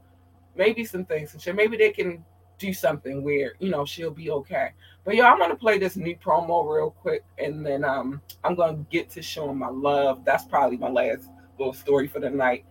maybe 0.56 0.86
some 0.86 1.06
things 1.06 1.34
and 1.34 1.42
shit. 1.42 1.56
Maybe 1.56 1.78
they 1.78 1.92
can 1.92 2.24
do 2.58 2.74
something 2.74 3.24
where 3.24 3.54
you 3.60 3.70
know 3.70 3.86
she'll 3.86 4.12
be 4.12 4.32
okay. 4.32 4.72
But 5.04 5.16
yeah, 5.16 5.32
I'm 5.32 5.38
gonna 5.38 5.56
play 5.56 5.78
this 5.78 5.98
new 5.98 6.16
promo 6.16 6.66
real 6.74 6.92
quick, 6.92 7.24
and 7.38 7.66
then 7.66 7.84
um 7.84 8.22
I'm 8.44 8.56
gonna 8.56 8.86
get 8.90 9.10
to 9.12 9.22
showing 9.22 9.58
my 9.58 9.70
love. 9.70 10.24
That's 10.24 10.46
probably 10.46 10.78
my 10.78 10.90
last 10.90 11.30
little 11.58 11.74
story 11.74 12.08
for 12.08 12.20
the 12.20 12.30
night. 12.30 12.66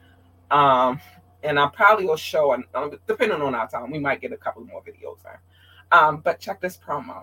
Um, 0.50 1.00
and 1.42 1.58
I 1.58 1.66
probably 1.68 2.06
will 2.06 2.16
show, 2.16 2.54
um, 2.54 2.98
depending 3.06 3.40
on 3.40 3.54
our 3.54 3.68
time, 3.68 3.90
we 3.90 3.98
might 3.98 4.20
get 4.20 4.32
a 4.32 4.36
couple 4.36 4.64
more 4.64 4.82
videos 4.82 5.18
in. 5.24 5.38
Um, 5.94 6.16
but 6.24 6.40
check 6.40 6.60
this 6.60 6.76
promo. 6.76 7.22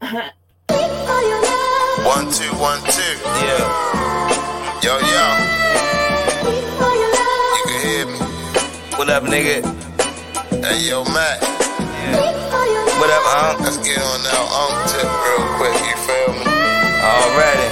one 0.00 0.16
two 2.32 2.48
one 2.56 2.80
two. 2.88 3.16
Yeah. 3.44 3.60
Yo 4.80 4.96
yo. 4.96 5.24
You 7.52 7.62
can 7.68 7.78
hear 7.84 8.06
me. 8.06 8.18
What 8.96 9.10
up, 9.10 9.24
nigga? 9.24 9.60
Hey 10.64 10.88
yo, 10.88 11.04
Matt. 11.04 11.42
Yeah. 11.42 12.32
What 12.98 13.10
up, 13.10 13.26
Unc? 13.44 13.60
Let's 13.60 13.76
get 13.76 13.98
on 13.98 14.22
that 14.24 14.40
Unc 14.56 14.72
tip 14.88 15.04
real 15.26 15.44
quick. 15.60 15.76
You 15.84 15.96
feel 16.08 16.32
me? 16.32 16.48
Already. 17.04 17.68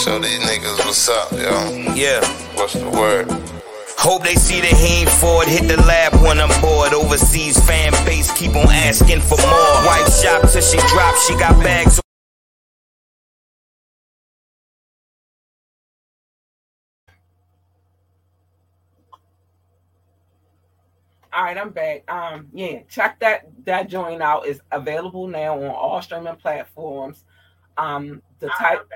Show 0.00 0.18
these 0.18 0.40
niggas 0.48 0.78
what's 0.86 1.06
up, 1.10 1.30
yo. 1.32 1.92
Yeah. 1.92 2.24
What's 2.54 2.72
the 2.72 2.88
word? 2.88 3.45
Hope 4.06 4.22
they 4.22 4.36
see 4.36 4.60
the 4.60 4.68
Heen 4.68 5.08
Ford 5.08 5.48
hit 5.48 5.66
the 5.66 5.82
lab 5.82 6.14
when 6.22 6.38
I'm 6.38 6.60
bored. 6.62 6.94
Overseas 6.94 7.58
fan 7.66 7.90
base 8.06 8.30
keep 8.38 8.54
on 8.54 8.68
asking 8.70 9.20
for 9.20 9.36
more. 9.36 9.84
Wife 9.84 10.22
shop 10.22 10.48
till 10.48 10.62
she 10.62 10.78
drops, 10.86 11.26
she 11.26 11.34
got 11.34 11.60
bags. 11.60 12.00
All 21.32 21.42
right, 21.42 21.58
I'm 21.58 21.70
back. 21.70 22.08
Um, 22.08 22.46
yeah, 22.52 22.82
check 22.88 23.18
that 23.18 23.48
that 23.64 23.88
joint 23.88 24.22
out. 24.22 24.46
is 24.46 24.60
available 24.70 25.26
now 25.26 25.60
on 25.60 25.66
all 25.66 26.00
streaming 26.00 26.36
platforms. 26.36 27.24
Um, 27.76 28.22
the 28.38 28.50
type. 28.50 28.88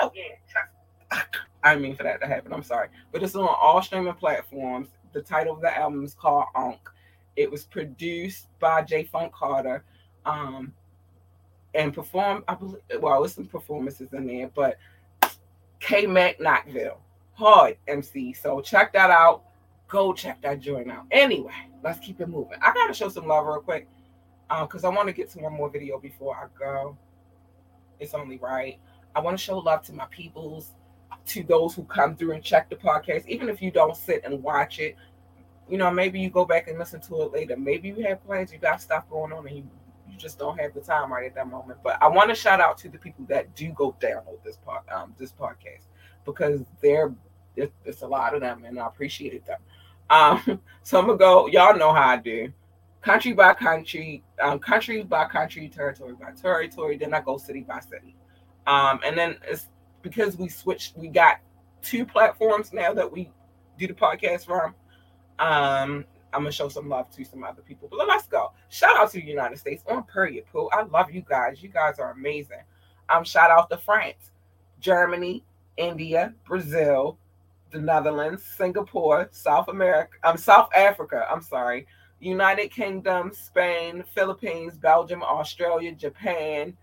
Oh, 0.00 0.10
yeah. 0.14 1.20
I 1.62 1.76
mean 1.76 1.96
for 1.96 2.04
that 2.04 2.20
to 2.20 2.26
happen. 2.26 2.52
I'm 2.52 2.62
sorry, 2.62 2.88
but 3.12 3.22
it's 3.22 3.34
on 3.34 3.48
all 3.48 3.82
streaming 3.82 4.14
platforms. 4.14 4.88
The 5.12 5.22
title 5.22 5.54
of 5.54 5.60
the 5.60 5.76
album 5.76 6.04
is 6.04 6.14
called 6.14 6.46
Onk. 6.54 6.78
It 7.36 7.50
was 7.50 7.64
produced 7.64 8.48
by 8.58 8.82
J 8.82 9.04
Funk 9.04 9.32
Carter, 9.32 9.84
um, 10.24 10.72
and 11.74 11.92
performed. 11.92 12.44
I 12.48 12.54
believe. 12.54 12.80
Well, 13.00 13.20
there's 13.20 13.34
some 13.34 13.46
performances 13.46 14.12
in 14.12 14.26
there, 14.26 14.50
but 14.54 14.78
K 15.80 16.06
Mac 16.06 16.40
Knoxville, 16.40 17.00
hard 17.34 17.76
MC. 17.86 18.32
So 18.32 18.60
check 18.60 18.92
that 18.92 19.10
out. 19.10 19.44
Go 19.88 20.12
check 20.12 20.42
that 20.42 20.60
joint 20.60 20.90
out. 20.90 21.06
Anyway, 21.10 21.52
let's 21.82 21.98
keep 21.98 22.20
it 22.20 22.28
moving. 22.28 22.58
I 22.60 22.72
gotta 22.72 22.92
show 22.92 23.08
some 23.08 23.26
love 23.26 23.46
real 23.46 23.60
quick, 23.60 23.88
because 24.60 24.84
I 24.84 24.88
want 24.88 25.08
to 25.08 25.12
get 25.12 25.30
to 25.30 25.38
one 25.40 25.54
more 25.54 25.70
video 25.70 25.98
before 25.98 26.36
I 26.36 26.46
go. 26.58 26.96
It's 28.00 28.14
only 28.14 28.38
right. 28.38 28.78
I 29.16 29.20
want 29.20 29.38
to 29.38 29.42
show 29.42 29.58
love 29.58 29.82
to 29.84 29.92
my 29.92 30.06
peoples 30.06 30.72
to 31.28 31.42
those 31.42 31.74
who 31.74 31.84
come 31.84 32.16
through 32.16 32.32
and 32.32 32.42
check 32.42 32.68
the 32.68 32.76
podcast, 32.76 33.26
even 33.26 33.48
if 33.48 33.62
you 33.62 33.70
don't 33.70 33.96
sit 33.96 34.22
and 34.24 34.42
watch 34.42 34.78
it. 34.78 34.96
You 35.68 35.76
know, 35.76 35.90
maybe 35.90 36.18
you 36.18 36.30
go 36.30 36.44
back 36.44 36.68
and 36.68 36.78
listen 36.78 37.00
to 37.02 37.22
it 37.22 37.32
later. 37.32 37.56
Maybe 37.56 37.88
you 37.88 38.02
have 38.06 38.24
plans, 38.24 38.52
you 38.52 38.58
got 38.58 38.80
stuff 38.80 39.08
going 39.10 39.32
on, 39.32 39.46
and 39.46 39.56
you, 39.58 39.70
you 40.10 40.16
just 40.16 40.38
don't 40.38 40.58
have 40.58 40.72
the 40.72 40.80
time 40.80 41.12
right 41.12 41.26
at 41.26 41.34
that 41.34 41.48
moment. 41.48 41.80
But 41.84 42.02
I 42.02 42.08
want 42.08 42.30
to 42.30 42.34
shout 42.34 42.60
out 42.60 42.78
to 42.78 42.88
the 42.88 42.98
people 42.98 43.26
that 43.28 43.54
do 43.54 43.70
go 43.72 43.94
download 44.00 44.42
this 44.42 44.56
pod, 44.56 44.82
um, 44.90 45.14
this 45.18 45.32
podcast 45.32 45.84
because 46.24 46.60
they're 46.82 47.12
there's 47.56 48.02
a 48.02 48.06
lot 48.06 48.34
of 48.34 48.40
them, 48.40 48.64
and 48.64 48.78
I 48.78 48.86
appreciated 48.86 49.44
them. 49.46 49.58
Um, 50.10 50.60
so 50.82 50.98
I'm 50.98 51.06
gonna 51.06 51.18
go. 51.18 51.48
Y'all 51.48 51.76
know 51.76 51.92
how 51.92 52.08
I 52.08 52.16
do, 52.16 52.52
country 53.00 53.32
by 53.32 53.54
country, 53.54 54.22
um, 54.40 54.58
country 54.58 55.02
by 55.02 55.26
country, 55.26 55.68
territory 55.68 56.14
by 56.20 56.32
territory. 56.32 56.96
Then 56.96 57.14
I 57.14 57.20
go 57.20 57.38
city 57.38 57.62
by 57.62 57.80
city, 57.80 58.14
um, 58.66 59.00
and 59.04 59.16
then 59.16 59.36
it's 59.46 59.66
because 60.02 60.36
we 60.36 60.48
switched, 60.48 60.96
we 60.96 61.08
got 61.08 61.38
two 61.82 62.04
platforms 62.04 62.72
now 62.72 62.92
that 62.92 63.10
we 63.10 63.30
do 63.78 63.86
the 63.86 63.94
podcast 63.94 64.46
from. 64.46 64.74
Um, 65.38 66.04
I'm 66.32 66.42
gonna 66.42 66.52
show 66.52 66.68
some 66.68 66.88
love 66.88 67.10
to 67.16 67.24
some 67.24 67.42
other 67.44 67.62
people. 67.62 67.88
But 67.90 68.06
let's 68.06 68.26
go. 68.26 68.52
Shout 68.68 68.96
out 68.96 69.10
to 69.12 69.20
the 69.20 69.24
United 69.24 69.58
States 69.58 69.82
on 69.88 70.02
period, 70.04 70.44
Pooh. 70.52 70.68
I 70.72 70.82
love 70.82 71.10
you 71.10 71.22
guys. 71.22 71.62
You 71.62 71.68
guys 71.68 71.98
are 71.98 72.12
amazing. 72.12 72.62
Um, 73.08 73.24
shout 73.24 73.50
out 73.50 73.70
to 73.70 73.78
France, 73.78 74.32
Germany, 74.80 75.42
India, 75.78 76.34
Brazil, 76.46 77.18
the 77.70 77.78
Netherlands, 77.78 78.44
Singapore, 78.44 79.28
South 79.30 79.68
America, 79.68 80.10
um, 80.24 80.36
South 80.36 80.68
Africa, 80.76 81.26
I'm 81.30 81.42
sorry, 81.42 81.86
United 82.20 82.70
Kingdom, 82.70 83.32
Spain, 83.32 84.04
Philippines, 84.14 84.76
Belgium, 84.76 85.22
Australia, 85.22 85.92
Japan, 85.92 86.76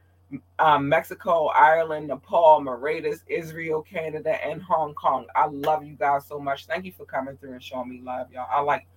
um, 0.60 0.90
Mexico, 0.90 1.48
Ireland, 1.48 2.08
Nepal, 2.08 2.62
Mauritius, 2.62 3.24
Israel, 3.28 3.82
Canada, 3.82 4.44
and 4.46 4.62
Hong 4.62 4.94
Kong. 4.94 5.28
I 5.36 5.48
love 5.48 5.84
you 5.84 5.96
guys 5.96 6.26
so 6.26 6.40
much. 6.40 6.66
Thank 6.66 6.86
you 6.86 6.92
for 6.92 7.06
coming 7.06 7.38
through 7.38 7.54
and 7.54 7.64
showing 7.64 7.90
me 7.90 8.02
love, 8.04 8.32
y'all. 8.32 8.48
I 8.52 8.62
like 8.62 8.88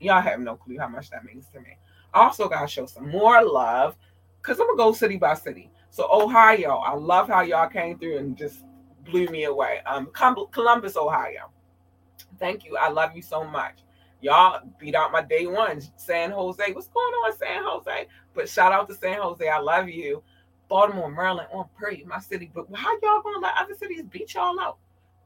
y'all 0.00 0.20
have 0.20 0.40
no 0.40 0.56
clue 0.56 0.78
how 0.78 0.88
much 0.88 1.10
that 1.10 1.24
means 1.24 1.46
to 1.52 1.60
me. 1.60 1.78
I 2.12 2.20
also 2.20 2.48
gotta 2.48 2.68
show 2.68 2.86
some 2.86 3.10
more 3.10 3.42
love 3.44 3.96
because 4.40 4.60
I'm 4.60 4.66
gonna 4.66 4.76
go 4.76 4.92
city 4.92 5.16
by 5.16 5.34
city. 5.34 5.70
So 5.90 6.08
Ohio, 6.10 6.76
I 6.78 6.94
love 6.94 7.28
how 7.28 7.42
y'all 7.42 7.68
came 7.68 7.98
through 7.98 8.18
and 8.18 8.36
just 8.36 8.64
blew 9.04 9.26
me 9.28 9.44
away. 9.44 9.80
Um, 9.86 10.10
Columbus, 10.12 10.96
Ohio. 10.96 11.50
Thank 12.38 12.64
you. 12.64 12.76
I 12.76 12.88
love 12.90 13.16
you 13.16 13.22
so 13.22 13.44
much. 13.44 13.78
Y'all 14.20 14.60
beat 14.78 14.94
out 14.94 15.12
my 15.12 15.22
day 15.22 15.46
one. 15.46 15.80
San 15.96 16.30
Jose. 16.30 16.72
What's 16.72 16.88
going 16.88 17.14
on, 17.14 17.36
San 17.36 17.62
Jose? 17.64 18.08
But 18.34 18.48
shout 18.48 18.72
out 18.72 18.88
to 18.88 18.94
San 18.94 19.20
Jose. 19.20 19.48
I 19.48 19.58
love 19.58 19.88
you. 19.88 20.22
Baltimore, 20.68 21.10
Maryland, 21.10 21.48
on 21.52 21.66
Prairie, 21.76 22.04
my 22.06 22.20
city. 22.20 22.50
But 22.54 22.66
how 22.74 22.92
y'all 23.02 23.22
gonna 23.22 23.38
let 23.40 23.54
other 23.56 23.74
cities 23.74 24.02
beat 24.10 24.34
y'all 24.34 24.58
out? 24.60 24.78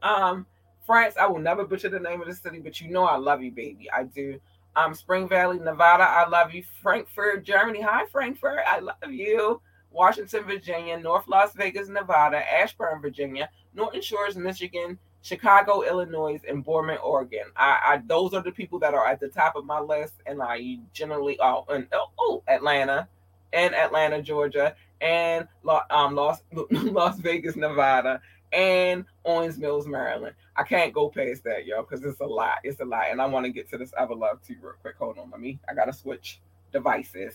Um, 0.02 0.46
France, 0.86 1.16
I 1.18 1.26
will 1.26 1.38
never 1.38 1.64
butcher 1.64 1.88
the 1.88 2.00
name 2.00 2.20
of 2.20 2.26
the 2.26 2.34
city, 2.34 2.58
but 2.58 2.80
you 2.80 2.90
know 2.90 3.04
I 3.04 3.16
love 3.16 3.42
you, 3.42 3.50
baby. 3.50 3.88
I 3.90 4.04
do. 4.04 4.40
Um, 4.76 4.94
Spring 4.94 5.28
Valley, 5.28 5.58
Nevada, 5.58 6.04
I 6.04 6.28
love 6.28 6.54
you. 6.54 6.62
Frankfurt, 6.82 7.44
Germany. 7.44 7.80
Hi, 7.80 8.06
Frankfurt. 8.06 8.60
I 8.66 8.78
love 8.78 9.10
you. 9.10 9.60
Washington, 9.90 10.44
Virginia, 10.44 10.98
North 10.98 11.26
Las 11.26 11.52
Vegas, 11.54 11.88
Nevada, 11.88 12.40
Ashburn, 12.52 13.00
Virginia, 13.02 13.50
Norton 13.74 14.00
Shores, 14.00 14.36
Michigan, 14.36 14.98
Chicago, 15.22 15.82
Illinois, 15.82 16.40
and 16.48 16.64
Boardman, 16.64 16.98
Oregon. 17.02 17.44
I, 17.56 17.80
I 17.84 18.02
those 18.06 18.32
are 18.32 18.42
the 18.42 18.52
people 18.52 18.78
that 18.78 18.94
are 18.94 19.06
at 19.06 19.20
the 19.20 19.28
top 19.28 19.56
of 19.56 19.64
my 19.64 19.80
list, 19.80 20.14
and 20.26 20.40
I 20.40 20.78
generally 20.92 21.38
oh 21.40 21.64
and 21.68 21.86
oh 22.18 22.42
Atlanta, 22.48 23.08
and 23.52 23.74
Atlanta, 23.74 24.22
Georgia, 24.22 24.74
and 25.00 25.46
um 25.90 26.14
Las 26.14 26.42
Las 26.70 27.18
Vegas, 27.18 27.56
Nevada, 27.56 28.20
and 28.52 29.04
Owings 29.24 29.58
Mills, 29.58 29.86
Maryland. 29.86 30.34
I 30.56 30.62
can't 30.62 30.92
go 30.92 31.08
past 31.08 31.44
that, 31.44 31.66
y'all, 31.66 31.82
because 31.82 32.04
it's 32.04 32.20
a 32.20 32.26
lot. 32.26 32.58
It's 32.64 32.80
a 32.80 32.84
lot, 32.84 33.06
and 33.10 33.20
I 33.20 33.26
want 33.26 33.46
to 33.46 33.52
get 33.52 33.68
to 33.70 33.78
this 33.78 33.92
other 33.98 34.14
love 34.14 34.40
too 34.42 34.56
real 34.60 34.74
quick. 34.80 34.96
Hold 34.98 35.18
on, 35.18 35.30
let 35.30 35.40
me. 35.40 35.58
I 35.68 35.74
gotta 35.74 35.92
switch 35.92 36.40
devices. 36.72 37.34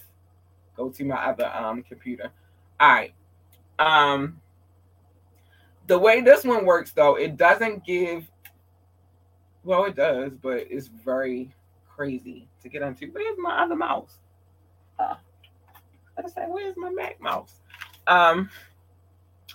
Go 0.75 0.89
to 0.89 1.05
my 1.05 1.15
other 1.15 1.51
um 1.53 1.83
computer. 1.83 2.31
All 2.79 2.89
right. 2.89 3.13
Um 3.79 4.41
the 5.87 5.97
way 5.99 6.21
this 6.21 6.43
one 6.43 6.65
works 6.65 6.91
though, 6.91 7.15
it 7.15 7.37
doesn't 7.37 7.85
give 7.85 8.29
well, 9.63 9.85
it 9.85 9.95
does, 9.95 10.31
but 10.41 10.67
it's 10.69 10.87
very 10.87 11.51
crazy 11.89 12.47
to 12.61 12.69
get 12.69 12.83
into. 12.83 13.07
Where's 13.07 13.37
my 13.39 13.63
other 13.63 13.75
mouse? 13.75 14.19
Uh, 14.99 15.15
I 16.23 16.27
say, 16.29 16.45
where's 16.47 16.77
my 16.77 16.89
Mac 16.89 17.19
mouse? 17.19 17.59
Um, 18.07 18.49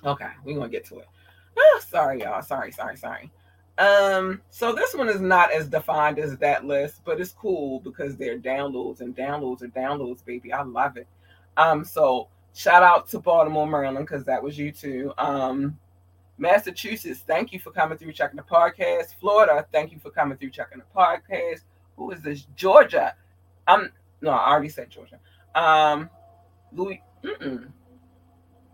okay, 0.04 0.28
we're 0.44 0.56
gonna 0.56 0.68
get 0.68 0.84
to 0.86 0.98
it. 0.98 1.08
Oh, 1.56 1.80
sorry, 1.86 2.20
y'all. 2.20 2.42
Sorry, 2.42 2.72
sorry, 2.72 2.96
sorry. 2.96 3.30
Um, 3.78 4.42
so 4.50 4.74
this 4.74 4.94
one 4.94 5.08
is 5.08 5.20
not 5.20 5.52
as 5.52 5.68
defined 5.68 6.18
as 6.18 6.36
that 6.38 6.66
list, 6.66 7.00
but 7.04 7.20
it's 7.20 7.32
cool 7.32 7.80
because 7.80 8.16
they're 8.16 8.38
downloads 8.38 9.00
and 9.00 9.16
downloads 9.16 9.62
are 9.62 9.68
downloads, 9.68 10.24
baby. 10.24 10.52
I 10.52 10.62
love 10.62 10.96
it. 10.98 11.06
Um, 11.56 11.84
so 11.84 12.28
shout 12.52 12.82
out 12.82 13.08
to 13.08 13.18
Baltimore, 13.20 13.66
Maryland, 13.66 14.06
because 14.06 14.24
that 14.24 14.42
was 14.42 14.58
you 14.58 14.70
too. 14.70 15.14
Um, 15.16 15.78
Massachusetts, 16.36 17.22
thank 17.26 17.52
you 17.52 17.58
for 17.58 17.70
coming 17.70 17.96
through 17.96 18.12
checking 18.12 18.36
the 18.36 18.42
podcast. 18.42 19.14
Florida, 19.18 19.66
thank 19.72 19.92
you 19.92 19.98
for 19.98 20.10
coming 20.10 20.36
through 20.36 20.50
checking 20.50 20.78
the 20.78 20.84
podcast. 20.94 21.60
Who 21.96 22.10
is 22.10 22.22
this? 22.22 22.46
Georgia. 22.56 23.14
Um, 23.66 23.90
no, 24.20 24.30
I 24.30 24.50
already 24.50 24.68
said 24.68 24.90
Georgia. 24.90 25.18
Um, 25.54 26.10
Louis. 26.72 27.02
Mm-mm. 27.24 27.70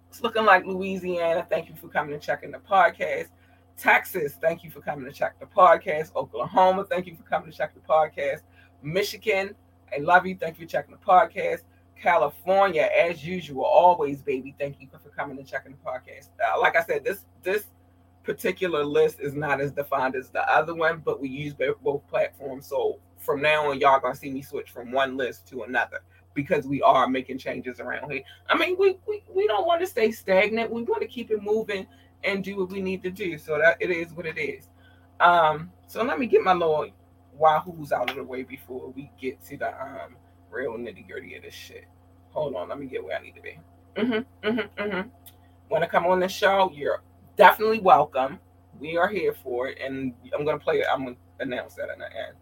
It's 0.08 0.22
looking 0.22 0.44
like 0.44 0.64
Louisiana. 0.64 1.46
Thank 1.48 1.68
you 1.68 1.74
for 1.74 1.88
coming 1.88 2.14
and 2.14 2.22
checking 2.22 2.50
the 2.50 2.58
podcast. 2.58 3.28
Texas, 3.76 4.38
thank 4.40 4.64
you 4.64 4.70
for 4.70 4.80
coming 4.80 5.04
to 5.04 5.12
check 5.12 5.38
the 5.38 5.46
podcast. 5.46 6.14
Oklahoma, 6.16 6.84
thank 6.84 7.06
you 7.06 7.14
for 7.14 7.24
coming 7.24 7.50
to 7.50 7.56
check 7.56 7.74
the 7.74 7.80
podcast. 7.80 8.40
Michigan, 8.82 9.54
I 9.94 10.00
love 10.00 10.26
you. 10.26 10.36
Thank 10.36 10.58
you 10.58 10.66
for 10.66 10.70
checking 10.70 10.92
the 10.94 11.00
podcast. 11.00 11.60
California, 12.00 12.88
as 12.96 13.24
usual, 13.24 13.64
always, 13.64 14.22
baby. 14.22 14.54
Thank 14.58 14.80
you 14.80 14.88
for, 14.90 15.10
coming 15.10 15.38
and 15.38 15.46
checking 15.46 15.72
the 15.72 15.78
podcast. 15.78 16.28
Uh, 16.40 16.60
like 16.60 16.76
I 16.76 16.84
said, 16.84 17.04
this 17.04 17.24
this 17.42 17.64
particular 18.22 18.84
list 18.84 19.20
is 19.20 19.34
not 19.34 19.60
as 19.60 19.72
defined 19.72 20.14
as 20.14 20.30
the 20.30 20.42
other 20.50 20.74
one, 20.74 21.00
but 21.04 21.20
we 21.20 21.28
use 21.28 21.54
both 21.82 22.06
platforms. 22.08 22.66
So 22.66 22.98
from 23.18 23.40
now 23.40 23.70
on, 23.70 23.80
y'all 23.80 24.00
gonna 24.00 24.14
see 24.14 24.30
me 24.30 24.42
switch 24.42 24.70
from 24.70 24.92
one 24.92 25.16
list 25.16 25.46
to 25.48 25.62
another 25.62 26.00
because 26.36 26.68
we 26.68 26.80
are 26.82 27.08
making 27.08 27.38
changes 27.38 27.80
around 27.80 28.12
here. 28.12 28.22
I 28.48 28.56
mean, 28.56 28.76
we 28.78 28.98
we, 29.08 29.24
we 29.34 29.48
don't 29.48 29.66
want 29.66 29.80
to 29.80 29.86
stay 29.88 30.12
stagnant. 30.12 30.70
We 30.70 30.82
want 30.82 31.02
to 31.02 31.08
keep 31.08 31.32
it 31.32 31.42
moving 31.42 31.86
and 32.22 32.44
do 32.44 32.56
what 32.58 32.70
we 32.70 32.80
need 32.80 33.02
to 33.02 33.10
do. 33.10 33.38
So 33.38 33.58
that 33.58 33.78
it 33.80 33.90
is 33.90 34.12
what 34.12 34.26
it 34.26 34.38
is. 34.38 34.68
Um, 35.18 35.72
so 35.88 36.04
let 36.04 36.20
me 36.20 36.26
get 36.26 36.42
my 36.42 36.52
little 36.52 36.88
wahoo's 37.32 37.90
out 37.90 38.10
of 38.10 38.16
the 38.16 38.22
way 38.22 38.42
before 38.42 38.92
we 38.94 39.10
get 39.20 39.44
to 39.46 39.56
the 39.56 39.68
um 39.82 40.16
real 40.50 40.74
nitty 40.74 41.08
gritty 41.08 41.34
of 41.34 41.42
this 41.42 41.54
shit. 41.54 41.86
Hold 42.30 42.54
on, 42.54 42.68
let 42.68 42.78
me 42.78 42.86
get 42.86 43.02
where 43.02 43.18
I 43.18 43.22
need 43.22 43.34
to 43.34 43.42
be. 43.42 43.58
Mm-hmm, 43.96 44.48
mm-hmm, 44.48 44.82
mm-hmm. 44.82 45.08
Want 45.70 45.82
to 45.82 45.88
come 45.88 46.06
on 46.06 46.20
the 46.20 46.28
show? 46.28 46.70
You're 46.74 47.02
definitely 47.36 47.80
welcome. 47.80 48.38
We 48.78 48.96
are 48.98 49.08
here 49.08 49.32
for 49.32 49.68
it, 49.68 49.78
and 49.82 50.12
I'm 50.36 50.44
gonna 50.44 50.58
play 50.58 50.80
it. 50.80 50.86
I'm 50.92 51.04
gonna 51.04 51.16
announce 51.40 51.74
that 51.74 51.88
in 51.90 51.98
the 51.98 52.06
end. 52.06 52.36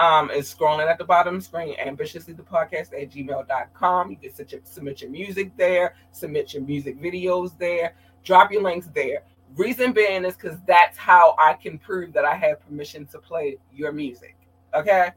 Um, 0.00 0.30
it's 0.32 0.52
scrolling 0.54 0.90
at 0.90 0.96
the 0.96 1.04
bottom 1.04 1.34
the 1.36 1.44
screen, 1.44 1.74
ambitiously 1.78 2.32
the 2.32 2.42
podcast 2.42 2.98
at 2.98 3.10
gmail.com. 3.10 4.10
You 4.10 4.16
can 4.16 4.32
submit, 4.32 4.66
submit 4.66 5.02
your 5.02 5.10
music 5.10 5.54
there, 5.58 5.94
submit 6.10 6.54
your 6.54 6.62
music 6.62 6.98
videos 6.98 7.56
there, 7.58 7.94
drop 8.24 8.50
your 8.50 8.62
links 8.62 8.88
there. 8.94 9.24
Reason 9.56 9.92
being 9.92 10.24
is 10.24 10.36
because 10.36 10.56
that's 10.66 10.96
how 10.96 11.36
I 11.38 11.52
can 11.52 11.78
prove 11.78 12.14
that 12.14 12.24
I 12.24 12.34
have 12.34 12.66
permission 12.66 13.04
to 13.08 13.18
play 13.18 13.58
your 13.74 13.92
music. 13.92 14.36
Okay. 14.74 15.10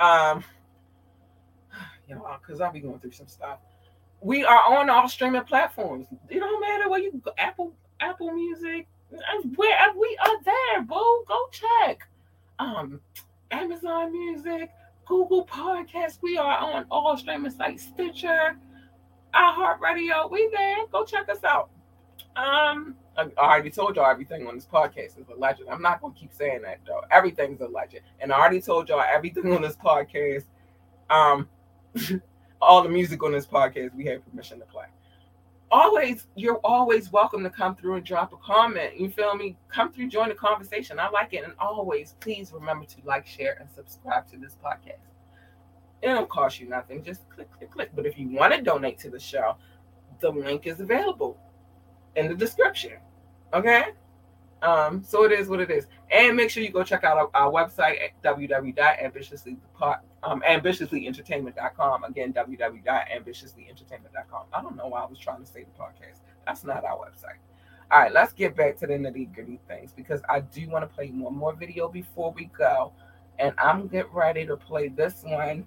Um, 0.00 0.42
you 2.08 2.16
know, 2.16 2.26
because 2.44 2.60
I'll 2.60 2.72
be 2.72 2.80
going 2.80 2.98
through 2.98 3.12
some 3.12 3.28
stuff. 3.28 3.60
We 4.20 4.44
are 4.44 4.76
on 4.76 4.90
all 4.90 5.08
streaming 5.08 5.44
platforms. 5.44 6.08
It 6.28 6.40
don't 6.40 6.60
matter 6.60 6.90
where 6.90 6.98
you 6.98 7.12
go, 7.24 7.30
Apple, 7.38 7.74
Apple 8.00 8.32
Music, 8.32 8.88
where 9.54 9.92
we 9.96 10.18
are 10.20 10.42
there, 10.42 10.82
boo. 10.82 11.24
Go 11.28 11.48
check. 11.52 12.08
Um, 12.58 13.00
Amazon 13.50 14.12
Music, 14.12 14.70
Google 15.06 15.46
Podcasts. 15.46 16.18
We 16.22 16.36
are 16.36 16.58
on 16.58 16.86
all 16.90 17.16
streaming 17.16 17.50
sites, 17.50 17.84
Stitcher, 17.84 18.56
iHeartRadio. 19.34 20.30
We 20.30 20.48
there. 20.52 20.86
Go 20.90 21.04
check 21.04 21.28
us 21.28 21.44
out. 21.44 21.70
Um, 22.36 22.96
I 23.16 23.28
already 23.38 23.70
told 23.70 23.96
y'all 23.96 24.10
everything 24.10 24.46
on 24.46 24.56
this 24.56 24.66
podcast 24.66 25.18
is 25.18 25.28
a 25.34 25.38
legend. 25.38 25.68
I'm 25.70 25.80
not 25.80 26.02
gonna 26.02 26.14
keep 26.14 26.32
saying 26.32 26.62
that 26.62 26.80
though. 26.86 27.00
Everything's 27.10 27.60
a 27.60 27.68
legend, 27.68 28.02
and 28.20 28.32
I 28.32 28.38
already 28.38 28.60
told 28.60 28.88
y'all 28.88 29.00
everything 29.02 29.52
on 29.52 29.62
this 29.62 29.76
podcast. 29.76 30.44
Um, 31.08 31.48
all 32.60 32.82
the 32.82 32.88
music 32.88 33.22
on 33.22 33.32
this 33.32 33.46
podcast 33.46 33.94
we 33.94 34.04
have 34.06 34.28
permission 34.28 34.58
to 34.58 34.66
play. 34.66 34.86
Always, 35.76 36.26
you're 36.36 36.58
always 36.64 37.12
welcome 37.12 37.42
to 37.42 37.50
come 37.50 37.76
through 37.76 37.96
and 37.96 38.06
drop 38.06 38.32
a 38.32 38.38
comment. 38.38 38.98
You 38.98 39.10
feel 39.10 39.34
me? 39.34 39.58
Come 39.68 39.92
through, 39.92 40.08
join 40.08 40.30
the 40.30 40.34
conversation. 40.34 40.98
I 40.98 41.10
like 41.10 41.34
it. 41.34 41.44
And 41.44 41.52
always, 41.58 42.14
please 42.20 42.50
remember 42.50 42.86
to 42.86 42.96
like, 43.04 43.26
share, 43.26 43.58
and 43.60 43.68
subscribe 43.70 44.26
to 44.30 44.38
this 44.38 44.56
podcast. 44.64 45.04
It 46.00 46.06
don't 46.06 46.30
cost 46.30 46.60
you 46.60 46.66
nothing. 46.70 47.04
Just 47.04 47.28
click, 47.28 47.52
click, 47.52 47.70
click. 47.70 47.90
But 47.94 48.06
if 48.06 48.18
you 48.18 48.26
want 48.30 48.54
to 48.54 48.62
donate 48.62 48.98
to 49.00 49.10
the 49.10 49.20
show, 49.20 49.58
the 50.20 50.30
link 50.30 50.66
is 50.66 50.80
available 50.80 51.36
in 52.16 52.28
the 52.28 52.34
description. 52.34 52.92
Okay? 53.52 53.84
Um, 54.62 55.04
so 55.04 55.24
it 55.24 55.32
is 55.32 55.50
what 55.50 55.60
it 55.60 55.70
is. 55.70 55.88
And 56.10 56.38
make 56.38 56.48
sure 56.48 56.62
you 56.62 56.70
go 56.70 56.84
check 56.84 57.04
out 57.04 57.18
our, 57.18 57.30
our 57.34 57.52
website 57.52 57.98
at 58.02 58.22
www.ambitiously.com 58.24 59.96
um, 60.26 60.42
ambitiouslyentertainment.com. 60.46 62.04
Again, 62.04 62.32
www.ambitiouslyentertainment.com. 62.32 64.44
I 64.52 64.62
don't 64.62 64.76
know 64.76 64.86
why 64.88 65.02
I 65.02 65.06
was 65.06 65.18
trying 65.18 65.40
to 65.40 65.46
say 65.46 65.64
the 65.64 65.70
podcast. 65.80 66.20
That's 66.46 66.62
not 66.64 66.84
our 66.84 66.98
website. 66.98 67.38
All 67.90 68.00
right, 68.00 68.12
let's 68.12 68.32
get 68.32 68.56
back 68.56 68.76
to 68.78 68.86
the 68.88 68.94
nitty 68.94 69.32
gritty 69.32 69.60
things 69.68 69.92
because 69.92 70.20
I 70.28 70.40
do 70.40 70.68
want 70.68 70.82
to 70.82 70.88
play 70.92 71.10
one 71.10 71.36
more 71.36 71.54
video 71.54 71.88
before 71.88 72.32
we 72.32 72.46
go. 72.46 72.92
And 73.38 73.54
I'm 73.58 73.86
getting 73.86 74.12
ready 74.12 74.44
to 74.46 74.56
play 74.56 74.88
this 74.88 75.22
one. 75.22 75.64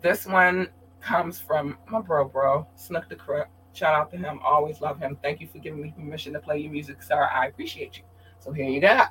This 0.00 0.26
one 0.26 0.68
comes 1.00 1.40
from 1.40 1.76
my 1.90 2.00
bro, 2.00 2.26
bro, 2.26 2.68
Snook 2.76 3.08
the 3.08 3.16
Crip. 3.16 3.48
Shout 3.72 3.94
out 3.94 4.12
to 4.12 4.16
him. 4.16 4.38
Always 4.44 4.80
love 4.80 5.00
him. 5.00 5.18
Thank 5.22 5.40
you 5.40 5.48
for 5.48 5.58
giving 5.58 5.82
me 5.82 5.92
permission 5.96 6.32
to 6.34 6.38
play 6.38 6.58
your 6.58 6.70
music, 6.70 7.02
sir. 7.02 7.28
I 7.34 7.46
appreciate 7.46 7.96
you. 7.96 8.04
So 8.38 8.52
here 8.52 8.68
you 8.68 8.80
go. 8.80 9.06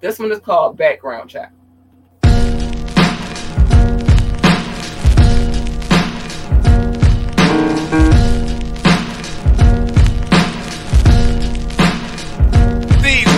This 0.00 0.18
one 0.18 0.30
is 0.32 0.40
called 0.40 0.76
Background 0.76 1.30
Check. 1.30 1.52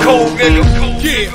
Cold 0.03 0.35
nigga. 0.39 0.63
Yeah. 0.99 1.31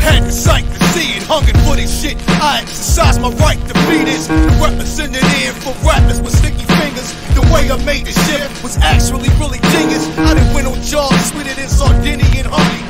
Had 0.00 0.24
the 0.24 0.32
sight 0.32 0.64
to 0.64 0.80
see 0.96 1.16
it, 1.16 1.22
hungry 1.28 1.52
for 1.68 1.76
this 1.76 1.92
shit. 1.92 2.16
I 2.40 2.60
exercise 2.62 3.18
my 3.18 3.30
right 3.36 3.60
to 3.68 3.74
be 3.88 4.04
this. 4.04 4.28
in 4.28 5.52
for 5.60 5.74
rappers 5.84 6.20
with 6.20 6.34
sticky 6.34 6.64
fingers. 6.80 7.12
The 7.36 7.44
way 7.52 7.68
I 7.68 7.76
made 7.84 8.06
this 8.06 8.16
shit 8.26 8.48
was 8.62 8.76
actually 8.78 9.28
really 9.36 9.60
genius. 9.72 10.08
I 10.18 10.34
done 10.34 10.54
went 10.54 10.66
on 10.66 10.80
jobs 10.82 11.30
sweeter 11.30 11.54
than 11.54 11.68
Sardinian 11.68 12.48
honey. 12.48 12.82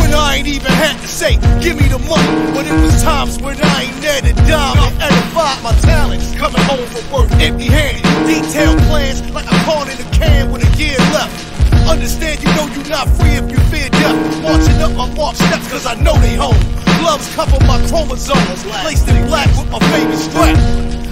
When 0.00 0.12
I 0.12 0.36
ain't 0.36 0.48
even 0.48 0.72
had 0.72 0.96
to 1.00 1.08
say, 1.08 1.36
give 1.60 1.76
me 1.76 1.88
the 1.88 2.00
money. 2.08 2.32
But 2.56 2.66
it 2.66 2.76
was 2.80 3.02
times 3.02 3.40
when 3.40 3.60
I 3.60 3.84
ain't 3.84 4.04
had 4.04 4.24
a 4.24 4.34
dime 4.48 4.80
and 4.80 4.96
edified 5.00 5.60
my 5.62 5.72
talents. 5.84 6.34
Coming 6.34 6.62
home 6.64 6.86
from 6.88 7.04
work 7.12 7.30
empty 7.40 7.68
handed. 7.68 8.04
Detailed 8.24 8.80
plans 8.88 9.20
like 9.30 9.46
a 9.46 9.56
corn 9.64 9.88
in 9.92 9.98
a 10.00 10.08
can 10.16 10.52
with 10.52 10.64
a 10.64 10.70
year 10.80 10.98
left. 11.12 11.53
Understand 11.88 12.42
you 12.42 12.50
know 12.56 12.66
you 12.74 12.82
not 12.88 13.08
free 13.16 13.36
if 13.36 13.50
you 13.50 13.58
fear 13.70 13.88
death. 13.90 14.42
Marching 14.42 14.80
up 14.82 14.92
my 14.92 15.08
march 15.14 15.36
steps 15.36 15.68
cause 15.70 15.86
I 15.86 15.94
know 15.94 16.16
they 16.20 16.34
home. 16.34 16.58
Gloves 16.98 17.28
cover 17.34 17.58
my 17.66 17.78
chromosomes. 17.88 18.64
Placed 18.82 19.08
in 19.08 19.26
black 19.26 19.48
with 19.58 19.70
my 19.70 19.78
favorite 19.92 20.18
strap. 20.18 20.56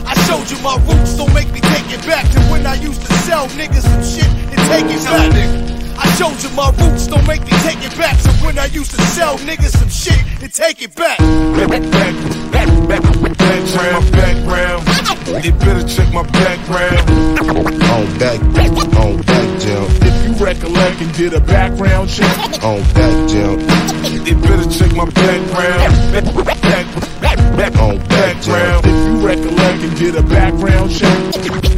I 0.06 0.14
showed 0.26 0.50
you 0.50 0.58
my 0.62 0.76
roots, 0.88 1.16
don't 1.16 1.32
make 1.32 1.52
me 1.52 1.60
take 1.60 1.88
it 1.92 2.04
back 2.06 2.28
to 2.32 2.40
when 2.50 2.66
I 2.66 2.74
used 2.74 3.00
to 3.00 3.12
sell 3.24 3.46
niggas 3.48 3.82
some 3.82 4.02
shit 4.02 4.26
and 4.26 4.58
take 4.68 4.86
it 4.90 5.04
back. 5.04 5.32
I 5.98 6.08
showed 6.16 6.42
you 6.42 6.50
my 6.56 6.70
roots, 6.80 7.06
don't 7.06 7.26
make 7.26 7.42
me 7.42 7.52
take 7.62 7.84
it 7.84 7.96
back 7.96 8.18
to 8.22 8.30
when 8.44 8.58
I 8.58 8.66
used 8.66 8.90
to 8.92 9.02
sell 9.02 9.38
niggas 9.38 9.76
some 9.76 9.88
shit 9.88 10.20
and 10.42 10.52
take 10.52 10.82
it 10.82 10.94
back. 10.94 11.20
My 11.20 11.66
background. 14.10 14.86
You 15.44 15.52
better 15.52 15.86
check 15.88 16.12
my 16.12 16.22
background. 16.22 17.08
On 17.92 18.18
back, 18.18 18.40
on 18.98 19.22
back, 19.22 19.60
Jim. 19.60 20.21
If 20.32 20.40
you 20.40 20.46
you 20.46 20.46
recollect 20.46 21.00
and 21.02 21.12
did 21.14 21.34
a 21.34 21.40
background 21.40 22.08
check 22.08 22.64
on 22.64 22.80
that 22.96 23.28
jump. 23.28 23.60
They 24.24 24.32
better 24.32 24.68
check 24.70 24.96
my 24.96 25.04
background. 25.04 25.92
Back, 27.20 27.36
back, 27.56 27.76
on 27.76 27.98
background. 28.08 28.86
If 28.86 29.06
you 29.06 29.26
recollect 29.26 29.82
and 29.84 29.96
did 29.96 30.16
a 30.16 30.22
background 30.22 30.90
check, 30.90 31.18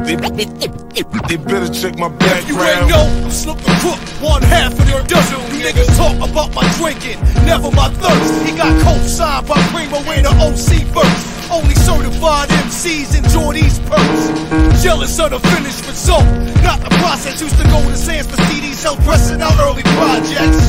they, 0.06 0.14
they 0.14 1.36
better 1.36 1.72
check 1.72 1.98
my 1.98 2.08
background. 2.08 2.48
you 2.48 2.54
ain't 2.62 2.88
background. 2.88 2.90
know, 2.90 3.24
I'm 3.24 3.30
Snoop 3.30 3.58
the 3.58 3.74
Crook, 3.82 3.98
one 4.22 4.42
half 4.42 4.72
of 4.72 4.86
their 4.86 5.02
dozen. 5.02 5.40
You 5.50 5.64
niggas 5.64 5.96
talk 5.96 6.30
about 6.30 6.54
my 6.54 6.70
drinking, 6.78 7.20
never 7.44 7.72
my 7.72 7.88
thirst. 7.88 8.46
He 8.46 8.56
got 8.56 8.80
co-signed 8.82 9.48
by 9.48 9.60
Primo 9.72 9.98
in 10.12 10.22
the 10.22 10.30
OC 10.30 10.86
verse. 10.94 11.33
Only 11.50 11.74
certified 11.74 12.48
MCs 12.48 13.16
enjoy 13.16 13.54
these 13.54 13.78
perks. 13.80 14.82
Jealous 14.82 15.18
of 15.20 15.30
the 15.30 15.40
finished 15.54 15.86
result, 15.86 16.24
not 16.62 16.80
the 16.80 16.90
process. 17.00 17.40
Used 17.40 17.56
to 17.58 17.64
go 17.68 17.80
to 17.82 17.96
Sands 17.96 18.26
for 18.26 18.36
CDs, 18.48 18.82
help 18.82 18.98
pressing 19.00 19.40
out 19.40 19.58
early 19.60 19.82
projects. 19.98 20.60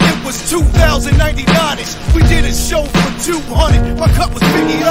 It 0.00 0.24
was 0.24 0.36
2099ish. 0.50 2.14
We 2.14 2.22
did 2.28 2.44
a 2.44 2.54
show 2.54 2.84
for 2.84 3.10
200. 3.24 3.98
My 3.98 4.06
cut 4.14 4.32
was 4.32 4.42
$50. 4.42 4.82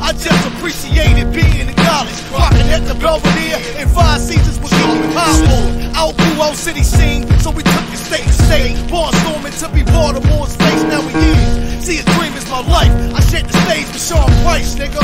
I 0.00 0.12
just 0.12 0.42
appreciated 0.54 1.32
being 1.32 1.68
in 1.68 1.74
college. 1.74 2.16
Rocking 2.32 2.68
at 2.70 2.86
the 2.86 2.94
Belvedere 2.94 3.60
and 3.76 3.90
five 3.90 4.20
seasons 4.20 4.58
was 4.60 4.72
going 4.72 5.12
powerful. 5.12 5.96
Out 5.96 6.14
through 6.14 6.40
our 6.40 6.54
city 6.54 6.82
scene, 6.82 7.28
so 7.40 7.50
we 7.50 7.62
took 7.62 7.86
it 7.92 7.98
state 7.98 8.24
to 8.24 8.32
state. 8.32 8.76
Barnstorming 8.88 9.54
to 9.60 9.68
be 9.74 9.82
Baltimore's 9.82 10.56
face, 10.56 10.82
now 10.84 11.00
we 11.04 11.12
is. 11.12 11.84
See, 11.84 11.98
a 11.98 12.04
dream 12.16 12.32
is 12.32 12.48
my 12.48 12.60
life. 12.64 12.92
I 13.12 13.20
the 13.46 13.54
stage 13.64 13.86
for 13.86 13.98
Sean 13.98 14.30
Price, 14.42 14.74
nigga. 14.74 15.00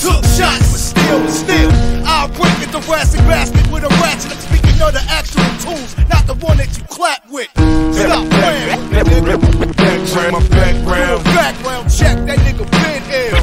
Took 0.00 0.24
shots, 0.24 0.72
but 0.72 0.80
still, 0.80 1.20
but 1.20 1.30
still. 1.30 1.70
I'll 2.04 2.28
break 2.28 2.54
the 2.60 2.80
thoracic 2.80 3.20
basket 3.28 3.70
with 3.70 3.84
a 3.84 3.88
ratchet. 4.00 4.32
I'm 4.32 4.40
speaking 4.40 4.80
of 4.82 4.92
the 4.92 5.04
actual 5.08 5.46
tools, 5.62 5.96
not 6.08 6.26
the 6.26 6.34
one 6.34 6.56
that 6.56 6.76
you 6.76 6.84
clap 6.84 7.28
with. 7.30 7.50
Stop 7.94 8.28
playing 8.30 8.82
nigga. 8.90 10.12
Check 10.12 10.32
my 10.32 10.48
background. 10.48 11.24
Background 11.24 11.90
check, 11.90 12.16
that 12.26 12.38
nigga 12.38 12.64
been 12.70 13.02
ill. 13.12 13.36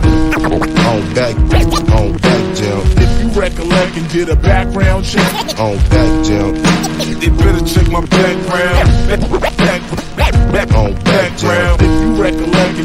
On 0.89 1.14
back, 1.14 1.36
on 1.91 2.18
back. 2.18 2.39
If 2.62 3.22
you 3.22 3.39
recollect 3.39 3.97
and 3.97 4.10
did 4.10 4.30
a 4.30 4.36
background 4.36 5.06
check 5.06 5.60
on 5.60 5.78
back 5.89 6.26
jump. 6.26 6.58
They 7.20 7.30
better 7.30 7.66
check 7.66 7.89
my 7.89 8.06
background. 8.06 9.59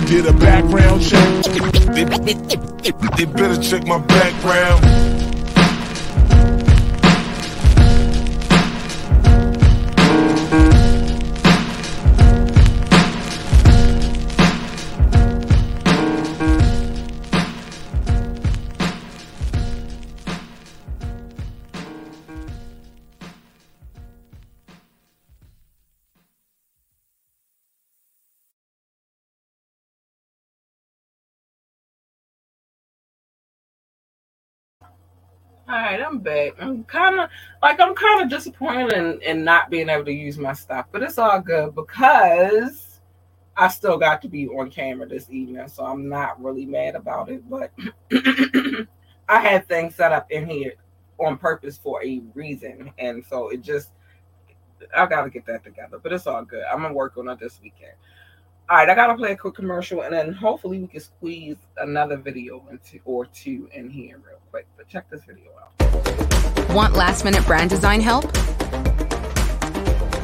Did 0.06 0.26
a 0.26 0.32
background 0.34 1.02
check, 1.02 1.44
they, 1.94 2.04
they 3.16 3.24
better 3.24 3.60
check 3.62 3.86
my 3.86 3.98
background. 3.98 5.23
Back. 36.24 36.54
I'm 36.58 36.84
kind 36.84 37.20
of 37.20 37.30
like 37.62 37.80
I'm 37.80 37.94
kind 37.94 38.22
of 38.22 38.28
disappointed 38.28 38.92
in, 38.92 39.20
in 39.22 39.44
not 39.44 39.70
being 39.70 39.88
able 39.88 40.04
to 40.06 40.12
use 40.12 40.38
my 40.38 40.52
stuff, 40.52 40.86
but 40.90 41.02
it's 41.02 41.18
all 41.18 41.40
good 41.40 41.74
because 41.74 43.00
I 43.56 43.68
still 43.68 43.98
got 43.98 44.20
to 44.22 44.28
be 44.28 44.48
on 44.48 44.70
camera 44.70 45.06
this 45.06 45.30
evening, 45.30 45.68
so 45.68 45.84
I'm 45.84 46.08
not 46.08 46.42
really 46.42 46.66
mad 46.66 46.96
about 46.96 47.28
it. 47.30 47.48
But 47.48 47.70
I 49.28 49.40
had 49.40 49.68
things 49.68 49.94
set 49.94 50.12
up 50.12 50.30
in 50.30 50.48
here 50.48 50.74
on 51.18 51.38
purpose 51.38 51.78
for 51.78 52.04
a 52.04 52.20
reason, 52.34 52.90
and 52.98 53.24
so 53.24 53.50
it 53.50 53.62
just 53.62 53.90
I 54.96 55.06
got 55.06 55.22
to 55.22 55.30
get 55.30 55.46
that 55.46 55.62
together. 55.62 55.98
But 56.02 56.12
it's 56.12 56.26
all 56.26 56.44
good. 56.44 56.64
I'm 56.64 56.82
gonna 56.82 56.94
work 56.94 57.16
on 57.16 57.28
it 57.28 57.38
this 57.38 57.60
weekend. 57.62 57.92
All 58.70 58.78
right, 58.78 58.88
I 58.88 58.94
gotta 58.94 59.14
play 59.14 59.32
a 59.32 59.36
quick 59.36 59.54
commercial, 59.54 60.00
and 60.00 60.14
then 60.14 60.32
hopefully 60.32 60.78
we 60.78 60.86
can 60.86 61.00
squeeze 61.00 61.56
another 61.76 62.16
video 62.16 62.64
into 62.70 62.98
or 63.04 63.26
two 63.26 63.68
in 63.74 63.90
here 63.90 64.16
real 64.26 64.38
quick. 64.50 64.66
But 64.78 64.88
check 64.88 65.08
this 65.10 65.20
video 65.24 65.50
out. 65.60 66.70
Want 66.70 66.94
last 66.94 67.26
minute 67.26 67.44
brand 67.44 67.68
design 67.68 68.00
help? 68.00 68.32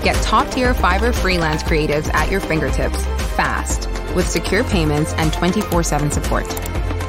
Get 0.03 0.17
top 0.23 0.51
tier 0.51 0.73
Fiverr 0.73 1.15
freelance 1.15 1.63
creatives 1.63 2.13
at 2.15 2.31
your 2.31 2.41
fingertips 2.41 3.05
fast 3.37 3.87
with 4.15 4.27
secure 4.27 4.65
payments 4.65 5.13
and 5.15 5.31
24 5.35 5.83
7 5.83 6.11
support. 6.11 6.51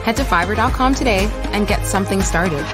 Head 0.03 0.17
to 0.17 0.23
fiverr.com 0.23 0.93
today 0.95 1.29
and 1.53 1.65
get 1.65 1.85
something 1.85 2.21
started. 2.21 2.65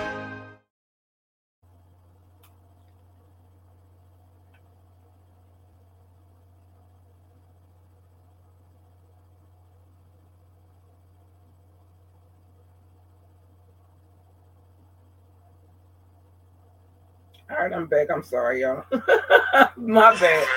All 17.49 17.55
right, 17.57 17.71
I'm 17.71 17.87
back. 17.87 18.11
I'm 18.11 18.23
sorry, 18.23 18.61
y'all. 18.61 18.83
My 19.77 20.19
bad. 20.19 20.47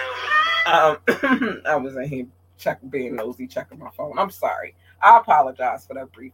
Um, 0.67 0.99
I 1.65 1.77
was 1.77 1.95
in 1.95 2.09
here 2.09 2.27
checking, 2.59 2.89
being 2.89 3.15
nosy, 3.15 3.47
checking 3.47 3.79
my 3.79 3.91
phone. 3.91 4.19
I'm 4.19 4.31
sorry. 4.31 4.75
I 5.01 5.19
apologize 5.19 5.87
for 5.87 5.95
that 5.95 6.11
brief 6.11 6.33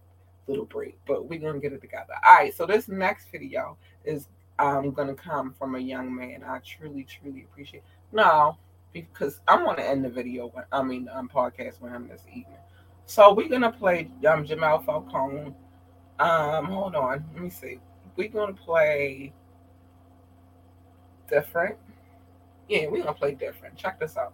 little 0.49 0.65
break, 0.65 0.99
but 1.07 1.29
we're 1.29 1.41
gonna 1.41 1.61
get 1.61 1.75
it 1.75 1.83
together. 1.83 2.15
All 2.27 2.37
right. 2.37 2.55
So 2.55 2.65
this 2.65 2.89
next 2.89 3.31
video 3.31 3.77
is 4.05 4.29
um 4.59 4.93
gonna 4.93 5.15
come 5.15 5.53
from 5.59 5.75
a 5.75 5.79
young 5.79 6.15
man. 6.15 6.43
I 6.43 6.59
truly, 6.61 7.05
truly 7.05 7.47
appreciate. 7.51 7.83
No, 8.13 8.57
because 8.95 9.41
I 9.47 9.63
want 9.63 9.77
to 9.77 9.85
end 9.87 10.07
the 10.07 10.11
video. 10.11 10.49
When, 10.49 10.65
I 10.73 10.83
mean, 10.83 11.09
um, 11.13 11.29
podcast 11.29 11.83
with 11.83 11.93
him 11.93 12.09
this 12.09 12.23
evening. 12.29 12.59
So 13.05 13.35
we're 13.35 13.51
gonna 13.51 13.73
play 13.73 14.11
um 14.27 14.47
Jamal 14.47 14.81
Falcone. 14.81 15.55
Um, 16.19 16.65
hold 16.65 16.95
on. 16.95 17.25
Let 17.35 17.43
me 17.43 17.51
see. 17.51 17.79
We're 18.17 18.29
gonna 18.29 18.55
play 18.55 19.35
different. 21.29 21.77
Yeah, 22.68 22.87
we're 22.89 23.03
gonna 23.03 23.14
play 23.14 23.35
different. 23.35 23.77
Check 23.77 24.01
this 24.01 24.16
out. 24.16 24.33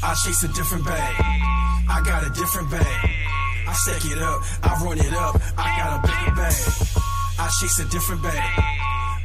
I 0.00 0.14
chase 0.14 0.42
a 0.42 0.48
different 0.48 0.86
bag. 0.86 1.14
I 1.90 2.02
got 2.04 2.26
a 2.26 2.30
different 2.30 2.70
bag. 2.70 3.10
I 3.66 3.72
stack 3.74 4.04
it 4.10 4.18
up, 4.18 4.40
I 4.62 4.82
run 4.82 4.98
it 4.98 5.12
up. 5.12 5.36
I 5.58 5.76
got 5.76 5.98
a 5.98 6.00
bigger 6.00 6.34
bag. 6.34 6.54
I 7.38 7.50
chase 7.60 7.78
a 7.80 7.84
different 7.90 8.22
bag. 8.22 8.64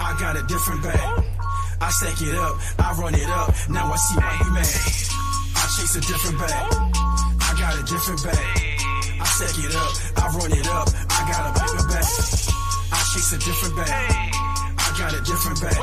I 0.02 0.18
got 0.20 0.36
a 0.36 0.44
different 0.44 0.84
bag. 0.84 1.33
I 1.82 1.90
stack 1.90 2.22
it 2.22 2.36
up, 2.36 2.56
I 2.80 2.94
run 3.00 3.16
it 3.16 3.28
up. 3.28 3.50
Now 3.70 3.92
I 3.92 3.96
see 3.96 4.18
why 4.18 4.34
you 4.44 4.52
mad. 4.54 5.14
I 5.56 5.64
chase 5.76 5.96
a 5.96 6.02
different 6.02 6.40
bag. 6.40 6.74
I 6.74 7.52
got 7.60 7.80
a 7.80 7.84
different 7.84 8.24
bag. 8.24 8.74
I 9.20 9.26
stack 9.26 9.58
it 9.64 9.76
up, 9.76 9.94
I 10.18 10.26
run 10.38 10.52
it 10.52 10.68
up. 10.68 10.88
I 11.10 11.20
got 11.32 11.44
a 11.48 11.52
bigger 11.60 11.88
bag. 11.88 12.06
I 12.92 13.00
chase 13.14 13.32
a 13.34 13.40
different 13.40 13.76
bag. 13.76 14.34
I 14.78 14.96
got 14.98 15.14
a 15.14 15.22
different 15.22 15.62
bag. 15.62 15.78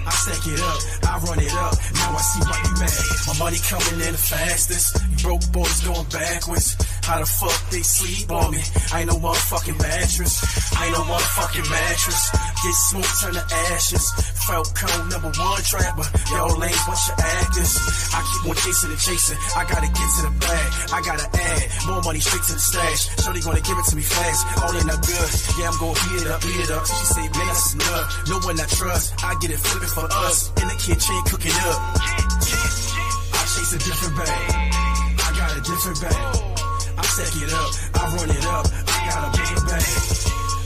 I 0.00 0.12
stack 0.16 0.46
it 0.46 0.60
up, 0.60 0.80
I 1.06 1.18
run 1.26 1.38
it 1.40 1.52
up. 1.52 1.74
Now 1.94 2.16
I 2.16 2.22
see 2.22 2.40
why 2.40 2.58
you 2.64 2.74
mad. 2.80 3.20
My 3.28 3.38
money 3.38 3.58
coming 3.68 4.00
in 4.00 4.12
the 4.12 4.18
fastest. 4.18 4.96
You 5.10 5.16
broke 5.22 5.44
boys 5.52 5.80
going 5.84 6.08
backwards. 6.08 6.76
How 7.04 7.18
the 7.18 7.26
fuck 7.26 7.70
they 7.70 7.82
sleep 7.82 8.30
on 8.30 8.52
me? 8.52 8.62
I 8.92 9.00
ain't 9.00 9.10
no 9.10 9.18
motherfucking 9.18 9.78
mattress. 9.78 10.34
I 10.76 10.86
ain't 10.86 10.94
no 10.94 11.04
motherfucking 11.04 11.68
mattress. 11.70 12.30
Get 12.62 12.74
smoke, 12.88 13.12
turn 13.20 13.34
to 13.34 13.44
ashes. 13.72 14.06
Falcone 14.50 15.06
number 15.14 15.30
one 15.30 15.62
trapper. 15.62 16.02
Yo, 16.34 16.42
lanes, 16.58 16.82
bunch 16.82 17.06
of 17.06 17.22
actors. 17.22 17.72
I 18.10 18.18
keep 18.26 18.50
on 18.50 18.56
chasing 18.58 18.90
and 18.90 18.98
chasing. 18.98 19.38
I 19.54 19.62
gotta 19.62 19.86
get 19.86 20.08
to 20.10 20.20
the 20.26 20.34
bag. 20.42 20.68
I 20.90 20.98
gotta 21.06 21.26
add 21.38 21.62
more 21.86 22.02
money 22.02 22.18
straight 22.18 22.42
to 22.50 22.58
the 22.58 22.58
stash. 22.58 23.14
Shorty 23.22 23.40
gonna 23.46 23.62
give 23.62 23.78
it 23.78 23.86
to 23.86 23.94
me 23.94 24.02
fast. 24.02 24.40
All 24.58 24.74
in 24.74 24.90
the 24.90 24.98
good. 25.06 25.30
Yeah, 25.54 25.70
I'm 25.70 25.78
gonna 25.78 25.94
beat 26.02 26.26
it 26.26 26.28
up, 26.34 26.42
beat 26.42 26.60
it 26.66 26.70
up. 26.74 26.82
She 26.82 27.06
say, 27.14 27.26
man, 27.30 27.46
that's 27.46 27.78
enough. 27.78 28.06
No 28.26 28.36
one 28.42 28.58
I 28.58 28.66
trust. 28.66 29.06
I 29.22 29.38
get 29.38 29.54
it 29.54 29.60
flipping 29.62 29.94
for 29.94 30.06
us. 30.10 30.50
In 30.58 30.66
the 30.66 30.78
kitchen, 30.82 31.14
cooking 31.30 31.54
up. 31.70 31.78
I 33.30 33.42
chase 33.54 33.70
a 33.70 33.78
different 33.78 34.14
bag. 34.18 34.46
I 35.14 35.30
got 35.38 35.50
a 35.54 35.62
different 35.62 35.98
bag. 36.02 36.26
I 36.98 37.02
stack 37.06 37.34
it 37.38 37.52
up, 37.54 37.70
I 37.94 38.18
run 38.18 38.30
it 38.34 38.44
up. 38.50 38.66
I 38.66 38.98
got 39.14 39.20
a 39.22 39.28
bigger 39.30 39.62
bag. 39.62 39.94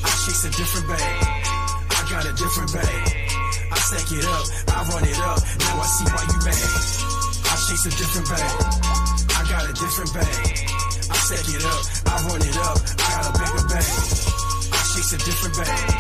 I 0.01 0.11
chase 0.25 0.43
a 0.49 0.53
different 0.57 0.89
bag. 0.89 1.17
I 1.85 2.01
got 2.09 2.25
a 2.25 2.33
different 2.33 2.73
bag. 2.73 3.24
I 3.75 3.79
stack 3.83 4.07
it 4.13 4.25
up, 4.25 4.47
I 4.71 4.87
run 4.87 5.03
it 5.03 5.19
up. 5.19 5.39
Now 5.59 5.83
I 5.83 5.87
see 5.91 6.07
why 6.07 6.23
you 6.31 6.39
mad. 6.47 6.63
I 7.43 7.55
chase 7.67 7.87
a 7.87 7.93
different 7.99 8.29
bag. 8.31 8.55
I 9.35 9.43
got 9.51 9.67
a 9.67 9.73
different 9.75 10.15
bag. 10.15 10.71
I 11.11 11.17
stack 11.27 11.49
it 11.51 11.65
up, 11.67 11.83
I 12.07 12.15
run 12.31 12.39
it 12.39 12.57
up. 12.57 12.79
I 12.79 13.07
got 13.11 13.25
a 13.27 13.33
bigger 13.35 13.67
bag. 13.67 13.91
I 14.71 14.81
chase 14.95 15.13
a 15.13 15.19
different 15.19 15.55
bag. 15.59 15.91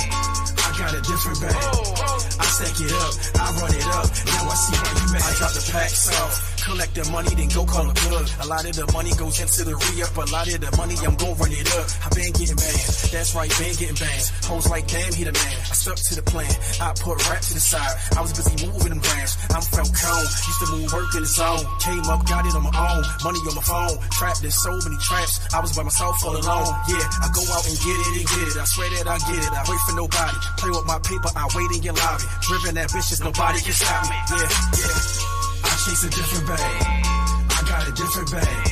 I 0.55 0.71
got 0.79 0.95
a 0.95 1.01
different 1.03 1.41
bag. 1.43 2.44
Stack 2.55 2.79
it 2.87 2.93
up, 2.95 3.15
I 3.35 3.51
run 3.59 3.75
it 3.75 3.83
up. 3.83 4.07
Now 4.31 4.47
I 4.47 4.55
see 4.55 4.79
why 4.79 4.91
you 4.95 5.07
mad. 5.11 5.27
I 5.27 5.35
drop 5.35 5.53
the 5.59 5.65
packs 5.75 6.07
off. 6.23 6.55
Collect 6.65 6.95
the 6.95 7.05
money, 7.11 7.35
then 7.35 7.51
go 7.51 7.67
call 7.67 7.91
a 7.91 7.93
plug. 7.93 8.25
A 8.41 8.47
lot 8.47 8.65
of 8.65 8.73
the 8.79 8.87
money 8.95 9.13
goes 9.19 9.37
into 9.43 9.69
the 9.69 9.75
re-up. 9.75 10.17
A 10.17 10.25
lot 10.33 10.47
of 10.47 10.61
the 10.63 10.71
money, 10.79 10.97
I'm 11.03 11.19
gon' 11.19 11.35
run 11.35 11.53
it 11.53 11.69
up. 11.77 11.87
I 12.01 12.09
been 12.15 12.31
getting 12.31 12.57
bands. 12.57 13.11
That's 13.11 13.35
right, 13.35 13.51
been 13.59 13.75
getting 13.75 13.99
bands. 13.99 14.31
Hoes 14.47 14.71
like, 14.71 14.87
damn, 14.87 15.13
he 15.13 15.29
the 15.29 15.35
man. 15.35 15.57
I 15.67 15.75
stuck 15.77 15.99
to 15.99 16.13
the 16.15 16.25
plan. 16.25 16.49
I 16.79 16.95
put 16.95 17.21
rap 17.29 17.43
to 17.43 17.53
the 17.53 17.61
side. 17.61 17.95
I 18.17 18.23
was 18.23 18.33
busy 18.33 18.55
moving 18.65 18.97
them 18.97 19.03
grams. 19.03 19.35
I'm 19.51 19.61
Falcone. 19.61 20.25
Used 20.25 20.61
to 20.63 20.69
move 20.79 20.89
work 20.95 21.11
in 21.19 21.27
the 21.27 21.33
zone. 21.35 21.63
Came 21.83 22.07
up, 22.07 22.23
got 22.25 22.47
it 22.47 22.55
on 22.55 22.65
my 22.65 22.73
own. 22.73 23.03
Money 23.27 23.41
on 23.51 23.55
my 23.59 23.67
phone. 23.67 23.99
Trapped 24.15 24.47
in 24.47 24.55
so 24.55 24.73
many 24.89 24.97
traps. 25.03 25.43
I 25.53 25.59
was 25.59 25.75
by 25.75 25.83
myself 25.83 26.17
all 26.23 26.39
alone. 26.39 26.71
Yeah, 26.87 27.03
I 27.19 27.29
go 27.35 27.43
out 27.51 27.67
and 27.67 27.77
get 27.83 27.99
it 27.99 28.15
and 28.15 28.27
get 28.31 28.47
it. 28.47 28.57
I 28.57 28.65
swear 28.71 28.89
that 28.95 29.11
I 29.11 29.19
get 29.27 29.43
it. 29.43 29.53
I 29.53 29.63
wait 29.69 29.83
for 29.85 29.95
nobody. 30.01 30.39
Play 30.63 30.71
with 30.71 30.87
my 30.87 31.03
paper, 31.03 31.29
I 31.35 31.45
wait 31.53 31.69
in 31.77 31.83
your 31.83 31.99
lobby. 31.99 32.25
Driven 32.45 32.77
ambitious, 32.77 33.21
nobody 33.25 33.59
can 33.59 33.73
stop 33.73 34.05
me. 34.05 34.17
Yeah, 34.29 34.37
yeah. 34.37 35.65
I 35.65 35.73
chase 35.81 36.05
a 36.05 36.11
different 36.13 36.45
bag. 36.45 36.61
I 36.61 37.61
got 37.65 37.89
a 37.89 37.93
different 37.97 38.31
bag. 38.37 38.65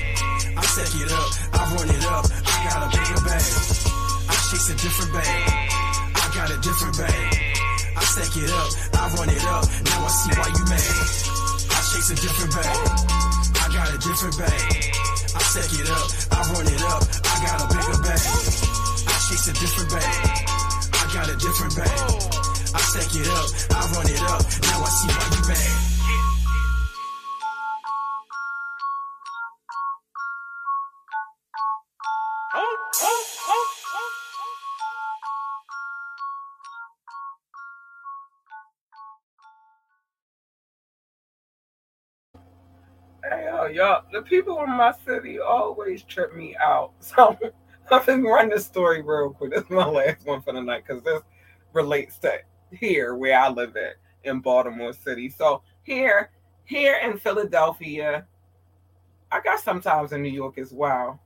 I 0.52 0.62
stack 0.68 0.92
it 0.92 1.08
up, 1.08 1.30
I 1.56 1.60
run 1.72 1.88
it 1.88 2.04
up. 2.04 2.24
I 2.28 2.56
got 2.68 2.84
a 2.84 2.88
bigger 2.92 3.20
bag. 3.24 3.48
I 4.28 4.34
chase 4.52 4.68
a 4.68 4.76
different 4.76 5.12
bag. 5.16 5.24
I 5.24 6.26
got 6.36 6.52
a 6.52 6.58
different 6.60 7.00
bag. 7.00 7.16
I 7.96 8.04
stack 8.12 8.36
it 8.36 8.52
up, 8.52 8.70
I 8.92 9.08
run 9.16 9.30
it 9.32 9.44
up. 9.48 9.64
Now 9.64 10.04
I 10.04 10.10
see 10.20 10.32
why 10.36 10.48
you 10.52 10.64
mad. 10.68 10.92
I 11.72 11.80
chase 11.80 12.10
a 12.12 12.16
different 12.20 12.52
bag. 12.52 12.76
I 13.56 13.66
got 13.72 13.88
a 13.88 13.98
different 14.04 14.36
bag. 14.36 14.68
I 15.32 15.40
stack 15.48 15.72
it 15.80 15.88
up, 15.88 16.08
I 16.28 16.38
run 16.52 16.68
it 16.68 16.82
up. 16.92 17.02
I 17.24 17.34
got 17.40 17.56
a 17.56 17.66
bigger 17.72 17.98
bag. 18.04 18.20
I 18.20 19.16
chase 19.32 19.48
a 19.48 19.54
different 19.56 19.88
bag. 19.96 20.12
I 20.92 21.04
got 21.16 21.32
a 21.32 21.36
different 21.40 21.72
bag. 21.72 22.41
I 22.74 22.80
stack 22.80 23.14
it 23.16 23.28
up, 23.28 23.76
I 23.76 23.92
run 23.92 24.06
it 24.08 24.22
up. 24.22 24.42
Now 24.62 24.82
I 24.82 24.88
see 24.88 25.08
why 25.08 25.26
you. 25.36 25.44
Hey, 43.24 43.48
y'all, 43.74 44.04
the 44.12 44.22
people 44.22 44.62
in 44.64 44.70
my 44.70 44.92
city 45.06 45.38
always 45.40 46.02
trip 46.04 46.34
me 46.34 46.56
out. 46.56 46.92
So 47.90 47.98
I'm 47.98 48.06
gonna 48.06 48.28
run 48.30 48.48
this 48.50 48.66
story 48.66 49.02
real 49.02 49.30
quick. 49.30 49.52
This 49.52 49.64
is 49.64 49.70
my 49.70 49.86
last 49.86 50.24
one 50.26 50.40
for 50.42 50.52
the 50.54 50.62
night 50.62 50.84
because 50.86 51.02
this 51.02 51.22
relates 51.74 52.18
to 52.20 52.40
here 52.72 53.14
where 53.14 53.38
I 53.38 53.48
live 53.48 53.76
at 53.76 53.96
in 54.24 54.40
Baltimore 54.40 54.92
City. 54.92 55.28
So 55.28 55.62
here, 55.82 56.30
here 56.64 56.96
in 57.02 57.18
Philadelphia, 57.18 58.26
I 59.30 59.40
got 59.40 59.60
sometimes 59.60 60.12
in 60.12 60.22
New 60.22 60.28
York 60.28 60.58
as 60.58 60.72
well, 60.72 61.20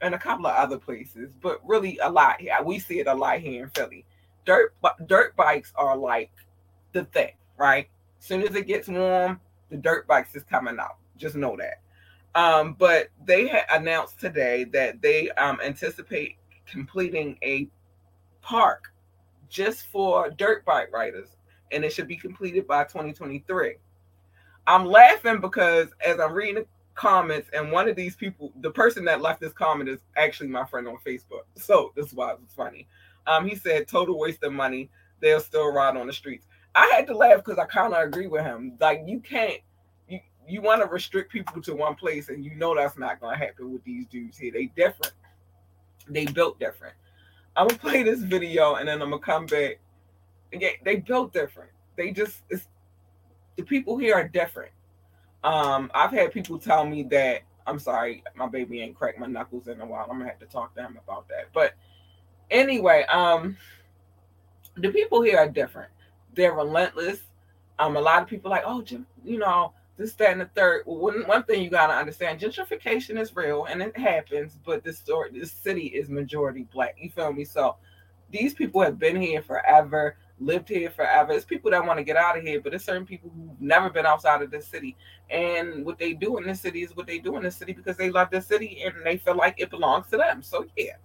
and 0.00 0.14
a 0.14 0.18
couple 0.18 0.46
of 0.46 0.56
other 0.56 0.78
places, 0.78 1.34
but 1.40 1.60
really 1.66 1.98
a 1.98 2.10
lot. 2.10 2.40
here. 2.40 2.56
we 2.64 2.78
see 2.78 3.00
it 3.00 3.06
a 3.06 3.14
lot 3.14 3.38
here 3.38 3.64
in 3.64 3.70
Philly. 3.70 4.04
Dirt 4.44 4.74
dirt 5.06 5.36
bikes 5.36 5.72
are 5.76 5.96
like 5.96 6.32
the 6.92 7.04
thing, 7.04 7.32
right? 7.56 7.88
As 8.18 8.26
soon 8.26 8.42
as 8.42 8.54
it 8.54 8.66
gets 8.66 8.88
warm, 8.88 9.40
the 9.70 9.76
dirt 9.76 10.06
bikes 10.08 10.34
is 10.34 10.42
coming 10.42 10.78
out. 10.80 10.96
Just 11.16 11.36
know 11.36 11.56
that. 11.56 11.80
Um, 12.34 12.74
but 12.78 13.08
they 13.24 13.46
had 13.46 13.64
announced 13.70 14.18
today 14.18 14.64
that 14.64 15.02
they 15.02 15.30
um, 15.32 15.60
anticipate 15.62 16.36
completing 16.66 17.38
a 17.42 17.68
park 18.40 18.91
just 19.52 19.86
for 19.86 20.30
dirt 20.30 20.64
bike 20.64 20.90
riders, 20.92 21.28
and 21.70 21.84
it 21.84 21.92
should 21.92 22.08
be 22.08 22.16
completed 22.16 22.66
by 22.66 22.84
2023. 22.84 23.76
I'm 24.66 24.86
laughing 24.86 25.40
because 25.40 25.88
as 26.04 26.18
I'm 26.18 26.32
reading 26.32 26.54
the 26.54 26.66
comments, 26.94 27.50
and 27.52 27.70
one 27.70 27.88
of 27.88 27.94
these 27.94 28.16
people, 28.16 28.52
the 28.60 28.70
person 28.70 29.04
that 29.04 29.20
left 29.20 29.40
this 29.40 29.52
comment 29.52 29.90
is 29.90 30.00
actually 30.16 30.48
my 30.48 30.64
friend 30.64 30.88
on 30.88 30.96
Facebook. 31.06 31.42
So 31.56 31.92
this 31.94 32.06
is 32.06 32.14
why 32.14 32.32
it's 32.32 32.54
funny. 32.54 32.88
Um, 33.26 33.46
he 33.46 33.54
said, 33.54 33.86
total 33.86 34.18
waste 34.18 34.42
of 34.42 34.52
money. 34.52 34.90
They'll 35.20 35.40
still 35.40 35.70
ride 35.70 35.96
on 35.96 36.06
the 36.06 36.12
streets. 36.12 36.46
I 36.74 36.90
had 36.94 37.06
to 37.08 37.16
laugh 37.16 37.44
because 37.44 37.58
I 37.58 37.66
kind 37.66 37.92
of 37.92 38.02
agree 38.02 38.26
with 38.26 38.42
him. 38.42 38.76
Like 38.80 39.02
you 39.04 39.20
can't 39.20 39.60
you 40.08 40.20
you 40.48 40.62
want 40.62 40.82
to 40.82 40.88
restrict 40.88 41.30
people 41.30 41.60
to 41.62 41.76
one 41.76 41.94
place, 41.94 42.30
and 42.30 42.44
you 42.44 42.54
know 42.54 42.74
that's 42.74 42.98
not 42.98 43.20
gonna 43.20 43.36
happen 43.36 43.70
with 43.70 43.84
these 43.84 44.06
dudes 44.06 44.38
here. 44.38 44.50
They 44.52 44.66
different. 44.74 45.12
They 46.08 46.24
built 46.24 46.58
different. 46.58 46.94
I'm 47.56 47.68
gonna 47.68 47.78
play 47.78 48.02
this 48.02 48.20
video 48.20 48.76
and 48.76 48.88
then 48.88 49.02
I'm 49.02 49.10
gonna 49.10 49.22
come 49.22 49.46
back. 49.46 49.78
Yeah, 50.52 50.70
they 50.84 50.96
built 50.96 51.32
different. 51.32 51.70
They 51.96 52.10
just 52.10 52.42
the 53.56 53.62
people 53.62 53.96
here 53.98 54.14
are 54.14 54.28
different. 54.28 54.72
Um, 55.44 55.90
I've 55.94 56.10
had 56.10 56.32
people 56.32 56.58
tell 56.58 56.86
me 56.86 57.02
that 57.04 57.42
I'm 57.66 57.78
sorry, 57.78 58.22
my 58.34 58.46
baby 58.46 58.80
ain't 58.80 58.96
cracked 58.96 59.18
my 59.18 59.26
knuckles 59.26 59.68
in 59.68 59.80
a 59.80 59.86
while. 59.86 60.06
I'm 60.10 60.18
gonna 60.18 60.28
have 60.28 60.38
to 60.40 60.46
talk 60.46 60.74
to 60.76 60.82
him 60.82 60.98
about 61.02 61.28
that. 61.28 61.48
But 61.52 61.74
anyway, 62.50 63.04
um, 63.04 63.56
the 64.76 64.90
people 64.90 65.22
here 65.22 65.38
are 65.38 65.48
different. 65.48 65.90
They're 66.34 66.54
relentless. 66.54 67.20
Um, 67.78 67.96
a 67.96 68.00
lot 68.00 68.22
of 68.22 68.28
people 68.28 68.50
like, 68.50 68.62
oh, 68.64 68.82
Jim, 68.82 69.06
you 69.24 69.38
know, 69.38 69.72
this, 69.96 70.14
that, 70.14 70.32
and 70.32 70.40
the 70.40 70.50
third. 70.54 70.82
One, 70.86 71.26
one 71.26 71.42
thing 71.44 71.62
you 71.62 71.70
gotta 71.70 71.92
understand, 71.92 72.40
gentrification 72.40 73.18
is 73.18 73.36
real 73.36 73.66
and 73.66 73.82
it 73.82 73.96
happens, 73.96 74.58
but 74.64 74.82
this 74.82 75.02
this 75.32 75.52
city 75.52 75.86
is 75.86 76.08
majority 76.08 76.66
black. 76.72 76.96
You 77.00 77.10
feel 77.10 77.32
me? 77.32 77.44
So 77.44 77.76
these 78.30 78.54
people 78.54 78.80
have 78.80 78.98
been 78.98 79.20
here 79.20 79.42
forever, 79.42 80.16
lived 80.40 80.68
here 80.68 80.90
forever. 80.90 81.32
It's 81.32 81.44
people 81.44 81.70
that 81.70 81.86
want 81.86 81.98
to 81.98 82.04
get 82.04 82.16
out 82.16 82.38
of 82.38 82.42
here, 82.42 82.60
but 82.60 82.74
it's 82.74 82.84
certain 82.84 83.06
people 83.06 83.30
who've 83.30 83.60
never 83.60 83.90
been 83.90 84.06
outside 84.06 84.42
of 84.42 84.50
this 84.50 84.66
city. 84.66 84.96
And 85.30 85.84
what 85.84 85.98
they 85.98 86.14
do 86.14 86.38
in 86.38 86.46
this 86.46 86.60
city 86.60 86.82
is 86.82 86.96
what 86.96 87.06
they 87.06 87.18
do 87.18 87.36
in 87.36 87.42
this 87.42 87.56
city 87.56 87.72
because 87.72 87.96
they 87.96 88.10
love 88.10 88.30
this 88.30 88.46
city 88.46 88.82
and 88.84 88.94
they 89.04 89.18
feel 89.18 89.36
like 89.36 89.60
it 89.60 89.70
belongs 89.70 90.08
to 90.08 90.16
them. 90.16 90.42
So 90.42 90.66
yeah. 90.76 90.96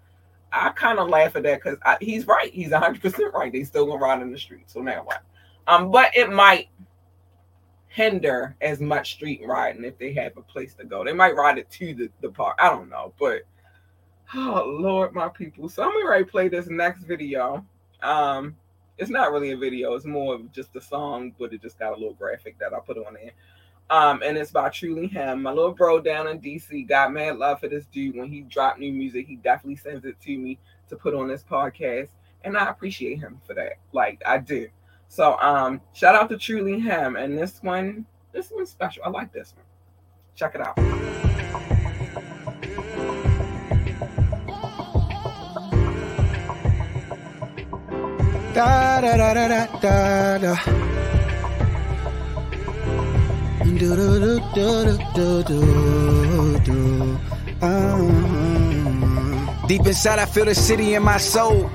I 0.52 0.70
kind 0.70 0.98
of 0.98 1.10
laugh 1.10 1.36
at 1.36 1.44
that 1.44 1.62
because 1.62 1.78
he's 2.00 2.26
right. 2.26 2.54
He's 2.54 2.70
100% 2.70 3.34
right. 3.34 3.52
They 3.52 3.66
still 3.66 3.86
gonna 3.86 4.00
ride 4.00 4.22
in 4.22 4.32
the 4.32 4.40
street. 4.40 4.70
So 4.70 4.82
now 4.82 5.04
what? 5.04 5.22
Um, 5.68 5.92
but 5.92 6.16
it 6.16 6.32
might 6.32 6.70
hinder 7.98 8.56
as 8.62 8.80
much 8.80 9.14
street 9.14 9.42
riding 9.44 9.84
if 9.84 9.98
they 9.98 10.14
have 10.14 10.38
a 10.38 10.42
place 10.44 10.76
to 10.76 10.86
go. 10.86 11.04
They 11.04 11.14
might 11.14 11.36
ride 11.36 11.58
it 11.58 11.68
to 11.72 11.96
the, 11.96 12.10
the 12.22 12.30
park. 12.30 12.56
I 12.62 12.70
don't 12.70 12.90
know, 12.90 13.12
but 13.20 13.42
oh 14.36 14.78
Lord, 14.80 15.14
my 15.16 15.30
people. 15.30 15.68
So 15.68 15.82
I'm 15.82 15.92
gonna 15.92 16.24
play 16.24 16.48
this 16.48 16.68
next 16.68 17.06
video. 17.06 17.66
Um, 18.04 18.56
it's 19.00 19.10
not 19.10 19.32
really 19.32 19.50
a 19.50 19.58
video, 19.58 19.96
it's 19.96 20.06
more 20.06 20.36
of 20.36 20.52
just 20.52 20.76
a 20.76 20.82
song, 20.82 21.34
but 21.40 21.54
it 21.54 21.62
just 21.64 21.80
got 21.80 21.94
a 21.94 21.96
little 21.96 22.14
graphic 22.14 22.60
that 22.60 22.72
I 22.72 22.80
put 22.80 22.98
on 22.98 23.16
there. 23.16 23.32
Um, 23.90 24.22
and 24.24 24.38
it's 24.38 24.52
by 24.52 24.70
Truly 24.70 25.08
Him. 25.08 25.42
My 25.42 25.52
little 25.52 25.72
bro 25.72 26.00
down 26.00 26.28
in 26.28 26.40
DC 26.40 26.88
got 26.88 27.12
mad 27.12 27.38
love 27.38 27.62
for 27.62 27.68
this 27.68 27.86
dude. 27.88 28.16
When 28.16 28.32
he 28.32 28.42
dropped 28.42 28.80
new 28.80 28.94
music, 28.94 29.26
he 29.26 29.38
definitely 29.38 29.78
sends 29.78 30.06
it 30.06 30.22
to 30.22 30.38
me 30.38 30.60
to 30.90 30.96
put 30.96 31.16
on 31.16 31.28
this 31.28 31.44
podcast. 31.44 32.10
And 32.44 32.56
I 32.56 32.70
appreciate 32.70 33.20
him 33.20 33.42
for 33.48 33.56
that. 33.56 33.78
Like 33.92 34.22
I 34.24 34.38
do. 34.38 34.68
So 35.08 35.38
um 35.40 35.82
shout 35.94 36.16
out 36.16 36.30
to 36.30 36.38
Truly 36.38 36.80
Him. 36.80 37.16
And 37.16 37.38
this 37.38 37.60
one, 37.62 38.06
this 38.32 38.52
one's 38.52 38.70
special. 38.70 39.04
I 39.06 39.10
like 39.10 39.32
this 39.34 39.54
one. 39.56 39.66
Check 40.36 40.56
it 40.56 40.62
out. 40.62 40.76
Da 48.54 49.02
da 49.02 49.18
da 49.18 49.34
da 49.34 49.48
da 49.48 49.66
da 49.80 50.38
da. 50.38 50.56
Do 53.64 53.96
do 53.96 54.20
do 54.20 54.40
do 54.56 55.44
do 55.44 55.44
do 55.44 56.60
do. 56.66 57.20
Uh, 57.62 57.98
Deep 59.68 59.86
inside, 59.86 60.20
I 60.20 60.26
feel 60.26 60.46
the 60.46 60.56
city 60.56 60.96
in 60.96 61.04
my 61.04 61.18
soul. 61.18 61.70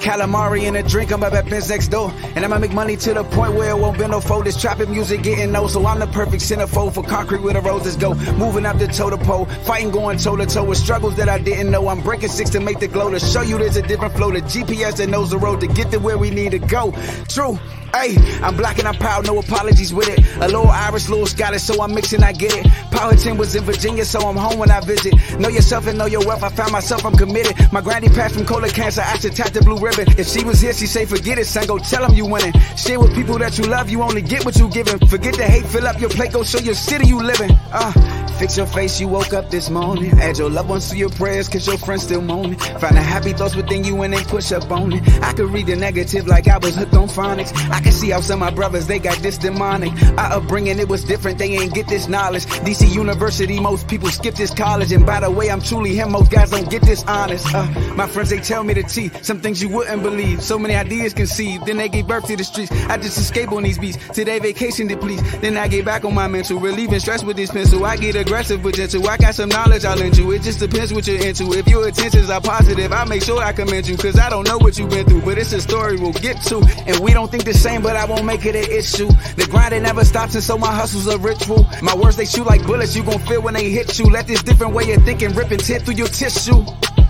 Calamari 0.00 0.64
in 0.64 0.76
a 0.76 0.82
drink, 0.82 1.12
I'm 1.12 1.22
up 1.22 1.32
at 1.32 1.48
Ben's 1.48 1.68
next 1.68 1.88
door. 1.88 2.12
And 2.34 2.44
I'ma 2.44 2.58
make 2.58 2.72
money 2.72 2.96
to 2.96 3.14
the 3.14 3.24
point 3.24 3.54
where 3.54 3.70
it 3.70 3.78
won't 3.78 3.98
be 3.98 4.06
no 4.06 4.20
fold. 4.20 4.46
This 4.46 4.60
trapping 4.60 4.90
music 4.90 5.22
getting 5.22 5.52
no, 5.52 5.66
so 5.66 5.84
I'm 5.86 5.98
the 5.98 6.06
perfect 6.06 6.42
centerfold 6.42 6.94
for 6.94 7.02
concrete 7.02 7.42
where 7.42 7.54
the 7.54 7.60
roses 7.60 7.96
go. 7.96 8.14
Moving 8.34 8.66
up 8.66 8.78
the 8.78 8.86
toe 8.86 9.10
to 9.10 9.18
pole, 9.18 9.46
fighting 9.64 9.90
going 9.90 10.18
toe 10.18 10.36
to 10.36 10.46
toe 10.46 10.64
with 10.64 10.78
struggles 10.78 11.16
that 11.16 11.28
I 11.28 11.38
didn't 11.38 11.70
know. 11.70 11.88
I'm 11.88 12.00
breaking 12.00 12.30
six 12.30 12.50
to 12.50 12.60
make 12.60 12.78
the 12.80 12.88
glow 12.88 13.10
to 13.10 13.20
show 13.20 13.42
you 13.42 13.58
there's 13.58 13.76
a 13.76 13.82
different 13.82 14.14
flow. 14.14 14.30
The 14.30 14.40
GPS 14.40 14.96
that 14.96 15.08
knows 15.08 15.30
the 15.30 15.38
road 15.38 15.60
to 15.60 15.66
get 15.66 15.90
to 15.90 15.98
where 15.98 16.18
we 16.18 16.30
need 16.30 16.52
to 16.52 16.58
go. 16.58 16.92
True. 17.28 17.58
Hey, 17.94 18.16
I'm 18.42 18.54
black 18.54 18.78
and 18.78 18.86
I'm 18.86 18.96
proud, 18.96 19.26
no 19.26 19.38
apologies 19.38 19.94
with 19.94 20.08
it. 20.08 20.18
A 20.36 20.46
little 20.46 20.68
Irish, 20.68 21.08
little 21.08 21.26
Scottish, 21.26 21.62
so 21.62 21.82
I'm 21.82 21.94
mixing, 21.94 22.22
I 22.22 22.32
get 22.32 22.52
it. 22.54 22.66
10 23.18 23.38
was 23.38 23.54
in 23.54 23.64
Virginia, 23.64 24.04
so 24.04 24.20
I'm 24.20 24.36
home 24.36 24.58
when 24.58 24.70
I 24.70 24.80
visit. 24.80 25.14
Know 25.38 25.48
yourself 25.48 25.86
and 25.86 25.96
know 25.96 26.06
your 26.06 26.24
wealth, 26.26 26.42
I 26.42 26.50
found 26.50 26.72
myself, 26.72 27.06
I'm 27.06 27.16
committed. 27.16 27.56
My 27.72 27.80
granny 27.80 28.08
passed 28.08 28.34
from 28.34 28.44
colon 28.44 28.70
cancer, 28.70 29.00
I 29.00 29.16
should 29.18 29.34
tap 29.34 29.50
the 29.50 29.62
blue 29.62 29.78
ribbon. 29.88 30.18
If 30.18 30.28
she 30.28 30.44
was 30.44 30.60
here, 30.60 30.72
she'd 30.72 30.86
say, 30.86 31.04
forget 31.06 31.38
it, 31.38 31.46
son, 31.46 31.66
go 31.66 31.78
tell 31.78 32.06
them 32.06 32.14
you 32.14 32.26
winning. 32.26 32.52
Share 32.76 33.00
with 33.00 33.14
people 33.14 33.38
that 33.38 33.58
you 33.58 33.64
love, 33.64 33.90
you 33.90 34.02
only 34.02 34.22
get 34.22 34.44
what 34.44 34.56
you 34.56 34.68
giving. 34.68 34.98
Forget 35.08 35.36
the 35.36 35.44
hate, 35.44 35.66
fill 35.66 35.86
up 35.86 36.00
your 36.00 36.10
plate, 36.10 36.32
go 36.32 36.42
show 36.42 36.58
your 36.58 36.74
city 36.74 37.06
you 37.06 37.20
living. 37.22 37.50
Uh, 37.72 37.92
fix 38.34 38.56
your 38.56 38.66
face, 38.66 39.00
you 39.00 39.08
woke 39.08 39.32
up 39.32 39.50
this 39.50 39.70
morning. 39.70 40.18
Add 40.18 40.38
your 40.38 40.50
loved 40.50 40.68
ones 40.68 40.90
to 40.90 40.96
your 40.96 41.10
prayers, 41.10 41.48
cause 41.48 41.66
your 41.66 41.78
friends 41.78 42.02
still 42.02 42.20
moaning. 42.20 42.58
Find 42.58 42.96
the 42.96 43.02
happy 43.02 43.32
thoughts 43.32 43.54
within 43.54 43.84
you 43.84 44.00
and 44.02 44.12
then 44.12 44.24
push 44.24 44.52
up 44.52 44.70
on 44.70 44.92
it. 44.92 45.22
I 45.22 45.32
could 45.32 45.50
read 45.50 45.66
the 45.66 45.76
negative 45.76 46.26
like 46.26 46.48
I 46.48 46.58
was 46.58 46.76
hooked 46.76 46.94
on 46.94 47.08
phonics. 47.08 47.52
I 47.70 47.80
can 47.80 47.92
see 47.92 48.10
how 48.10 48.20
some 48.20 48.42
of 48.42 48.50
my 48.50 48.54
brothers, 48.54 48.86
they 48.86 48.98
got 48.98 49.18
this 49.18 49.38
demonic. 49.38 49.92
Our 50.18 50.38
upbringing, 50.38 50.78
it 50.78 50.88
was 50.88 51.04
different, 51.04 51.38
they 51.38 51.50
ain't 51.52 51.74
get 51.74 51.86
this 51.88 52.08
knowledge. 52.08 52.46
DC 52.46 52.92
University, 52.92 53.60
most 53.60 53.88
people 53.88 54.08
skip 54.08 54.34
this 54.34 54.52
college. 54.52 54.92
And 54.92 55.06
by 55.06 55.20
the 55.20 55.30
way, 55.30 55.50
I'm 55.50 55.60
truly 55.60 55.94
him, 55.94 56.12
most 56.12 56.30
guys 56.30 56.50
don't 56.50 56.70
get 56.70 56.82
this 56.82 57.04
honest. 57.04 57.46
Uh, 57.54 57.66
my 57.96 58.06
friends, 58.06 58.30
they 58.30 58.40
tell 58.40 58.64
me 58.64 58.74
the 58.74 58.82
T, 58.82 59.10
some 59.22 59.40
things 59.40 59.62
you 59.62 59.68
wouldn't 59.68 60.02
believe. 60.02 60.42
So 60.42 60.58
many 60.58 60.74
ideas 60.74 61.14
conceived, 61.14 61.66
then 61.66 61.76
they 61.76 61.88
gave 61.88 62.06
birth 62.06 62.26
to 62.26 62.36
the 62.36 62.44
streets. 62.44 62.72
I 62.72 62.96
just 62.96 63.18
escape 63.18 63.52
on 63.52 63.62
these 63.62 63.78
beats, 63.78 63.96
today 64.08 64.38
vacation 64.38 64.88
to 64.88 64.96
please. 64.96 65.22
Then 65.40 65.56
I 65.56 65.68
get 65.68 65.84
back 65.84 66.04
on 66.04 66.14
my 66.14 66.28
mental, 66.28 66.58
relieving 66.58 67.00
stress 67.00 67.24
with 67.24 67.36
this 67.36 67.50
pencil. 67.50 67.84
I 67.84 67.96
get 67.96 68.16
aggressive 68.18 68.62
gentle, 68.72 69.08
I 69.08 69.16
got 69.16 69.34
some 69.34 69.48
knowledge 69.48 69.84
I'll 69.84 69.96
lend 69.96 70.16
you. 70.16 70.30
It 70.32 70.42
just 70.42 70.60
depends 70.60 70.92
what 70.92 71.06
you're 71.06 71.24
into. 71.24 71.52
If 71.52 71.66
your 71.68 71.86
intentions 71.86 72.30
are 72.30 72.40
positive, 72.40 72.92
I 72.92 73.04
make 73.04 73.22
sure 73.22 73.42
I 73.42 73.52
commend 73.52 73.88
you. 73.88 73.96
Cause 73.96 74.18
I 74.18 74.28
don't 74.28 74.46
know 74.46 74.58
what 74.58 74.78
you've 74.78 74.90
been 74.90 75.06
through, 75.06 75.22
but 75.22 75.38
it's 75.38 75.52
a 75.52 75.60
story 75.60 75.96
we'll 75.96 76.12
get 76.12 76.40
to. 76.42 76.58
And 76.86 76.98
we 77.00 77.12
don't 77.12 77.30
think 77.30 77.44
the 77.44 77.54
same, 77.54 77.82
but 77.82 77.96
I 77.96 78.04
won't 78.04 78.24
make 78.24 78.44
it 78.44 78.54
an 78.54 78.70
issue. 78.70 79.08
The 79.36 79.46
grind 79.50 79.74
it 79.74 79.80
never 79.80 80.04
stops, 80.04 80.34
and 80.34 80.42
so 80.42 80.58
my 80.58 80.72
hustle's 80.74 81.06
a 81.06 81.18
ritual. 81.18 81.66
My 81.82 81.94
words 81.94 82.16
they 82.16 82.26
shoot 82.26 82.46
like 82.46 82.66
bullets, 82.66 82.94
you 82.94 83.02
gon' 83.02 83.20
feel 83.20 83.42
when 83.42 83.54
they 83.54 83.70
hit 83.70 83.98
you. 83.98 84.06
Let 84.06 84.26
this 84.26 84.42
different 84.42 84.74
way 84.74 84.92
of 84.92 85.04
thinking 85.04 85.32
rip 85.34 85.50
and 85.50 85.60
tip 85.60 85.82
through 85.82 85.94
your 85.94 86.08
tissue. 86.08 86.64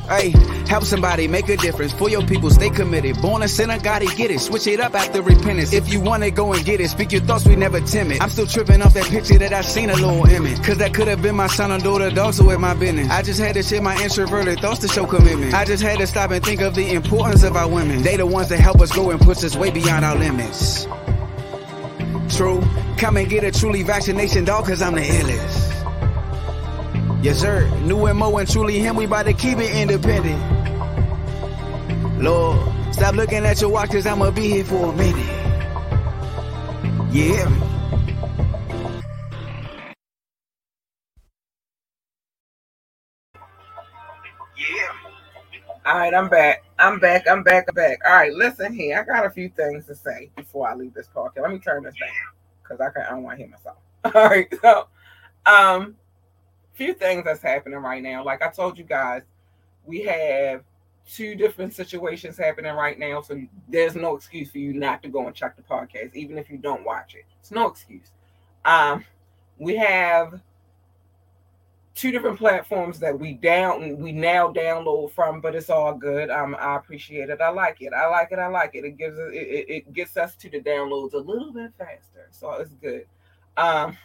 Hey, 0.09 0.30
help 0.66 0.84
somebody 0.84 1.28
make 1.28 1.50
a 1.50 1.56
difference 1.59 1.92
for 1.92 2.09
your 2.09 2.24
people. 2.26 2.48
Stay 2.48 2.70
committed. 2.70 3.20
Born 3.20 3.42
a 3.42 3.48
sinner, 3.48 3.78
gotta 3.78 4.06
get 4.16 4.30
it. 4.30 4.40
Switch 4.40 4.66
it 4.66 4.80
up 4.80 4.94
after 4.94 5.20
repentance. 5.20 5.74
If 5.74 5.92
you 5.92 6.00
want 6.00 6.24
it, 6.24 6.30
go 6.30 6.54
and 6.54 6.64
get 6.64 6.80
it. 6.80 6.88
Speak 6.88 7.12
your 7.12 7.20
thoughts, 7.20 7.46
we 7.46 7.56
never 7.56 7.80
timid. 7.82 8.20
I'm 8.22 8.30
still 8.30 8.46
tripping 8.46 8.80
off 8.80 8.94
that 8.94 9.04
picture 9.04 9.36
that 9.38 9.52
I 9.52 9.61
seen 9.61 9.90
a 9.90 9.94
little 9.94 10.24
image. 10.26 10.62
Cause 10.64 10.78
that 10.78 10.94
could 10.94 11.09
have 11.09 11.20
been 11.20 11.36
my 11.36 11.46
son 11.46 11.70
or 11.70 11.78
daughter, 11.78 12.11
dog, 12.11 12.32
so 12.32 12.46
with 12.46 12.59
my 12.59 12.72
business. 12.72 13.11
I 13.11 13.22
just 13.22 13.38
had 13.38 13.54
to 13.54 13.62
share 13.62 13.82
my 13.82 14.02
introverted 14.02 14.61
thoughts 14.61 14.80
to 14.80 14.88
show 14.88 15.04
commitment. 15.04 15.52
I 15.52 15.66
just 15.66 15.82
had 15.82 15.98
to 15.98 16.06
stop 16.06 16.30
and 16.30 16.42
think 16.42 16.62
of 16.62 16.74
the 16.74 16.90
importance 16.94 17.42
of 17.42 17.54
our 17.54 17.68
women. 17.68 18.02
They 18.02 18.16
the 18.16 18.26
ones 18.26 18.48
that 18.48 18.61
help 18.61 18.80
us 18.80 18.90
go 18.90 19.11
and 19.11 19.20
push 19.20 19.44
us 19.44 19.56
way 19.56 19.70
beyond 19.70 20.06
our 20.06 20.16
limits. 20.16 20.86
True. 22.34 22.62
Come 22.96 23.18
and 23.18 23.28
get 23.28 23.44
a 23.44 23.50
truly 23.50 23.82
vaccination, 23.82 24.46
dog, 24.46 24.64
cause 24.64 24.80
I'm 24.80 24.94
the 24.94 25.02
illest. 25.02 25.68
Yes, 27.23 27.41
sir. 27.41 27.69
New 27.81 28.12
Mo 28.14 28.37
and 28.39 28.49
truly 28.49 28.79
him, 28.79 28.97
we 28.97 29.05
about 29.05 29.27
to 29.27 29.33
keep 29.33 29.59
it 29.59 29.75
independent. 29.75 30.41
Lord, 32.23 32.95
stop 32.95 33.14
looking 33.16 33.45
at 33.45 33.61
your 33.61 33.71
watch, 33.71 33.91
cause 33.91 34.07
I'ma 34.07 34.31
be 34.31 34.49
here 34.49 34.64
for 34.64 34.93
a 34.93 34.97
minute. 34.97 35.47
Yeah. 37.11 37.49
All 45.87 45.99
right, 45.99 46.14
I'm 46.14 46.29
back. 46.29 46.64
I'm 46.79 47.01
back. 47.01 47.27
I'm 47.29 47.43
back. 47.43 47.64
I'm 47.69 47.75
back. 47.75 47.99
All 48.07 48.12
right, 48.12 48.33
listen 48.33 48.75
here. 48.75 49.01
I 49.01 49.05
got 49.05 49.27
a 49.27 49.31
few 49.31 49.49
things 49.49 49.87
to 49.87 49.95
say 49.95 50.31
before 50.37 50.69
I 50.69 50.75
leave 50.75 50.95
this 50.95 51.09
podcast. 51.14 51.43
Let 51.43 51.51
me 51.51 51.59
turn 51.59 51.83
this 51.83 51.95
down 51.99 52.11
because 52.62 52.81
I 52.81 52.91
can 52.91 53.03
I 53.07 53.11
don't 53.11 53.23
want 53.25 53.39
to 53.39 53.45
hear 53.45 53.51
myself. 53.51 53.79
All 54.05 54.29
right, 54.29 54.49
so 54.61 54.89
um, 55.47 55.97
few 56.79 56.95
things 56.95 57.24
that's 57.24 57.43
happening 57.43 57.81
right 57.81 58.03
now. 58.03 58.24
Like 58.24 58.41
I 58.41 58.49
told 58.49 58.79
you 58.79 58.85
guys, 58.85 59.22
we 59.85 60.03
have 60.03 60.62
two 61.12 61.35
different 61.35 61.74
situations 61.74 62.39
happening 62.39 62.72
right 62.72 62.99
now. 62.99 63.20
So 63.20 63.43
there's 63.68 63.97
no 63.97 64.14
excuse 64.14 64.51
for 64.51 64.59
you 64.59 64.72
not 64.72 65.03
to 65.03 65.09
go 65.09 65.26
and 65.26 65.35
check 65.35 65.57
the 65.57 65.62
podcast, 65.62 66.14
even 66.14 66.39
if 66.39 66.49
you 66.49 66.57
don't 66.57 66.85
watch 66.85 67.16
it. 67.16 67.24
It's 67.41 67.51
no 67.51 67.66
excuse. 67.66 68.12
Um, 68.64 69.05
we 69.59 69.74
have 69.76 70.41
two 71.97 72.12
different 72.12 72.39
platforms 72.39 73.01
that 73.01 73.18
we 73.18 73.33
down 73.33 73.99
we 73.99 74.12
now 74.12 74.53
download 74.53 75.11
from, 75.11 75.41
but 75.41 75.57
it's 75.57 75.70
all 75.70 75.95
good. 75.95 76.31
Um, 76.31 76.55
I 76.61 76.76
appreciate 76.76 77.29
it. 77.29 77.41
I 77.41 77.49
like 77.49 77.79
it. 77.81 77.93
I 77.93 78.07
like 78.07 78.29
it. 78.31 78.39
I 78.39 78.47
like 78.47 78.76
it. 78.76 78.85
It 78.85 78.97
gives 78.97 79.18
it, 79.18 79.35
it, 79.35 79.68
it 79.68 79.93
gets 79.93 80.16
us 80.16 80.37
to 80.37 80.49
the 80.49 80.61
downloads 80.61 81.14
a 81.14 81.18
little 81.18 81.53
bit 81.53 81.72
faster, 81.76 82.29
so 82.31 82.53
it's 82.53 82.74
good. 82.74 83.07
Um, 83.57 83.97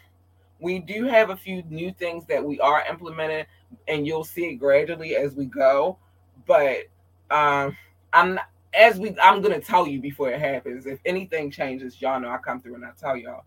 we 0.59 0.79
do 0.79 1.05
have 1.05 1.29
a 1.29 1.35
few 1.35 1.63
new 1.69 1.91
things 1.91 2.25
that 2.27 2.43
we 2.43 2.59
are 2.59 2.83
implementing, 2.89 3.45
and 3.87 4.07
you'll 4.07 4.23
see 4.23 4.45
it 4.45 4.55
gradually 4.55 5.15
as 5.15 5.35
we 5.35 5.45
go. 5.45 5.97
But 6.45 6.85
um, 7.31 7.75
I'm 8.13 8.39
as 8.73 8.99
we 8.99 9.15
I'm 9.21 9.41
gonna 9.41 9.59
tell 9.59 9.87
you 9.87 10.01
before 10.01 10.31
it 10.31 10.39
happens. 10.39 10.85
If 10.85 10.99
anything 11.05 11.51
changes, 11.51 12.01
y'all 12.01 12.19
know 12.19 12.29
I 12.29 12.37
come 12.37 12.61
through 12.61 12.75
and 12.75 12.85
I 12.85 12.91
tell 12.99 13.17
y'all. 13.17 13.43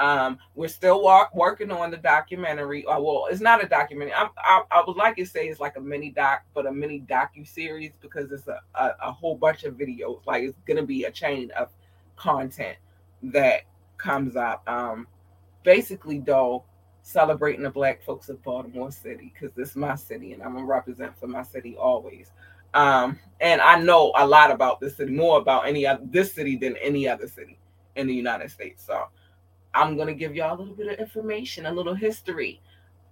Um, 0.00 0.38
we're 0.54 0.68
still 0.68 1.02
wa- 1.02 1.28
working 1.34 1.72
on 1.72 1.90
the 1.90 1.96
documentary. 1.96 2.86
Uh, 2.86 3.00
well, 3.00 3.26
it's 3.30 3.40
not 3.40 3.64
a 3.64 3.66
documentary. 3.68 4.14
I, 4.14 4.28
I, 4.38 4.62
I 4.70 4.84
would 4.86 4.96
like 4.96 5.16
to 5.16 5.26
say 5.26 5.48
it's 5.48 5.58
like 5.58 5.76
a 5.76 5.80
mini 5.80 6.10
doc, 6.10 6.44
but 6.54 6.66
a 6.66 6.72
mini 6.72 7.00
docu 7.00 7.44
series 7.44 7.90
because 8.00 8.30
it's 8.30 8.46
a, 8.46 8.60
a, 8.76 8.94
a 9.02 9.12
whole 9.12 9.36
bunch 9.36 9.64
of 9.64 9.74
videos. 9.74 10.24
Like 10.24 10.44
it's 10.44 10.56
gonna 10.66 10.86
be 10.86 11.04
a 11.04 11.10
chain 11.10 11.50
of 11.56 11.70
content 12.16 12.76
that 13.24 13.62
comes 13.96 14.36
up. 14.36 14.62
Um, 14.68 15.08
basically, 15.62 16.20
though, 16.20 16.64
celebrating 17.02 17.62
the 17.62 17.70
Black 17.70 18.02
folks 18.02 18.28
of 18.28 18.42
Baltimore 18.42 18.90
City 18.90 19.32
because 19.32 19.54
this 19.54 19.70
is 19.70 19.76
my 19.76 19.94
city 19.94 20.32
and 20.32 20.42
I'm 20.42 20.54
gonna 20.54 20.66
represent 20.66 21.18
for 21.18 21.26
my 21.26 21.42
city 21.42 21.74
always. 21.76 22.30
Um, 22.74 23.18
and 23.40 23.62
I 23.62 23.80
know 23.80 24.12
a 24.16 24.26
lot 24.26 24.50
about 24.50 24.78
this 24.78 24.96
city, 24.96 25.12
more 25.12 25.38
about 25.38 25.66
any 25.66 25.86
other 25.86 26.02
this 26.04 26.34
city 26.34 26.56
than 26.56 26.76
any 26.76 27.08
other 27.08 27.26
city 27.26 27.58
in 27.96 28.06
the 28.06 28.14
United 28.14 28.50
States. 28.50 28.84
So 28.84 29.06
I'm 29.72 29.96
gonna 29.96 30.12
give 30.12 30.34
y'all 30.34 30.54
a 30.54 30.58
little 30.58 30.74
bit 30.74 30.88
of 30.88 30.98
information, 30.98 31.64
a 31.64 31.72
little 31.72 31.94
history, 31.94 32.60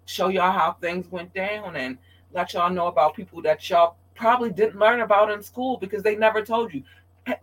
show 0.05 0.29
y'all 0.29 0.53
how 0.53 0.77
things 0.81 1.11
went 1.11 1.33
down, 1.33 1.77
and 1.77 1.97
let 2.33 2.53
y'all 2.53 2.71
know 2.71 2.89
about 2.89 3.17
people 3.17 3.41
that 3.43 3.69
y'all 3.71 3.97
probably 4.15 4.51
didn't 4.51 4.79
learn 4.79 5.01
about 5.01 5.31
in 5.31 5.43
school 5.43 5.79
because 5.79 6.03
they 6.03 6.17
never 6.17 6.43
told 6.43 6.75
you. 6.75 6.83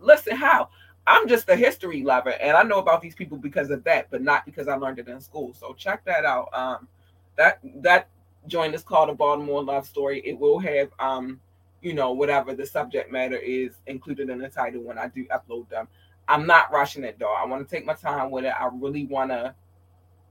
Listen, 0.00 0.36
how 0.36 0.68
I'm 1.06 1.28
just 1.28 1.48
a 1.48 1.56
history 1.56 2.02
lover, 2.02 2.30
and 2.30 2.56
I 2.56 2.62
know 2.62 2.78
about 2.78 3.02
these 3.02 3.14
people 3.14 3.36
because 3.36 3.70
of 3.70 3.84
that, 3.84 4.10
but 4.10 4.22
not 4.22 4.46
because 4.46 4.68
I 4.68 4.76
learned 4.76 4.98
it 4.98 5.08
in 5.08 5.20
school. 5.20 5.52
So 5.52 5.74
check 5.74 6.04
that 6.06 6.24
out. 6.24 6.48
Um, 6.54 6.88
that 7.36 7.58
that 7.82 8.08
joint 8.46 8.74
is 8.74 8.82
called 8.82 9.10
a 9.10 9.14
Baltimore 9.14 9.62
Love 9.62 9.86
Story. 9.86 10.22
It 10.24 10.38
will 10.38 10.58
have 10.58 10.88
um, 10.98 11.40
you 11.84 11.92
know, 11.92 12.12
whatever 12.12 12.54
the 12.54 12.64
subject 12.64 13.12
matter 13.12 13.36
is 13.36 13.76
included 13.86 14.30
in 14.30 14.38
the 14.38 14.48
title 14.48 14.82
when 14.82 14.98
I 14.98 15.08
do 15.08 15.26
upload 15.26 15.68
them. 15.68 15.86
I'm 16.26 16.46
not 16.46 16.72
rushing 16.72 17.04
it 17.04 17.18
though. 17.18 17.34
I 17.34 17.44
want 17.44 17.68
to 17.68 17.72
take 17.76 17.84
my 17.84 17.92
time 17.92 18.30
with 18.30 18.46
it. 18.46 18.54
I 18.58 18.70
really 18.72 19.04
want 19.04 19.30
to 19.30 19.54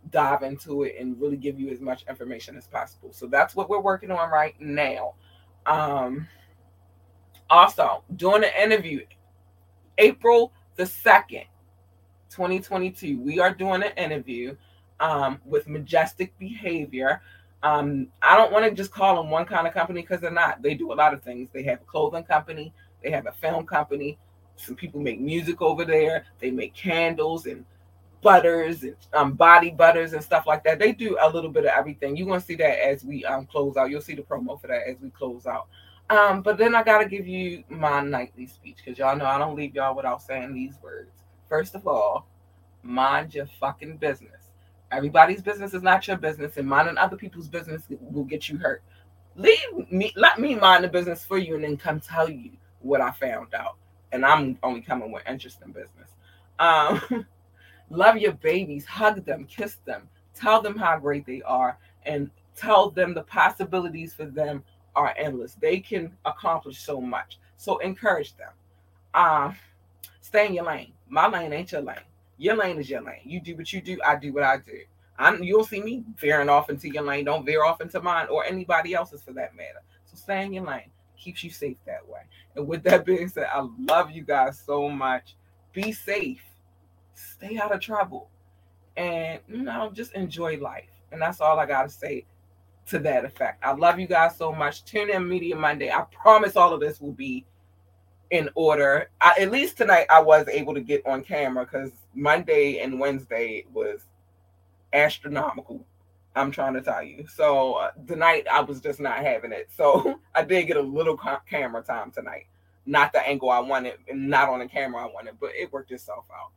dive 0.09 0.41
into 0.41 0.84
it 0.84 0.95
and 0.99 1.19
really 1.21 1.38
give 1.38 1.59
you 1.59 1.69
as 1.69 1.80
much 1.80 2.03
information 2.09 2.57
as 2.57 2.65
possible. 2.65 3.13
So 3.13 3.28
that's 3.28 3.55
what 3.55 3.69
we're 3.69 3.80
working 3.80 4.09
on 4.09 4.32
right 4.32 4.59
now. 4.59 5.13
Um, 5.67 6.28
also, 7.51 8.03
during 8.15 8.41
the 8.41 8.61
interview, 8.61 9.05
April 9.99 10.51
the 10.76 10.84
2nd, 10.84 11.45
2022, 12.30 13.19
we 13.19 13.39
are 13.39 13.53
doing 13.53 13.84
an 13.84 13.91
interview 13.97 14.55
um, 14.99 15.39
with 15.45 15.67
Majestic 15.67 16.38
Behavior. 16.39 17.21
Um, 17.61 18.07
I 18.21 18.36
don't 18.36 18.51
want 18.51 18.65
to 18.65 18.71
just 18.71 18.91
call 18.91 19.15
them 19.15 19.30
one 19.30 19.45
kind 19.45 19.67
of 19.67 19.74
company 19.74 20.01
because 20.01 20.19
they're 20.19 20.32
not. 20.32 20.61
They 20.61 20.74
do 20.74 20.91
a 20.91 20.95
lot 20.95 21.13
of 21.13 21.21
things. 21.24 21.49
They 21.53 21.63
have 21.63 21.82
a 21.82 21.86
clothing 21.86 22.24
company, 22.24 22.74
they 23.03 23.11
have 23.11 23.28
a 23.28 23.32
film 23.32 23.65
company. 23.65 24.17
Some 24.55 24.76
people 24.76 25.01
make 25.01 25.19
music 25.19 25.61
over 25.61 25.84
there. 25.84 26.26
They 26.39 26.51
make 26.51 26.74
candles 26.74 27.47
and 27.47 27.65
butters 28.21 28.84
and 28.84 28.95
um, 29.13 29.34
body 29.34 29.71
butters 29.71 30.13
and 30.13 30.24
stuff 30.24 30.47
like 30.47 30.63
that. 30.63 30.80
They 30.80 30.91
do 30.93 31.17
a 31.21 31.30
little 31.30 31.49
bit 31.49 31.65
of 31.65 31.71
everything. 31.71 32.15
You're 32.15 32.28
gonna 32.28 32.39
see 32.39 32.55
that 32.55 32.80
as 32.84 33.03
we 33.03 33.26
um, 33.26 33.45
close 33.45 33.78
out. 33.78 33.89
You'll 33.89 34.01
see 34.01 34.15
the 34.15 34.21
promo 34.21 34.59
for 34.59 34.67
that 34.67 34.88
as 34.88 34.97
we 35.01 35.09
close 35.09 35.45
out. 35.45 35.67
Um, 36.14 36.43
but 36.43 36.59
then 36.59 36.76
I 36.76 36.84
gotta 36.84 37.09
give 37.09 37.28
you 37.28 37.64
my 37.70 37.99
nightly 38.01 38.45
speech 38.45 38.78
because 38.78 38.99
y'all 38.99 39.18
know 39.18 39.26
I 39.26 39.39
don't 39.39 39.55
leave 39.55 39.74
y'all 39.74 39.95
without 39.95 40.22
saying 40.22 40.53
these 40.53 40.76
words. 40.84 41.09
First 41.49 41.74
of 41.74 41.88
all, 41.88 42.28
mind 42.84 43.34
your 43.34 43.47
fucking 43.59 43.97
business. 43.97 44.51
Everybody's 44.91 45.41
business 45.41 45.74
is 45.74 45.82
not 45.82 46.07
your 46.07 46.18
business, 46.18 46.57
and 46.57 46.70
minding 46.70 46.99
other 46.99 47.18
people's 47.18 47.47
business 47.47 47.88
will 47.89 48.26
get 48.26 48.47
you 48.47 48.57
hurt. 48.57 48.84
Leave 49.36 49.57
me, 49.89 50.14
let 50.16 50.39
me 50.39 50.53
mind 50.53 50.84
the 50.84 50.88
business 50.88 51.26
for 51.26 51.39
you, 51.39 51.55
and 51.55 51.64
then 51.64 51.78
come 51.78 51.99
tell 51.99 52.30
you 52.30 52.51
what 52.82 53.01
I 53.01 53.09
found 53.09 53.55
out. 53.55 53.78
And 54.11 54.24
I'm 54.24 54.59
only 54.61 54.82
coming 54.82 55.11
with 55.11 55.24
interesting 55.28 55.72
business. 55.72 56.11
Um, 56.59 57.26
love 57.89 58.18
your 58.18 58.34
babies, 58.34 58.86
hug 58.86 59.26
them, 59.26 59.45
kiss 59.45 59.78
them, 59.86 60.07
tell 60.36 60.61
them 60.61 60.78
how 60.78 60.99
great 60.99 61.26
they 61.26 61.41
are, 61.41 61.80
and 62.05 62.30
tell 62.55 62.91
them 62.91 63.16
the 63.16 63.24
possibilities 63.24 64.14
for 64.14 64.26
them 64.26 64.64
are 64.96 65.14
endless. 65.18 65.56
They 65.56 65.80
can 65.80 66.12
accomplish 66.26 66.80
so 66.80 67.02
much. 67.02 67.39
So 67.58 67.78
encourage 67.80 68.36
them. 68.38 68.52
Um, 69.14 69.56
stay 70.22 70.48
in 70.48 70.54
your 70.54 70.66
lane. 70.66 70.94
My 71.10 71.28
lane 71.28 71.54
ain't 71.54 71.72
your 71.72 71.82
lane. 71.82 71.98
Your 72.38 72.56
lane 72.56 72.80
is 72.80 72.89
your 72.89 73.02
lane. 73.02 73.22
You 73.24 73.39
do 73.39 73.56
what 73.56 73.72
you 73.72 73.82
do. 73.82 74.00
I 74.06 74.16
do 74.16 74.34
what 74.34 74.44
I 74.44 74.58
do. 74.58 74.80
I'm, 75.18 75.44
you'll 75.44 75.64
see 75.64 75.82
me 75.82 76.04
veering 76.18 76.50
off 76.50 76.70
into 76.70 76.89
your 76.89 77.04
lane. 77.04 77.26
Don't 77.26 77.46
veer 77.46 77.64
off 77.64 77.82
into 77.82 78.02
mine 78.02 78.28
or 78.30 78.44
anybody 78.44 78.94
else's 78.94 79.22
for 79.22 79.34
that 79.34 79.56
matter. 79.56 79.82
So 80.06 80.18
stay 80.18 80.44
in 80.44 80.54
your 80.54 80.66
lane. 80.66 80.89
Keeps 81.18 81.44
you 81.44 81.52
safe 81.52 81.78
that 81.86 82.08
way. 82.08 82.22
And 82.56 82.68
with 82.68 82.84
that 82.84 83.06
being 83.06 83.28
said, 83.28 83.48
I 83.54 83.68
love 83.80 84.12
you 84.12 84.24
guys 84.24 84.62
so 84.66 84.89
much. 84.89 85.36
Be 85.72 85.91
safe. 85.91 86.44
Stay 87.14 87.58
out 87.58 87.74
of 87.74 87.80
trouble. 87.80 88.30
And 88.98 89.39
you 89.48 89.64
know, 89.64 89.91
just 89.94 90.14
enjoy 90.14 90.58
life. 90.58 90.89
And 91.12 91.22
that's 91.22 91.41
all 91.41 91.60
I 91.60 91.66
gotta 91.66 91.89
say 91.89 92.26
to 92.88 93.00
that 93.00 93.26
effect. 93.26 93.64
I 93.64 93.74
love 93.74 94.00
you 94.00 94.08
guys 94.08 94.38
so 94.38 94.52
much. 94.52 94.84
Tune 94.86 95.10
in 95.10 95.28
Media 95.28 95.56
Monday. 95.56 95.92
I 95.92 96.02
promise 96.12 96.56
all 96.56 96.74
of 96.74 96.80
this 96.80 97.00
will 97.00 97.14
be 97.14 97.46
in 98.32 98.50
order. 98.56 99.10
I, 99.22 99.36
at 99.40 99.52
least 99.52 99.78
tonight, 99.78 100.08
I 100.10 100.22
was 100.22 100.48
able 100.48 100.74
to 100.74 100.82
get 100.82 101.06
on 101.06 101.24
camera 101.24 101.66
because 101.66 101.92
Monday 102.14 102.80
and 102.80 103.00
Wednesday 103.00 103.66
was 103.72 104.02
astronomical. 104.92 105.86
I'm 106.36 106.52
trying 106.52 106.74
to 106.74 106.82
tell 106.82 107.04
you. 107.04 107.28
So 107.28 107.74
uh, 107.74 107.92
tonight, 108.08 108.48
I 108.52 108.62
was 108.62 108.82
just 108.82 109.00
not 109.00 109.20
having 109.20 109.52
it. 109.52 109.70
So 109.76 110.20
I 110.36 110.44
did 110.44 110.66
get 110.66 110.78
a 110.78 110.82
little 110.82 111.16
ca- 111.16 111.42
camera 111.50 111.84
time 111.84 112.12
tonight. 112.12 112.48
Not 112.86 113.14
the 113.14 113.26
angle 113.26 113.50
I 113.50 113.60
wanted, 113.60 113.94
and 114.10 114.30
not 114.30 114.50
on 114.50 114.60
the 114.60 114.68
camera 114.68 115.04
I 115.04 115.06
wanted, 115.06 115.40
but 115.40 115.52
it 115.56 115.72
worked 115.72 115.92
itself 115.92 116.26
out. 116.34 116.52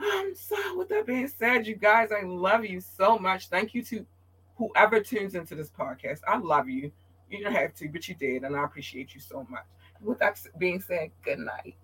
Um, 0.00 0.32
so 0.36 0.76
with 0.76 0.88
that 0.90 1.06
being 1.06 1.26
said, 1.26 1.66
you 1.66 1.74
guys, 1.74 2.10
I 2.12 2.24
love 2.24 2.64
you 2.64 2.80
so 2.80 3.18
much. 3.18 3.48
Thank 3.48 3.74
you 3.74 3.82
to 3.84 4.06
whoever 4.58 5.00
tunes 5.00 5.34
into 5.34 5.54
this 5.54 5.70
podcast. 5.70 6.20
I 6.26 6.36
love 6.36 6.68
you. 6.68 6.92
You 7.30 7.44
don't 7.44 7.52
have 7.52 7.74
to, 7.76 7.88
but 7.88 8.08
you 8.08 8.14
did, 8.14 8.42
and 8.42 8.56
I 8.56 8.64
appreciate 8.64 9.14
you 9.14 9.20
so 9.20 9.46
much. 9.48 9.64
With 10.02 10.18
that 10.18 10.38
being 10.58 10.80
said, 10.80 11.10
good 11.24 11.38
night. 11.38 11.76